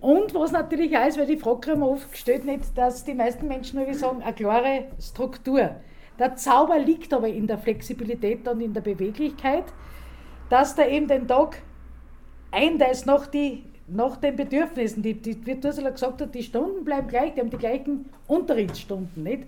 Und 0.00 0.32
was 0.32 0.50
natürlich 0.50 0.96
auch 0.96 1.06
ist, 1.06 1.18
weil 1.18 1.26
die 1.26 1.36
Frage 1.36 1.76
wir 1.76 1.86
oft 1.86 2.10
gestellt, 2.10 2.46
nicht, 2.46 2.78
dass 2.78 3.04
die 3.04 3.12
meisten 3.12 3.48
Menschen 3.48 3.84
nur 3.84 3.92
sagen, 3.92 4.22
eine 4.22 4.32
klare 4.32 4.86
Struktur. 4.98 5.72
Der 6.18 6.36
Zauber 6.36 6.78
liegt 6.78 7.12
aber 7.12 7.28
in 7.28 7.46
der 7.46 7.58
Flexibilität 7.58 8.48
und 8.48 8.62
in 8.62 8.72
der 8.72 8.80
Beweglichkeit, 8.80 9.64
dass 10.48 10.74
da 10.74 10.86
eben 10.86 11.06
den 11.06 11.28
Tag 11.28 11.60
einteilt 12.50 13.04
nach, 13.04 13.26
die, 13.26 13.62
nach 13.88 14.16
den 14.16 14.36
Bedürfnissen. 14.36 15.02
Die, 15.02 15.14
die, 15.14 15.44
wie 15.46 15.58
Ursula 15.64 15.90
gesagt 15.90 16.20
hat, 16.20 16.34
die 16.34 16.42
Stunden 16.42 16.84
bleiben 16.84 17.08
gleich, 17.08 17.34
die 17.34 17.40
haben 17.40 17.50
die 17.50 17.58
gleichen 17.58 18.06
Unterrichtsstunden. 18.26 19.22
Nicht? 19.22 19.44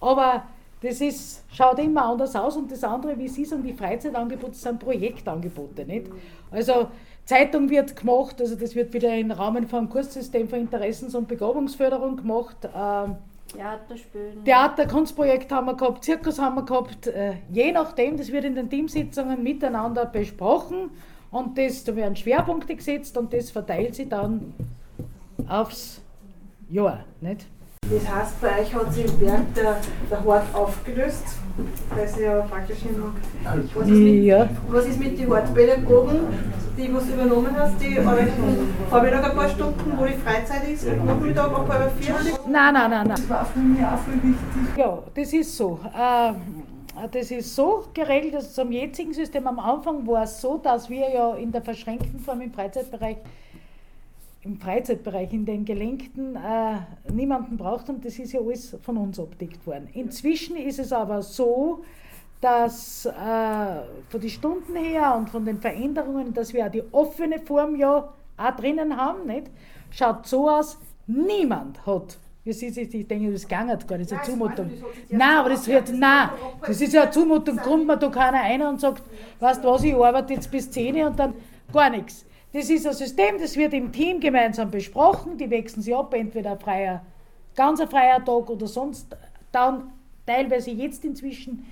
Aber 0.00 0.44
das 0.82 1.00
ist, 1.00 1.44
schaut 1.52 1.78
immer 1.78 2.04
anders 2.04 2.36
aus 2.36 2.56
und 2.56 2.70
das 2.70 2.84
andere, 2.84 3.18
wie 3.18 3.28
Sie 3.28 3.44
sagen, 3.44 3.62
die 3.62 3.72
Freizeitangebote 3.72 4.54
sind 4.54 4.78
Projektangebote. 4.80 5.84
Nicht? 5.84 6.08
Also 6.50 6.88
Zeitung 7.24 7.70
wird 7.70 7.96
gemacht, 7.96 8.40
also 8.40 8.54
das 8.54 8.74
wird 8.74 8.92
wieder 8.92 9.16
im 9.16 9.30
Rahmen 9.30 9.66
von 9.66 9.80
einem 9.80 9.88
Kurssystem 9.88 10.48
für 10.48 10.56
Interessens- 10.56 11.14
und 11.14 11.26
Begabungsförderung 11.26 12.16
gemacht. 12.16 12.56
Ähm, 12.64 13.16
Theater 13.50 13.96
spielen. 13.96 14.44
Theater, 14.44 14.86
Kunstprojekt 14.86 15.50
haben 15.52 15.66
wir 15.66 15.74
gehabt, 15.74 16.04
Zirkus 16.04 16.38
haben 16.38 16.56
wir 16.56 16.64
gehabt. 16.64 17.06
Äh, 17.06 17.34
je 17.50 17.72
nachdem, 17.72 18.16
das 18.16 18.30
wird 18.30 18.44
in 18.44 18.54
den 18.54 18.68
Teamsitzungen 18.68 19.42
miteinander 19.42 20.04
besprochen 20.04 20.90
und 21.34 21.58
das, 21.58 21.82
da 21.84 21.94
werden 21.96 22.14
Schwerpunkte 22.16 22.74
gesetzt 22.76 23.16
und 23.18 23.32
das 23.32 23.50
verteilt 23.50 23.94
sich 23.96 24.08
dann 24.08 24.54
aufs 25.48 26.00
Jahr. 26.70 27.00
Nicht? 27.20 27.46
Das 27.90 28.08
heißt, 28.08 28.40
bei 28.40 28.60
euch 28.62 28.74
hat 28.74 28.94
sich 28.94 29.20
Werk 29.20 29.52
der, 29.54 29.76
der 30.10 30.24
Hort 30.24 30.44
aufgelöst, 30.54 31.24
weil 31.94 32.08
sie 32.08 32.22
ja 32.22 32.40
praktisch 32.42 32.78
immer. 32.88 33.12
Was 33.74 33.88
ist 33.88 33.90
mit, 33.90 34.24
Ja. 34.24 34.48
was 34.70 34.86
ist 34.86 34.98
mit 34.98 35.18
den 35.18 35.28
Hortpädagogen, 35.28 36.20
die 36.78 36.86
du 36.86 36.98
übernommen 36.98 37.54
hast? 37.58 37.74
Die 37.82 37.98
arbeiten 37.98 38.72
Vormittag 38.88 39.24
ein 39.30 39.36
paar 39.36 39.48
Stunden, 39.50 39.92
wo 39.98 40.04
die 40.06 40.14
Freizeit 40.14 40.66
ist, 40.66 40.86
und 40.86 41.04
Nachmittag 41.04 41.46
ab 41.52 41.68
halb 41.68 41.92
vier. 42.00 42.14
Nein, 42.48 42.72
nein, 42.72 42.72
nein, 42.90 42.90
nein. 42.90 43.08
Das 43.08 43.28
war 43.28 43.44
für 43.44 43.58
mich 43.58 43.84
auch 43.84 43.98
viel 43.98 44.14
wichtig. 44.22 44.78
Ja, 44.78 44.98
das 45.14 45.32
ist 45.34 45.54
so. 45.56 45.78
Äh, 45.94 46.32
Das 47.10 47.30
ist 47.30 47.56
so 47.56 47.86
geregelt, 47.92 48.34
dass 48.34 48.54
zum 48.54 48.70
jetzigen 48.70 49.12
System 49.12 49.46
am 49.48 49.58
Anfang 49.58 50.06
war 50.06 50.22
es 50.22 50.40
so, 50.40 50.58
dass 50.58 50.88
wir 50.88 51.10
ja 51.10 51.34
in 51.34 51.50
der 51.50 51.62
verschränkten 51.62 52.20
Form 52.20 52.40
im 52.40 52.52
Freizeitbereich, 52.52 53.16
im 54.42 54.60
Freizeitbereich, 54.60 55.32
in 55.32 55.44
den 55.44 55.64
gelenkten, 55.64 56.36
äh, 56.36 57.12
niemanden 57.12 57.56
braucht 57.56 57.88
und 57.88 58.04
das 58.04 58.18
ist 58.18 58.32
ja 58.32 58.40
alles 58.40 58.76
von 58.82 58.96
uns 58.96 59.18
abdeckt 59.18 59.66
worden. 59.66 59.88
Inzwischen 59.92 60.56
ist 60.56 60.78
es 60.78 60.92
aber 60.92 61.22
so, 61.22 61.82
dass 62.40 63.06
äh, 63.06 63.10
von 64.08 64.20
den 64.20 64.30
Stunden 64.30 64.76
her 64.76 65.16
und 65.16 65.30
von 65.30 65.44
den 65.44 65.60
Veränderungen, 65.60 66.32
dass 66.32 66.52
wir 66.52 66.66
auch 66.66 66.70
die 66.70 66.84
offene 66.92 67.40
Form 67.40 67.74
ja 67.74 68.12
auch 68.36 68.56
drinnen 68.56 68.96
haben, 68.96 69.26
nicht? 69.26 69.50
schaut 69.90 70.26
so 70.26 70.48
aus, 70.48 70.78
niemand 71.06 71.84
hat 71.86 72.18
Sie 72.46 72.68
sich 72.68 72.94
ich 72.94 73.08
denke, 73.08 73.32
das 73.32 73.48
ging 73.48 73.68
halt 73.68 73.88
gar 73.88 73.96
nicht, 73.96 74.12
das 74.12 74.20
ist 74.20 74.28
eine 74.28 74.38
Zumutung. 74.38 74.70
Nein, 75.08 75.38
aber 75.38 75.48
das 75.48 75.66
wird, 75.66 75.90
nein, 75.94 76.28
das 76.66 76.78
ist 76.78 76.92
ja 76.92 77.02
eine 77.02 77.10
Zumutung, 77.10 77.56
kommt 77.56 77.86
mir 77.86 77.96
da 77.96 78.08
keiner 78.10 78.42
ein 78.42 78.60
und 78.60 78.80
sagt, 78.82 79.02
weißt 79.40 79.64
du 79.64 79.68
was, 79.68 79.82
ich 79.82 79.94
arbeite 79.94 80.34
jetzt 80.34 80.50
bis 80.50 80.70
10 80.70 80.94
Uhr 80.96 81.06
und 81.06 81.18
dann 81.18 81.32
gar 81.72 81.88
nichts. 81.88 82.26
Das 82.52 82.68
ist 82.68 82.86
ein 82.86 82.92
System, 82.92 83.38
das 83.40 83.56
wird 83.56 83.72
im 83.72 83.90
Team 83.90 84.20
gemeinsam 84.20 84.70
besprochen, 84.70 85.38
die 85.38 85.48
wechseln 85.48 85.82
sich 85.82 85.96
ab, 85.96 86.12
entweder 86.12 86.52
ein 86.52 86.60
freier, 86.60 87.02
ganz 87.56 87.80
ein 87.80 87.88
freier 87.88 88.22
Tag 88.22 88.50
oder 88.50 88.66
sonst, 88.66 89.16
dann 89.50 89.92
teilweise 90.26 90.70
jetzt 90.70 91.02
inzwischen 91.02 91.64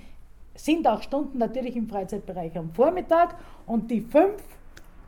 sind 0.55 0.87
auch 0.87 1.03
Stunden 1.03 1.37
natürlich 1.37 1.75
im 1.75 1.87
Freizeitbereich 1.87 2.57
am 2.57 2.71
Vormittag 2.71 3.35
und 3.67 3.91
die 3.91 4.01
fünf 4.01 4.41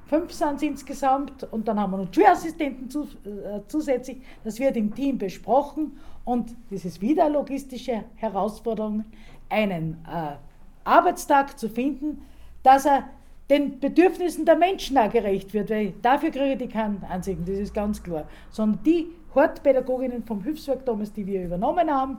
Fünf 0.08 0.32
sind 0.32 0.58
es 0.58 0.62
insgesamt 0.62 1.44
und 1.52 1.68
dann 1.68 1.80
haben 1.80 1.92
wir 1.92 1.98
noch 1.98 2.14
Schulassistenten 2.14 2.90
zu, 2.90 3.04
äh, 3.04 3.62
zusätzlich. 3.68 4.22
Das 4.44 4.60
wird 4.60 4.78
im 4.78 4.94
Team 4.94 5.18
besprochen 5.18 5.98
und 6.24 6.56
das 6.70 6.86
ist 6.86 7.02
wieder 7.02 7.26
eine 7.26 7.34
logistische 7.34 8.04
Herausforderung, 8.16 9.04
einen 9.50 9.98
äh, 10.08 10.36
Arbeitstag 10.84 11.58
zu 11.58 11.70
finden, 11.70 12.22
dass 12.62 12.86
er 12.86 13.06
den 13.50 13.80
Bedürfnissen 13.80 14.46
der 14.46 14.56
Menschen 14.56 14.98
auch 14.98 15.12
gerecht 15.12 15.54
wird, 15.54 15.70
weil 15.70 15.94
dafür 16.02 16.32
kriege 16.32 16.64
ich 16.64 16.72
keinen 16.72 17.04
einzigen, 17.10 17.44
das 17.46 17.58
ist 17.58 17.74
ganz 17.74 18.02
klar. 18.02 18.28
Sondern 18.52 18.84
die 18.84 19.08
Hortpädagoginnen 19.34 20.24
vom 20.24 20.44
Hilfswerk 20.44 20.86
damals, 20.86 21.14
die 21.14 21.26
wir 21.26 21.46
übernommen 21.46 21.92
haben, 21.92 22.18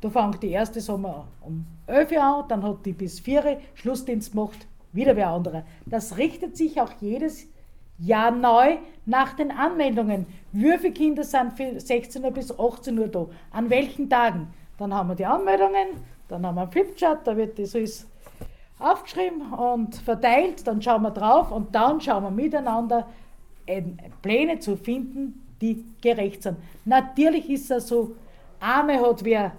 da 0.00 0.10
fängt 0.10 0.42
die 0.42 0.50
erste 0.50 0.80
Sommer 0.80 1.26
um 1.40 1.64
11 1.86 2.12
Uhr 2.12 2.22
an, 2.22 2.44
dann 2.48 2.62
hat 2.62 2.86
die 2.86 2.92
bis 2.92 3.18
4 3.18 3.44
Uhr 3.44 3.56
Schlussdienst 3.74 4.32
gemacht, 4.32 4.66
wieder 4.92 5.16
wer 5.16 5.28
anderer. 5.28 5.64
Das 5.86 6.16
richtet 6.16 6.56
sich 6.56 6.80
auch 6.80 6.92
jedes 7.00 7.46
Jahr 7.98 8.30
neu 8.30 8.76
nach 9.06 9.34
den 9.34 9.50
Anmeldungen. 9.50 10.26
Wie 10.52 10.78
viele 10.78 10.92
Kinder 10.92 11.24
sind 11.24 11.54
für 11.54 11.78
16 11.78 12.24
Uhr 12.24 12.30
bis 12.30 12.56
18 12.56 12.98
Uhr 12.98 13.08
da? 13.08 13.26
An 13.50 13.70
welchen 13.70 14.08
Tagen? 14.08 14.48
Dann 14.78 14.94
haben 14.94 15.08
wir 15.08 15.16
die 15.16 15.26
Anmeldungen, 15.26 15.88
dann 16.28 16.46
haben 16.46 16.54
wir 16.54 16.62
einen 16.62 16.70
Flipchart, 16.70 17.26
da 17.26 17.36
wird 17.36 17.58
das 17.58 17.74
alles 17.74 18.06
aufgeschrieben 18.78 19.52
und 19.52 19.96
verteilt, 19.96 20.64
dann 20.66 20.80
schauen 20.80 21.02
wir 21.02 21.10
drauf 21.10 21.50
und 21.50 21.74
dann 21.74 22.00
schauen 22.00 22.22
wir 22.22 22.30
miteinander 22.30 23.08
äh, 23.66 23.82
Pläne 24.22 24.60
zu 24.60 24.76
finden, 24.76 25.44
die 25.60 25.84
gerecht 26.00 26.44
sind. 26.44 26.58
Natürlich 26.84 27.50
ist 27.50 27.70
es 27.72 27.88
so, 27.88 28.14
Arme 28.60 29.00
hat 29.00 29.24
wer 29.24 29.52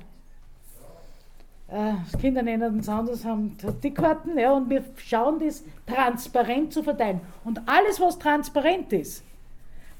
das 1.71 2.19
Kinder 2.19 2.41
nennen 2.41 2.79
es 2.79 2.89
anders, 2.89 3.23
haben 3.25 3.55
die 3.83 3.93
Karten, 3.93 4.37
ja, 4.37 4.51
und 4.53 4.69
wir 4.69 4.83
schauen 4.97 5.39
das 5.39 5.63
transparent 5.85 6.73
zu 6.73 6.81
verteilen. 6.81 7.21
Und 7.43 7.61
alles, 7.67 7.99
was 7.99 8.17
transparent 8.17 8.91
ist, 8.93 9.23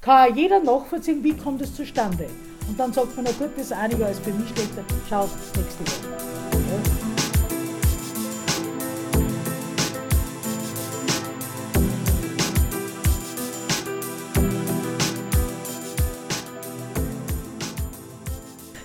kann 0.00 0.34
jeder 0.34 0.60
nachvollziehen, 0.60 1.22
wie 1.22 1.34
kommt 1.34 1.60
es 1.62 1.74
zustande. 1.74 2.26
Und 2.68 2.78
dann 2.78 2.92
sagt 2.92 3.14
man, 3.16 3.24
na 3.24 3.32
gut, 3.32 3.56
das 3.56 3.66
ist 3.66 3.72
einiger 3.72 4.06
als 4.06 4.18
für 4.18 4.32
mich 4.32 4.48
schlechter, 4.48 4.84
schau 5.08 5.22
das 5.22 5.56
nächste 5.56 6.08
Mal. 6.08 6.39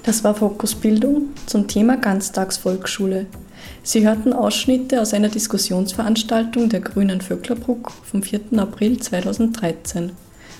Das 0.06 0.24
war 0.24 0.36
Fokus 0.36 0.76
Bildung 0.76 1.30
zum 1.48 1.68
Thema 1.68 1.98
Ganztagsvolksschule. 1.98 3.26
Sie 3.82 4.06
hörten 4.08 4.34
Ausschnitte 4.34 5.02
aus 5.02 5.16
einer 5.16 5.30
Diskussionsveranstaltung 5.30 6.70
der 6.70 6.82
Grünen 6.82 7.22
Vöcklerbruck 7.22 7.92
vom 8.04 8.22
4. 8.22 8.42
April 8.58 9.00
2013. 9.00 10.12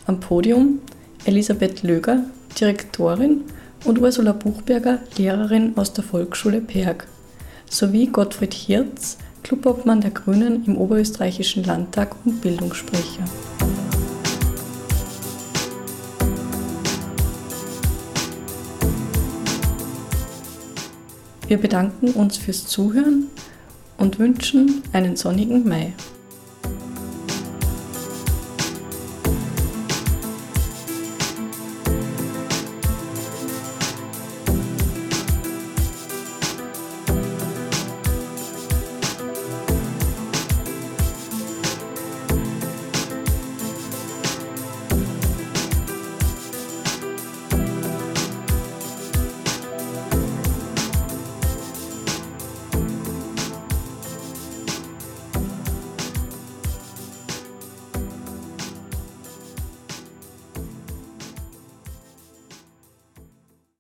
Am 0.08 0.20
Podium 0.20 0.80
Elisabeth 1.26 1.84
Löger, 1.84 2.24
Direktorin, 2.60 3.42
und 3.84 4.02
Ursula 4.02 4.32
Buchberger, 4.32 4.98
Lehrerin 5.16 5.74
aus 5.76 5.94
der 5.94 6.04
Volksschule 6.04 6.60
Perg, 6.60 7.06
sowie 7.70 8.08
Gottfried 8.08 8.56
Hirz, 8.56 9.20
Clubobmann 9.44 10.02
der 10.02 10.10
Grünen 10.10 10.66
im 10.66 10.76
Oberösterreichischen 10.76 11.64
Landtag 11.64 12.16
und 12.26 12.42
Bildungssprecher. 12.42 13.26
Wir 21.48 21.58
bedanken 21.58 22.10
uns 22.12 22.38
fürs 22.38 22.66
Zuhören 22.66 23.28
und 23.98 24.18
wünschen 24.18 24.82
einen 24.94 25.16
sonnigen 25.16 25.68
Mai. 25.68 25.94